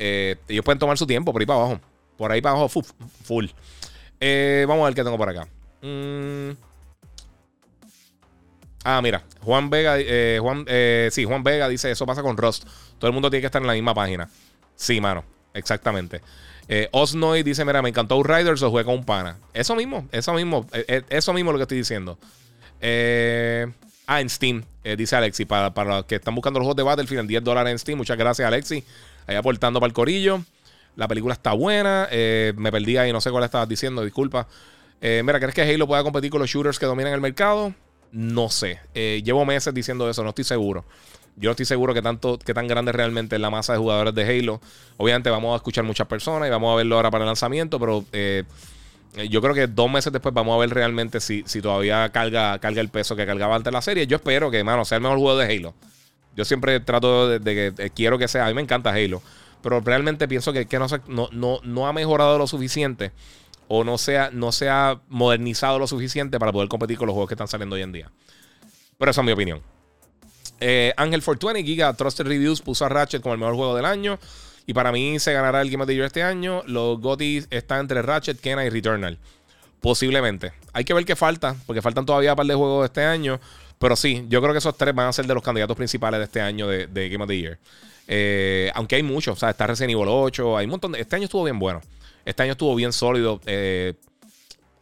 [0.00, 1.80] Eh, ellos pueden tomar su tiempo por ahí para abajo.
[2.16, 2.82] Por ahí para abajo,
[3.22, 3.46] full.
[4.18, 5.46] Eh, vamos a ver qué tengo por acá.
[5.82, 6.71] Mm.
[8.84, 9.96] Ah, mira, Juan Vega,
[10.40, 10.66] Juan,
[11.10, 12.64] sí, Juan Vega dice, eso pasa con Rust.
[12.98, 14.28] Todo el mundo tiene que estar en la misma página.
[14.74, 16.20] Sí, mano, exactamente.
[16.68, 19.36] Eh, Osnoy dice: Mira, me encantó Riders o jugué con un pana.
[19.52, 22.18] Eso mismo, eso mismo, eh, eh, eso mismo lo que estoy diciendo.
[24.06, 24.64] ah, en Steam,
[24.96, 27.72] dice Alexi, para, para, los que están buscando los juegos de Battlefield en 10 dólares
[27.72, 27.98] en Steam.
[27.98, 28.84] Muchas gracias, Alexi.
[29.26, 30.42] Ahí aportando para el corillo.
[30.96, 32.08] La película está buena.
[32.10, 34.46] me perdí ahí, no sé cuál estabas diciendo, disculpa.
[35.00, 37.74] mira, ¿crees que Halo pueda competir con los shooters que dominan el mercado?
[38.12, 38.78] No sé.
[38.94, 40.84] llevo meses diciendo eso, no estoy seguro.
[41.36, 44.14] Yo no estoy seguro que tanto, que tan grande realmente es la masa de jugadores
[44.14, 44.60] de Halo.
[44.98, 48.04] Obviamente vamos a escuchar muchas personas y vamos a verlo ahora para el lanzamiento, pero
[48.12, 48.44] eh,
[49.30, 52.80] yo creo que dos meses después vamos a ver realmente si, si todavía carga, carga
[52.80, 54.06] el peso que cargaba antes la serie.
[54.06, 55.74] Yo espero que, mano, sea el mejor juego de Halo.
[56.36, 58.44] Yo siempre trato de, que eh, quiero que sea.
[58.44, 59.22] A mí me encanta Halo.
[59.62, 60.66] Pero realmente pienso que,
[61.08, 63.12] no, no, no, ha mejorado lo suficiente
[63.74, 67.14] o no se, ha, no se ha modernizado lo suficiente para poder competir con los
[67.14, 68.10] juegos que están saliendo hoy en día.
[68.98, 69.62] Pero esa es mi opinión.
[70.60, 74.18] Eh, Ángel 420 Giga Trusted Reviews puso a Ratchet como el mejor juego del año.
[74.66, 76.62] Y para mí se ganará el Game of the Year este año.
[76.66, 79.16] Los GOTY están entre Ratchet, Kena y Returnal.
[79.80, 80.52] Posiblemente.
[80.74, 83.40] Hay que ver qué falta, porque faltan todavía un par de juegos de este año.
[83.78, 86.24] Pero sí, yo creo que esos tres van a ser de los candidatos principales de
[86.24, 87.58] este año de, Game of the Year.
[88.06, 91.00] Eh, aunque hay muchos, o sea, está Resident Evil 8, hay un montón de...
[91.00, 91.80] Este año estuvo bien bueno.
[92.24, 93.40] Este año estuvo bien sólido.
[93.46, 93.94] Eh,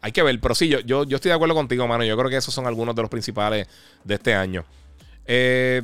[0.03, 2.05] hay que ver, pero sí, yo, yo, yo estoy de acuerdo contigo, mano.
[2.05, 3.67] Yo creo que esos son algunos de los principales
[4.05, 4.65] de este año.
[5.27, 5.83] Eh,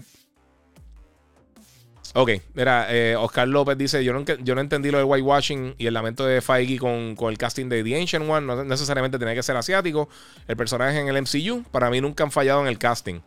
[2.15, 5.87] ok, mira, eh, Oscar López dice: yo no, yo no entendí lo del whitewashing y
[5.87, 8.47] el lamento de Feige con, con, el casting de The Ancient One.
[8.47, 10.09] No necesariamente tenía que ser asiático.
[10.49, 13.21] El personaje en el MCU, para mí nunca han fallado en el casting.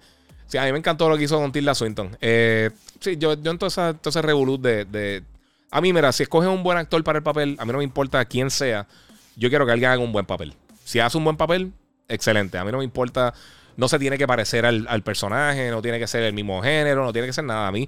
[0.49, 2.17] Sí, a mí me encantó lo que hizo con Tilda Swinton.
[2.19, 5.23] Eh, sí, yo, yo entonces, entonces revolut de, de,
[5.71, 7.83] A mí, mira, si escoges un buen actor para el papel, a mí no me
[7.83, 8.87] importa quién sea.
[9.35, 10.55] Yo quiero que alguien haga un buen papel.
[10.83, 11.73] Si hace un buen papel,
[12.07, 12.57] excelente.
[12.57, 13.33] A mí no me importa
[13.79, 17.13] no se tiene que parecer al, personaje, no tiene que ser el mismo género, no
[17.13, 17.65] tiene que ser nada.
[17.65, 17.87] A mí,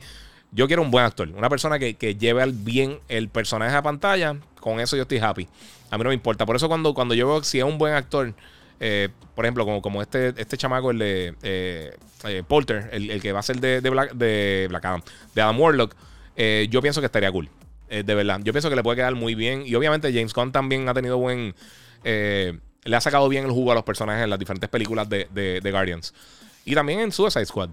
[0.54, 4.38] yo quiero un buen actor, una persona que, lleve bien el personaje a pantalla.
[4.62, 5.50] Con eso yo estoy happy.
[5.90, 6.46] A mí no me importa.
[6.46, 8.34] Por eso cuando, cuando yo veo si es un buen actor,
[8.80, 13.34] eh, por ejemplo, como, como este, este chamaco, el de eh, eh, Porter, el, que
[13.34, 15.02] va a ser de, de, Black, de Adam,
[15.36, 15.94] de Adam Warlock,
[16.70, 17.50] yo pienso que estaría cool.
[17.92, 18.40] De verdad.
[18.44, 19.64] Yo pienso que le puede quedar muy bien.
[19.66, 21.54] Y obviamente James Gunn también ha tenido buen
[22.84, 26.14] le ha sacado bien el jugo a los personajes en las diferentes películas de, Guardians.
[26.66, 27.70] Y también en Suicide Squad.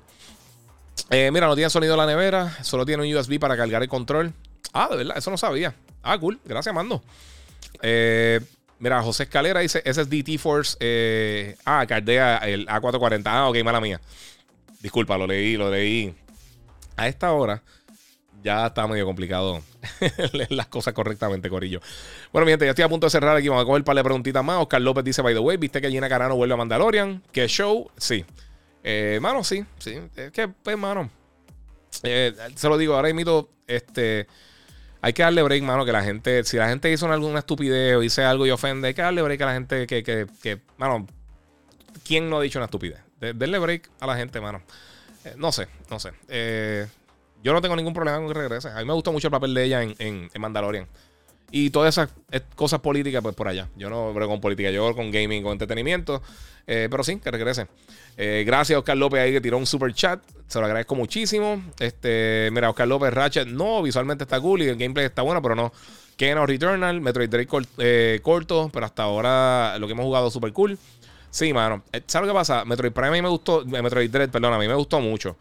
[1.10, 4.32] Eh, mira, no tiene sonido la nevera, solo tiene un USB para cargar el control.
[4.72, 5.74] Ah, de verdad, eso no sabía.
[6.02, 7.02] Ah, cool, gracias, Mando.
[7.80, 8.40] Eh,
[8.78, 10.76] mira, José Escalera dice SSD T-Force.
[10.80, 13.22] Eh, ah, Cardea, el A440.
[13.26, 14.00] Ah, ok, mala mía.
[14.80, 16.14] Disculpa, lo leí, lo leí.
[16.96, 17.62] A esta hora
[18.42, 19.62] ya está medio complicado
[20.32, 21.80] leer las cosas correctamente, Corillo.
[22.32, 23.48] Bueno, mi gente, ya estoy a punto de cerrar aquí.
[23.48, 24.60] Vamos a coger un par de preguntitas más.
[24.62, 27.22] Oscar López dice, by the way, ¿viste que Gina Carano vuelve a Mandalorian?
[27.32, 27.90] ¿Qué show?
[27.96, 28.24] Sí.
[28.84, 29.98] Eh, mano, sí, sí.
[30.16, 31.10] Es que, pues, mano.
[32.02, 34.26] Eh, se lo digo, ahora mismo, este.
[35.00, 38.00] Hay que darle break, mano, que la gente, si la gente hizo alguna estupidez o
[38.00, 41.06] dice algo y ofende, hay que darle break a la gente que, que, que mano,
[42.04, 42.98] ¿quién no ha dicho una estupidez?
[43.20, 44.62] denle break a la gente, mano.
[45.24, 46.12] Eh, no sé, no sé.
[46.28, 46.86] Eh,
[47.42, 48.68] yo no tengo ningún problema con que regrese.
[48.68, 50.86] A mí me gustó mucho el papel de ella en, en, Mandalorian.
[51.50, 53.68] Y todas esas eh, cosas políticas, pues por allá.
[53.76, 56.22] Yo no veo con política, yo con gaming, con entretenimiento.
[56.66, 57.66] Eh, pero sí, que regrese.
[58.18, 60.20] Eh, gracias Oscar López ahí que tiró un super chat.
[60.46, 61.62] Se lo agradezco muchísimo.
[61.78, 65.54] Este, mira, Oscar López Ratchet, no, visualmente está cool y el gameplay está bueno, pero
[65.54, 65.72] no.
[66.16, 70.76] Keno Returnal, Metroid Dread corto, pero hasta ahora lo que hemos jugado super cool.
[71.30, 71.84] Sí, mano.
[72.06, 72.64] ¿Sabes lo que pasa?
[72.64, 73.64] Metroid Prime a mí me gustó.
[73.64, 75.36] Metroid Dread, perdón, a mí me gustó mucho.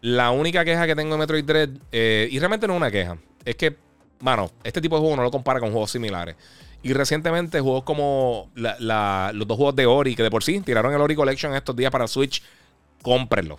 [0.00, 3.18] La única queja que tengo de Metroid Dread, eh, y realmente no es una queja,
[3.44, 3.76] es que,
[4.20, 6.36] mano, este tipo de juego no lo compara con juegos similares.
[6.82, 11.00] Y recientemente juegos como los dos juegos de Ori, que de por sí tiraron el
[11.00, 12.42] Ori Collection estos días para Switch,
[13.02, 13.58] cómprenlo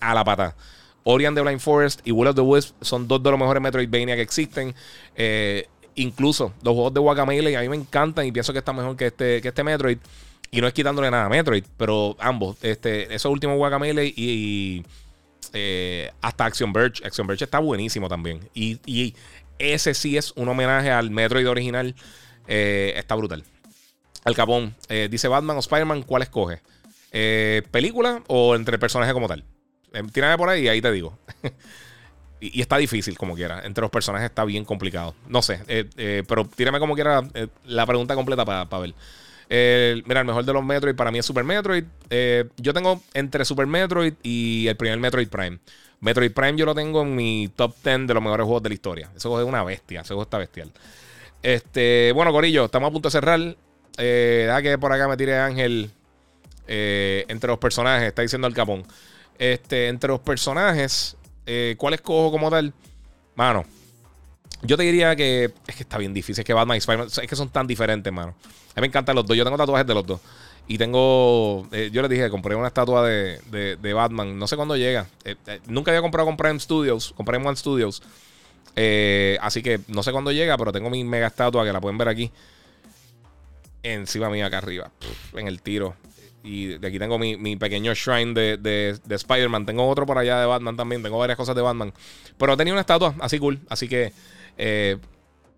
[0.00, 0.56] a la pata.
[1.04, 3.62] Ori and the Blind Forest y Will of the Wisp son dos de los mejores
[3.62, 4.74] Metroidvania que existen.
[5.14, 8.96] Eh, incluso los juegos de Guacamole a mí me encantan y pienso que están mejor
[8.96, 9.98] que este, que este Metroid.
[10.50, 14.84] Y no es quitándole nada a Metroid, pero ambos, este, esos últimos Guacamole y
[15.52, 17.06] eh, hasta Action Verge.
[17.06, 18.48] Action Verge está buenísimo también.
[18.54, 19.14] Y,
[19.56, 21.94] ese sí es un homenaje al Metroid original.
[22.48, 23.44] Eh, está brutal.
[24.24, 24.74] Al Capón.
[24.88, 26.60] Eh, dice Batman o Spider-Man, ¿cuál escoge?
[27.70, 29.44] ¿Película o entre personajes como tal?
[30.12, 31.16] tírame por ahí y ahí te digo.
[32.40, 33.64] y, está difícil como quiera.
[33.64, 35.14] Entre los personajes está bien complicado.
[35.28, 35.60] No sé.
[36.26, 37.22] pero tírame como quiera
[37.64, 38.94] la pregunta completa para ver
[39.48, 41.84] mira, el mejor de los Metroid para mí es Super Metroid.
[42.10, 45.58] Eh, yo tengo entre Super Metroid y el primer Metroid Prime.
[46.00, 48.74] Metroid Prime yo lo tengo en mi top 10 de los mejores juegos de la
[48.74, 49.10] historia.
[49.16, 50.70] Ese juego es una bestia, ese juego está bestial.
[51.42, 53.56] Este, bueno, Corillo, estamos a punto de cerrar.
[53.96, 55.90] Eh, que por acá me tire Ángel
[56.66, 58.84] entre los personajes, está diciendo el capón.
[59.38, 61.16] Este, entre los personajes,
[61.76, 62.72] ¿cuál escojo como tal?
[63.34, 63.64] Mano,
[64.64, 66.40] yo te diría que es que está bien difícil.
[66.40, 68.34] Es que Batman y Spider-Man es que son tan diferentes, mano.
[68.74, 69.36] A mí me encantan los dos.
[69.36, 70.20] Yo tengo tatuajes de los dos.
[70.66, 71.68] Y tengo.
[71.72, 73.38] Eh, yo les dije, compré una estatua de,
[73.76, 74.38] de, Batman.
[74.38, 75.06] No sé cuándo llega.
[75.24, 77.12] Eh, eh, nunca había comprado con Prime Studios.
[77.16, 78.02] Compré en One Studios.
[79.40, 82.08] así que no sé cuándo llega, pero tengo mi mega estatua que la pueden ver
[82.08, 82.30] aquí.
[83.82, 84.90] Encima mía, acá arriba.
[85.34, 85.94] en el tiro.
[86.42, 89.66] Y de aquí tengo mi, mi pequeño shrine de, de, de Spider-Man.
[89.66, 91.02] Tengo otro por allá de Batman también.
[91.02, 91.92] Tengo varias cosas de Batman.
[92.38, 93.60] Pero tenía una estatua así cool.
[93.68, 94.12] Así que
[94.56, 94.96] eh,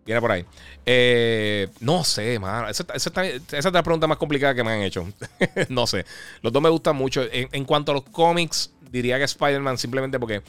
[0.05, 0.45] viene por ahí.
[0.85, 2.69] Eh, no sé, mano.
[2.69, 5.07] Esa, es la pregunta más complicada que me han hecho.
[5.69, 6.07] no sé.
[6.43, 7.25] Los dos me gustan mucho.
[7.31, 10.43] En, cuanto a los cómics, diría que Spider-Man simplemente porque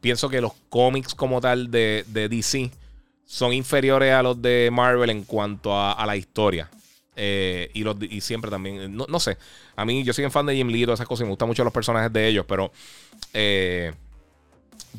[0.00, 2.70] pienso que los cómics como tal de, DC
[3.26, 6.70] son inferiores a los de Marvel en cuanto a, la historia.
[7.14, 9.36] Eh, y, los, y siempre también, no, sé,
[9.76, 11.30] a mí yo soy un fan de Jim Lee y todas esas cosas y me
[11.30, 12.72] gustan mucho los personajes de ellos, pero
[13.34, 13.92] eh,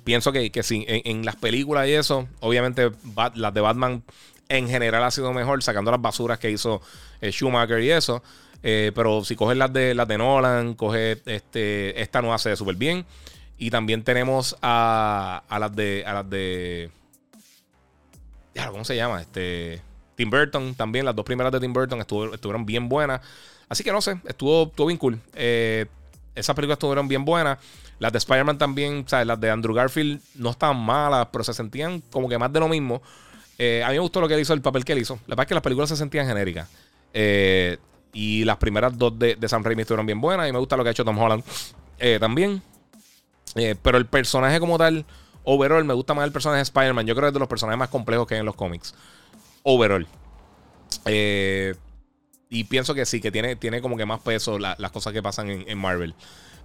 [0.03, 2.91] pienso que, que sí, en, las películas y eso, obviamente
[3.35, 4.03] las de Batman
[4.49, 6.81] en general ha sido mejor, sacando las basuras que hizo
[7.21, 8.23] eh, Schumacher y eso.
[8.61, 12.75] Eh, pero si coges las de las de Nolan, coge este, esta no hace súper
[12.75, 13.05] bien.
[13.57, 16.03] Y también tenemos a, a las de.
[16.05, 16.89] A las de.
[18.69, 19.21] ¿cómo se llama?
[19.21, 19.81] Este.
[20.15, 21.05] Tim Burton también.
[21.05, 23.21] Las dos primeras de Tim Burton estuvieron bien buenas.
[23.69, 25.19] Así que no sé, estuvo, estuvo bien cool.
[25.33, 25.85] Eh,
[26.35, 27.57] esas películas estuvieron bien buenas.
[27.99, 29.27] Las de Spider-Man también, ¿sabes?
[29.27, 32.67] Las de Andrew Garfield no estaban malas, pero se sentían como que más de lo
[32.67, 33.01] mismo.
[33.57, 35.15] Eh, a mí me gustó lo que él hizo, el papel que él hizo.
[35.27, 36.69] La verdad es que las películas se sentían genéricas.
[37.13, 37.77] Eh,
[38.11, 40.49] y las primeras dos de, de, Sam Raimi estuvieron bien buenas.
[40.49, 41.43] Y me gusta lo que ha hecho Tom Holland
[41.99, 42.61] eh, también.
[43.81, 45.05] pero el personaje como tal,
[45.43, 47.05] overall, me gusta más el personaje de Spider-Man.
[47.05, 48.95] Yo creo que es de los personajes más complejos que hay en los cómics.
[49.63, 50.07] Overall.
[51.05, 55.49] y pienso que sí, que tiene, tiene como que más peso las cosas que pasan
[55.49, 56.15] en Marvel.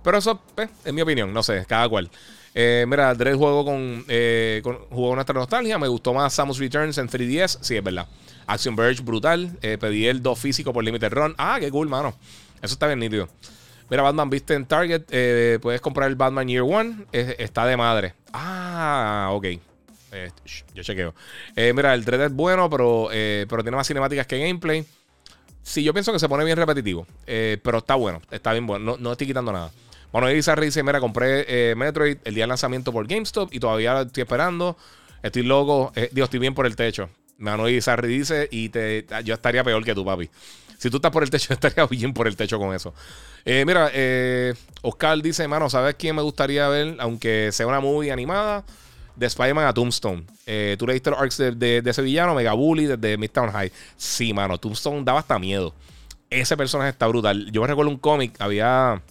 [0.03, 2.11] Pero eso es eh, mi opinión, no sé, cada cual.
[2.55, 5.79] Eh, mira, Dread juego con, eh, jugó nuestra nostalgia.
[5.79, 7.59] Me gustó más Samus Returns en 3DS.
[7.61, 8.07] Sí, es verdad.
[8.47, 9.53] Action Verge, brutal.
[9.61, 11.35] pedí el 2 físico por Limited Run.
[11.37, 12.15] Ah, qué cool, mano.
[12.63, 13.29] Eso está bien nítido.
[13.91, 15.61] Mira, Batman, viste en Target.
[15.61, 17.05] puedes comprar el Batman Year One.
[17.13, 18.15] está de madre.
[18.33, 19.47] Ah, ok.
[20.75, 21.15] yo chequeo.
[21.75, 24.87] mira, el 3D es bueno, pero, pero tiene más cinemáticas que gameplay.
[25.63, 27.07] Sí, yo pienso que se pone bien repetitivo.
[27.27, 28.23] pero está bueno.
[28.31, 28.85] Está bien bueno.
[28.85, 29.71] No, no estoy quitando nada.
[30.13, 34.01] Bueno, Bizarre dice: Mira, compré eh, Metroid el día de lanzamiento por GameStop y todavía
[34.03, 34.77] estoy esperando.
[35.23, 35.93] Estoy loco.
[35.95, 37.11] Eh, Dios, estoy bien por el techo.
[37.37, 40.31] Mano Bizarre dice: Y te, yo estaría peor que tú, papi.
[40.79, 42.95] Si tú estás por el techo, estaría bien por el techo con eso.
[43.45, 43.91] Eh, mira,
[44.83, 46.97] Oscar dice: Mano, ¿sabes quién me gustaría ver?
[47.01, 48.65] Aunque sea una movie animada.
[49.15, 50.25] De Spider-Man a Tombstone.
[50.79, 53.73] tú leíste los arcs de, de, de ese villano, Mega Bully, desde Midtown High.
[53.97, 55.75] Sí, mano, Tombstone daba hasta miedo.
[56.31, 57.51] Ese personaje está brutal.
[57.51, 59.03] Yo me recuerdo un cómic, había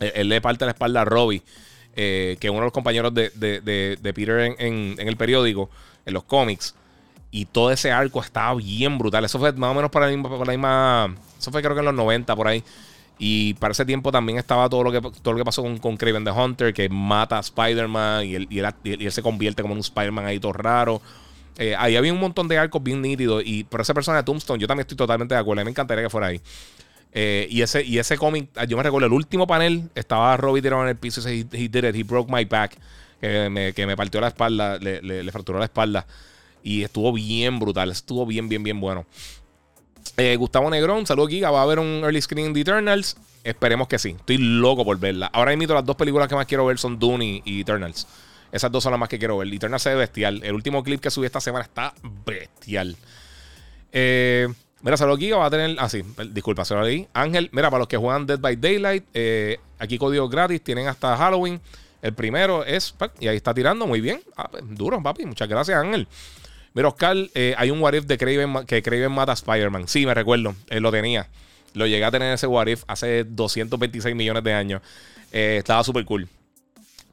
[0.00, 1.42] él, le parte la espalda a Robbie,
[1.94, 3.30] eh, que es uno de los compañeros de,
[4.14, 5.70] Peter en, el periódico,
[6.04, 6.74] en los cómics.
[7.30, 9.24] Y todo ese arco estaba bien brutal.
[9.24, 11.14] Eso fue más o menos para la misma.
[11.38, 12.62] eso fue creo que en los 90 por ahí.
[13.18, 15.96] Y para ese tiempo también estaba todo lo que, todo lo que pasó con, con
[15.96, 19.80] Craven the Hunter, que mata a Spider-Man y él, y, él, se convierte como un
[19.80, 21.00] Spider-Man ahí todo raro.
[21.58, 23.42] Eh, ahí había un montón de arcos bien nítidos.
[23.46, 25.60] Y por esa persona de Tombstone, yo también estoy totalmente de acuerdo.
[25.60, 26.40] A mí me encantaría que fuera ahí.
[27.18, 30.60] Eh, y ese, y ese cómic, ah, yo me recuerdo el último panel, estaba Robbie
[30.60, 32.76] tirado en el piso y he, did it, he broke my back.
[33.18, 36.06] Que me, que me partió la espalda, le, le, fracturó la espalda.
[36.62, 39.06] Y estuvo bien brutal, estuvo bien, bien, bien bueno.
[40.18, 41.40] Eh, Gustavo Negrón, saludo aquí.
[41.40, 43.16] Va a haber un early screening de Eternals.
[43.44, 44.10] Esperemos que sí.
[44.10, 45.30] Estoy loco por verla.
[45.32, 48.06] Ahora mismo las dos películas que más quiero ver son Dune y, Eternals.
[48.52, 49.48] Esas dos son las más que quiero ver.
[49.48, 50.42] Eternals ve bestial.
[50.44, 51.94] El último clip que subí esta semana está
[52.26, 52.94] bestial.
[53.90, 54.48] Eh,
[54.82, 55.76] Mira, Salud Giga va a tener.
[55.78, 56.82] Ah, sí, disculpa, se lo.
[57.14, 61.16] Ángel, mira, para los que juegan Dead by Daylight, eh, aquí códigos gratis, tienen hasta
[61.16, 61.60] Halloween.
[62.02, 62.94] El primero es.
[63.18, 64.20] Y ahí está tirando muy bien.
[64.36, 65.24] Ah, pues, duro, papi.
[65.24, 66.06] Muchas gracias, Ángel.
[66.74, 69.88] Mira, Oscar, eh, hay un What If de Craven, que Craven mata a Spider-Man.
[69.88, 70.54] Sí, me recuerdo.
[70.68, 71.26] Él lo tenía.
[71.72, 74.82] Lo llegué a tener ese What If hace 226 millones de años.
[75.32, 76.28] Eh, estaba súper cool.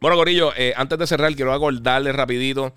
[0.02, 2.73] Bueno, Gorillo, antes de cerrar, quiero acordarle rapidito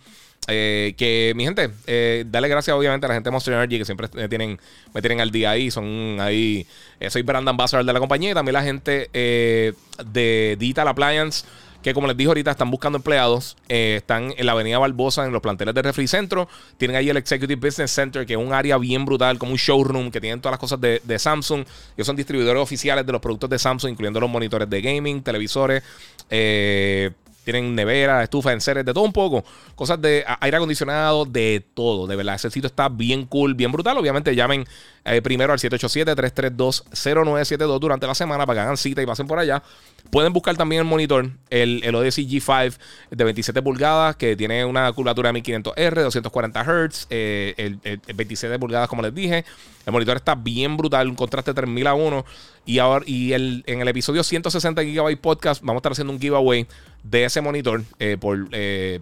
[0.49, 3.85] eh, que mi gente, eh, dale gracias obviamente a la gente de Monster Energy que
[3.85, 5.71] siempre me tienen, al día ahí.
[5.71, 6.67] Son ahí.
[7.01, 11.45] Eh, soy Brandon Ambassador de la compañía y también la gente de Digital Appliance.
[11.83, 13.57] Que como les dije ahorita, están buscando empleados.
[13.69, 16.49] están en la Avenida Barbosa, en los planteles de Refri Centro.
[16.79, 20.11] Tienen ahí el Executive Business Center, que es un área bien brutal, como un showroom,
[20.11, 21.65] que tienen todas las cosas de, de Samsung.
[21.97, 25.85] Ellos son distribuidores oficiales de los productos de Samsung, incluyendo los monitores de gaming, televisores.
[26.29, 27.13] Eh,
[27.47, 29.45] Tienen nevera, estufa, enseres, de todo un poco.
[29.77, 32.09] Cosas de aire acondicionado, de todo.
[32.09, 33.97] De verdad, ese sitio está bien cool, bien brutal.
[33.97, 34.67] Obviamente llamen
[35.07, 39.63] eh, primero al 787-332-0972 durante la semana para que hagan cita y pasen por allá.
[40.11, 42.77] Pueden buscar también el monitor, el, el Odyssey G5
[43.11, 47.79] de 27 pulgadas, que tiene una curvatura de 1500R, 240 Hz, eh, el,
[48.15, 49.45] 27 pulgadas, como les dije.
[49.85, 52.25] El monitor está bien brutal, un contraste de 3000 a 1.
[52.67, 56.21] Y, ahora, y el, en el episodio 160 GB Podcast vamos a estar haciendo un
[56.21, 56.67] giveaway
[57.05, 58.49] de ese monitor eh, por,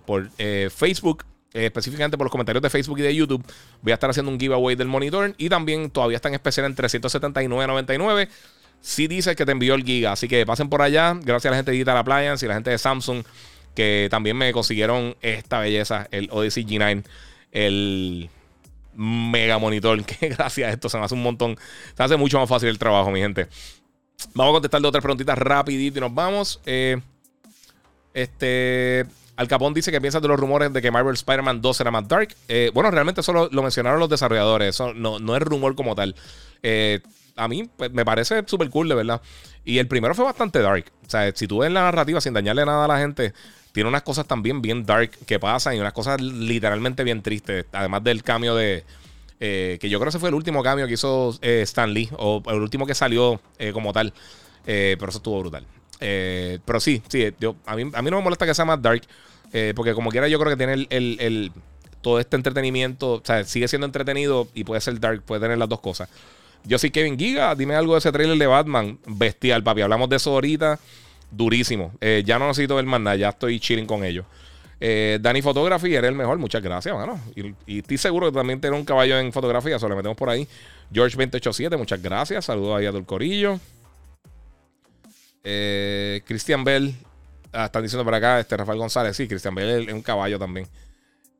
[0.04, 0.28] por
[0.70, 1.24] Facebook
[1.54, 3.44] eh, específicamente por los comentarios de Facebook y de YouTube,
[3.80, 6.74] voy a estar haciendo un giveaway del monitor y también todavía está en especial en
[6.74, 8.28] 379.99.
[8.80, 11.14] Si dices que te envió el giga, así que pasen por allá.
[11.14, 13.24] Gracias a la gente de Digital Appliance y la gente de Samsung
[13.74, 17.04] que también me consiguieron esta belleza, el Odyssey G9,
[17.52, 18.30] el
[18.94, 21.56] mega monitor, que gracias a esto se me hace un montón,
[21.96, 23.48] se hace mucho más fácil el trabajo, mi gente.
[24.34, 26.60] Vamos a contestar de otras preguntitas rapidito y nos vamos.
[26.66, 27.00] Eh,
[28.12, 29.06] este,
[29.36, 32.06] al Capón dice que piensa de los rumores de que Marvel Spider-Man 2 será más
[32.06, 32.34] dark.
[32.48, 34.68] Eh, bueno, realmente eso lo, mencionaron los desarrolladores.
[34.68, 36.14] Eso no, es rumor como tal.
[36.62, 37.00] Eh,
[37.36, 39.20] a mí pues, me parece súper cool, de verdad.
[39.64, 40.84] Y el primero fue bastante dark.
[41.06, 43.34] O sea, si tú ves la narrativa sin dañarle nada a la gente,
[43.72, 47.66] tiene unas cosas también bien dark que pasan y unas cosas literalmente bien tristes.
[47.72, 48.84] Además del cambio de.
[49.40, 52.40] Eh, que yo creo que ese fue el último cambio que hizo Stan Lee, o
[52.46, 53.40] el último que salió
[53.72, 54.14] como tal.
[54.64, 55.66] pero eso estuvo brutal.
[56.00, 58.80] Eh, pero sí, sí, yo, a, mí, a mí no me molesta que sea más
[58.80, 59.02] dark.
[59.52, 61.52] Eh, porque como quiera yo creo que tiene el,
[62.00, 63.12] todo este entretenimiento.
[63.12, 66.08] O sea, sigue siendo entretenido y puede ser dark, puede tener las dos cosas.
[66.64, 68.98] Yo sí, Kevin Giga, dime algo de ese trailer de Batman.
[69.06, 69.82] Bestial, papi.
[69.82, 70.78] Hablamos de eso ahorita.
[71.30, 71.92] Durísimo.
[72.00, 74.24] Eh, ya no necesito ver más nada, ya estoy chilling con ellos.
[75.20, 76.36] Danny Photography, eres el mejor.
[76.36, 77.18] Muchas gracias, mano.
[77.66, 79.78] Y, estoy seguro que también tiene un caballo en fotografía.
[79.78, 80.46] Solo le metemos por ahí.
[80.92, 82.44] George287, muchas gracias.
[82.44, 83.58] Saludos ahí a Del Corillo.
[85.44, 86.94] Eh, Christian Bell.
[87.52, 89.16] Ah, están diciendo por acá, este Rafael González.
[89.16, 90.66] Sí, Christian Bell es un caballo también.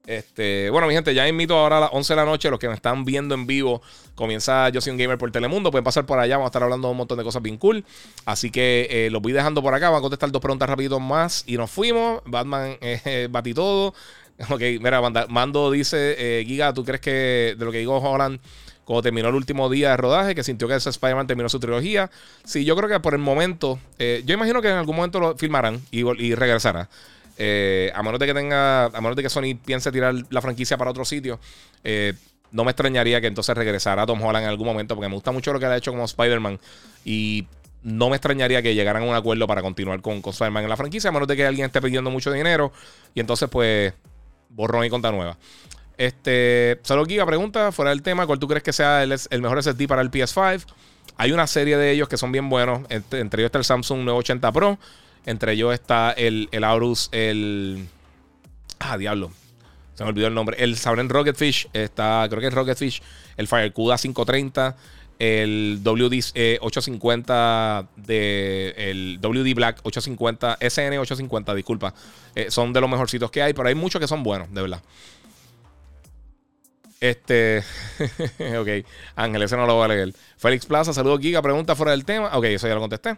[0.07, 2.51] Este, bueno, mi gente, ya invito ahora a las 11 de la noche.
[2.51, 3.81] Los que me están viendo en vivo,
[4.15, 5.71] comienza Yo soy un gamer por Telemundo.
[5.71, 7.85] Pueden pasar por allá, vamos a estar hablando de un montón de cosas bien cool.
[8.27, 9.89] Así que eh, los voy dejando por acá.
[9.91, 12.23] Van a contestar dos preguntas rapiditos más y nos fuimos.
[12.27, 13.95] Batman eh, batí todo.
[14.51, 18.41] Ok, mira, Mando dice: eh, Giga, ¿tú crees que de lo que digo Holland
[18.85, 22.11] cuando terminó el último día de rodaje, que sintió que ese Spider-Man terminó su trilogía.
[22.45, 25.37] Sí, yo creo que por el momento, eh, yo imagino que en algún momento lo
[25.37, 26.89] filmarán y, regresará.
[27.37, 30.77] Eh, a menos de que tenga, a menos de que Sony piense tirar la franquicia
[30.77, 31.41] para otro sitio,
[31.83, 32.13] eh,
[32.53, 35.53] no me extrañaría que entonces regresara Tom Holland en algún momento, porque me gusta mucho
[35.53, 36.61] lo que ha hecho como Spider-Man
[37.05, 37.47] y
[37.83, 40.77] no me extrañaría que llegaran a un acuerdo para continuar con, con Spider-Man en la
[40.77, 42.73] franquicia, a menos de que alguien esté pidiendo mucho dinero
[43.15, 43.93] y entonces pues
[44.51, 45.37] borrón y conta nueva.
[45.97, 49.87] Este, solo Giga pregunta, fuera del tema, ¿cuál tú crees que sea el, mejor SSD
[49.87, 50.65] para el PS5?
[51.17, 52.81] Hay una serie de ellos que son bien buenos.
[52.89, 54.79] Entre, ellos está el Samsung 980 Pro.
[55.27, 57.87] Entre ellos está el, el Aorus, el.
[58.81, 59.31] Ah, diablo.
[59.95, 60.57] Se me olvidó el nombre.
[60.59, 61.69] El Sauren Rocketfish.
[61.73, 63.01] Está, creo que es Rocketfish.
[63.37, 64.77] El FireCuda 530.
[65.21, 68.75] El WD 850 eh, de.
[68.77, 70.59] El WD Black 850.
[70.61, 71.95] SN 850, disculpa.
[72.35, 73.55] Eh, son de los mejorcitos que hay.
[73.55, 74.83] Pero hay muchos que son buenos, de verdad.
[77.01, 77.63] Este.
[78.59, 78.87] ok.
[79.17, 80.15] Ángel, ese no lo voy a leer.
[80.37, 81.43] Félix Plaza, saludos Giga.
[81.43, 82.37] Pregunta fuera del tema.
[82.37, 83.17] Ok, eso ya lo contesté.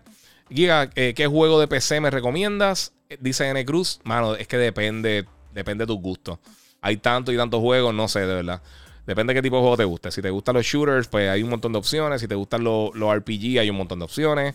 [0.51, 2.93] Giga, eh, ¿qué juego de PC me recomiendas?
[3.21, 4.01] Dice N Cruz.
[4.05, 6.39] Mano, es que depende, depende de tus gustos.
[6.81, 8.63] Hay tantos y tantos juegos, no sé, de verdad.
[9.07, 10.11] Depende de qué tipo de juego te guste.
[10.11, 12.21] Si te gustan los shooters, pues hay un montón de opciones.
[12.21, 14.55] Si te gustan los, RPG, hay un montón de opciones.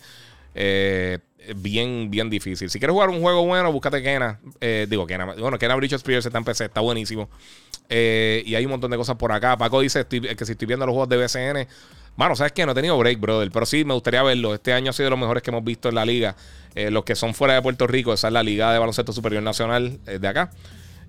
[0.53, 1.19] Eh,
[1.55, 2.69] bien, bien difícil.
[2.69, 4.39] Si quieres jugar un juego bueno, búscate Kena.
[4.59, 5.25] Eh, digo, Kena.
[5.25, 7.29] Bueno, Kena Bridge of Spirits está en PC, está buenísimo.
[7.89, 9.57] Eh, y hay un montón de cosas por acá.
[9.57, 11.67] Paco dice que si estoy viendo los juegos de BCN.
[12.15, 12.65] Bueno, ¿sabes qué?
[12.65, 13.51] No he tenido break, brother.
[13.51, 14.53] Pero sí, me gustaría verlo.
[14.53, 16.35] Este año ha sido de los mejores que hemos visto en la liga.
[16.75, 19.43] Eh, los que son fuera de Puerto Rico, esa es la Liga de Baloncesto Superior
[19.43, 20.51] Nacional eh, de acá.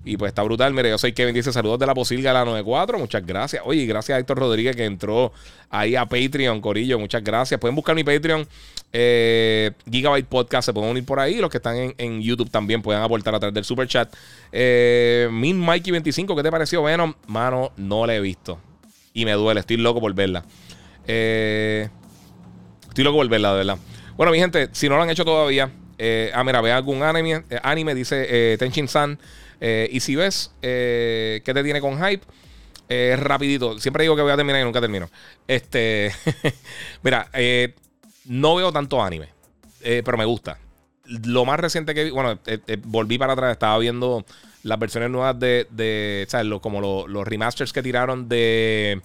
[0.05, 0.73] Y pues está brutal.
[0.73, 2.99] Mire, yo soy Kevin, dice saludos de la posilga la 94.
[2.99, 3.63] Muchas gracias.
[3.65, 5.31] Oye, gracias a Héctor Rodríguez que entró
[5.69, 6.99] ahí a Patreon, Corillo.
[6.99, 7.59] Muchas gracias.
[7.59, 8.45] Pueden buscar mi Patreon,
[8.91, 10.65] eh, Gigabyte Podcast.
[10.65, 11.37] Se pueden unir por ahí.
[11.37, 14.13] Los que están en, YouTube también pueden aportar a través del super chat.
[14.51, 16.83] Eh, Min Mikey 25, ¿qué te pareció?
[16.83, 18.59] Venom, mano, no la he visto.
[19.13, 20.43] Y me duele, estoy loco por verla.
[21.07, 21.87] Eh,
[22.89, 23.77] estoy loco por verla, de verdad.
[24.17, 27.43] Bueno, mi gente, si no lo han hecho todavía, eh, ah, mira, ve algún anime,
[27.63, 29.17] anime dice Tenchin San.
[29.65, 32.25] Eh, y si ves eh, que te tiene con hype,
[32.89, 33.79] eh, rapidito.
[33.79, 35.09] Siempre digo que voy a terminar y nunca termino.
[35.47, 36.11] Este,
[37.01, 37.29] mira,
[38.25, 39.29] no veo tanto anime,
[39.81, 40.59] pero me gusta.
[41.05, 42.37] Lo más reciente que vi, bueno,
[42.83, 44.25] volví para atrás, estaba viendo
[44.63, 46.59] las versiones nuevas de, de ¿sabes?
[46.59, 49.01] como los remasters que tiraron de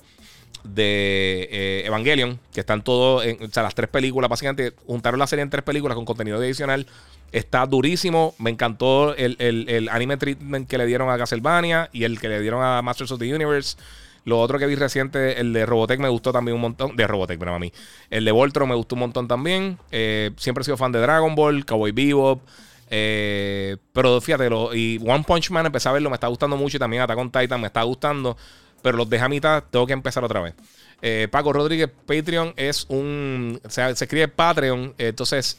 [0.65, 5.45] de Evangelion, que están todos, en, o sea, las tres películas, básicamente juntaron la serie
[5.45, 6.85] en tres películas con contenido adicional
[7.33, 8.35] Está durísimo.
[8.39, 12.41] Me encantó el, el, anime treatment que le dieron a Castlevania y el que le
[12.41, 13.77] dieron a Masters of the Universe.
[14.25, 16.97] Lo otro que vi reciente, el de Robotech, me gustó también un montón.
[16.97, 17.73] De Robotech, pero a mí.
[18.11, 19.79] El de Voltron me gustó un montón también.
[19.91, 22.43] Eh, siempre he sido fan de Dragon Ball, Cowboy Bebop.
[22.91, 26.77] Eh, pero fíjate, y One Punch Man empecé a verlo, me está gustando mucho.
[26.77, 28.37] Y también Attack on Titan me está gustando.
[28.83, 30.55] Pero los deja a mitad, tengo que empezar otra vez.
[31.01, 33.61] Eh, Paco Rodríguez, Patreon es un.
[33.69, 34.95] Se escribe Patreon.
[34.99, 35.59] Entonces,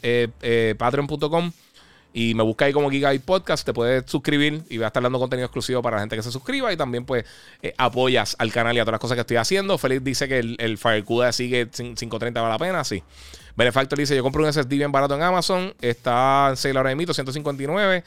[0.77, 1.51] patreon.com
[2.11, 3.65] y me busca ahí como Gigabyte Podcast.
[3.65, 6.31] Te puedes suscribir y voy a estar dando contenido exclusivo para la gente que se
[6.31, 6.73] suscriba.
[6.73, 7.25] Y también, pues,
[7.61, 9.77] eh, apoyas al canal y a todas las cosas que estoy haciendo.
[9.77, 12.83] Félix dice que el, el FireCuda sigue 530 vale la pena.
[12.83, 13.03] Sí.
[13.55, 15.73] Benefactor dice: Yo compro un SSD bien barato en Amazon.
[15.81, 18.03] Está en sale ahora de mito, 159.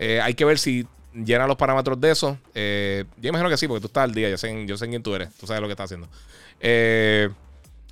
[0.00, 2.38] Eh, hay que ver si llena los parámetros de eso.
[2.54, 4.28] Eh, yo imagino que sí, porque tú estás al día.
[4.28, 5.32] Yo sé, yo quién tú eres.
[5.34, 6.08] Tú sabes lo que estás haciendo.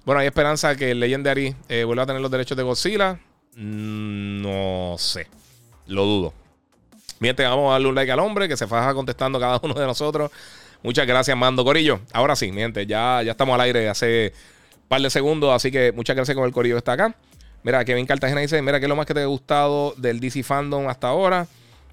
[0.05, 1.55] bueno, hay esperanza que el Legendary
[1.87, 3.19] vuelva a tener los derechos de Godzilla.
[3.57, 5.27] Mm, no sé.
[5.87, 6.35] Lo dudo.
[7.21, 9.87] Bien, vamos a darle un like al hombre que se faja contestando cada uno de
[9.87, 10.31] nosotros.
[10.83, 12.01] Muchas gracias, Mando Corillo.
[12.13, 14.33] Ahora sí, miente, ya, ya estamos al aire hace
[14.75, 17.15] un par de segundos, así que muchas gracias con el Corillo está acá.
[17.63, 20.43] Mira, Kevin Cartagena dice, mira, ¿qué es lo más que te ha gustado del DC
[20.43, 21.47] Fandom hasta ahora?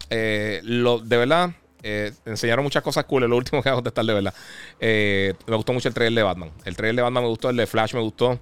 [0.10, 1.52] Eh, lo, de verdad,
[1.84, 3.30] eh, enseñaron muchas cosas cool.
[3.30, 4.34] lo último que voy a contestar, de verdad.
[4.80, 6.52] Eh, me gustó mucho el trailer de Batman.
[6.66, 8.40] El trailer de Batman me gustó, el de Flash me gustó.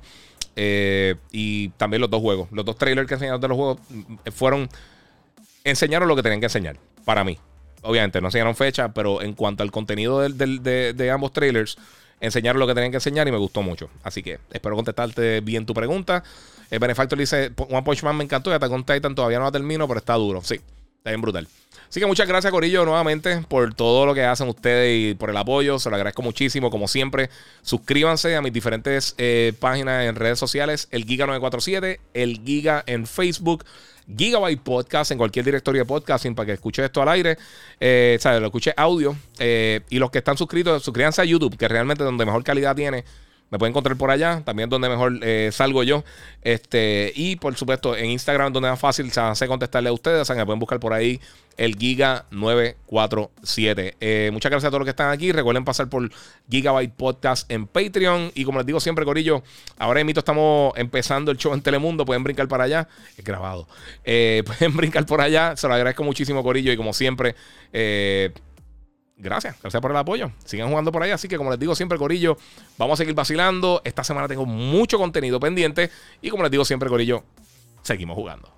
[0.56, 2.48] y también los dos juegos.
[2.52, 3.80] Los dos trailers que enseñaron de los juegos
[4.34, 4.70] fueron
[5.70, 7.38] enseñaron lo que tenían que enseñar, para mí.
[7.82, 11.78] Obviamente, no enseñaron fecha, pero en cuanto al contenido de, ambos trailers,
[12.20, 13.90] enseñaron lo que tenían que enseñar y me gustó mucho.
[14.04, 16.24] Así que espero contestarte bien tu pregunta.
[16.70, 19.52] El Benefactor dice: One Punch Man me encantó y hasta con Titan todavía no la
[19.52, 20.42] termino, pero está duro.
[20.44, 20.60] Sí,
[21.08, 21.48] está bien brutal.
[21.90, 25.38] Así que muchas gracias, Corillo, nuevamente por todo lo que hacen ustedes y por el
[25.38, 25.80] apoyo.
[25.80, 26.70] Se lo agradezco muchísimo.
[26.70, 27.30] Como siempre,
[27.62, 33.64] suscríbanse a mis diferentes eh, páginas en redes sociales: el Giga947, el Giga en Facebook.
[34.18, 37.38] Gigabyte Podcast en cualquier directorio de podcasting para que escuche esto al aire.
[37.80, 38.40] Eh, ¿sabes?
[38.40, 39.16] Lo escuche audio.
[39.38, 43.04] Eh, y los que están suscritos, suscríbanse a YouTube, que realmente donde mejor calidad tiene.
[43.50, 46.04] Me pueden encontrar por allá, también donde mejor eh, salgo yo.
[46.42, 50.22] Este, y por supuesto en Instagram, donde es más fácil se hace contestarle a ustedes.
[50.22, 51.22] O sea, me pueden buscar por ahí
[51.56, 53.96] el Giga947.
[54.02, 55.32] Eh, muchas gracias a todos los que están aquí.
[55.32, 56.12] Recuerden pasar por
[56.50, 58.34] Gigabyte Podcast en Patreon.
[58.36, 59.44] Y como les digo siempre, Corillo,
[59.78, 62.04] ahora mismo estamos empezando el show en Telemundo.
[62.04, 62.90] Pueden brincar para allá.
[63.18, 63.66] Es grabado.
[64.04, 65.56] Eh, pueden brincar por allá.
[65.56, 66.74] Se lo agradezco muchísimo, Corillo.
[66.74, 67.34] Y como siempre,
[69.18, 70.32] gracias, gracias por el apoyo.
[70.46, 71.12] Sigan jugando por ahí.
[71.12, 72.38] Así que, como les digo siempre, Corillo,
[72.78, 73.82] vamos a seguir vacilando.
[73.84, 75.90] Esta semana tengo mucho contenido pendiente.
[76.22, 77.24] Y como les digo siempre, Corillo,
[77.82, 78.57] seguimos jugando.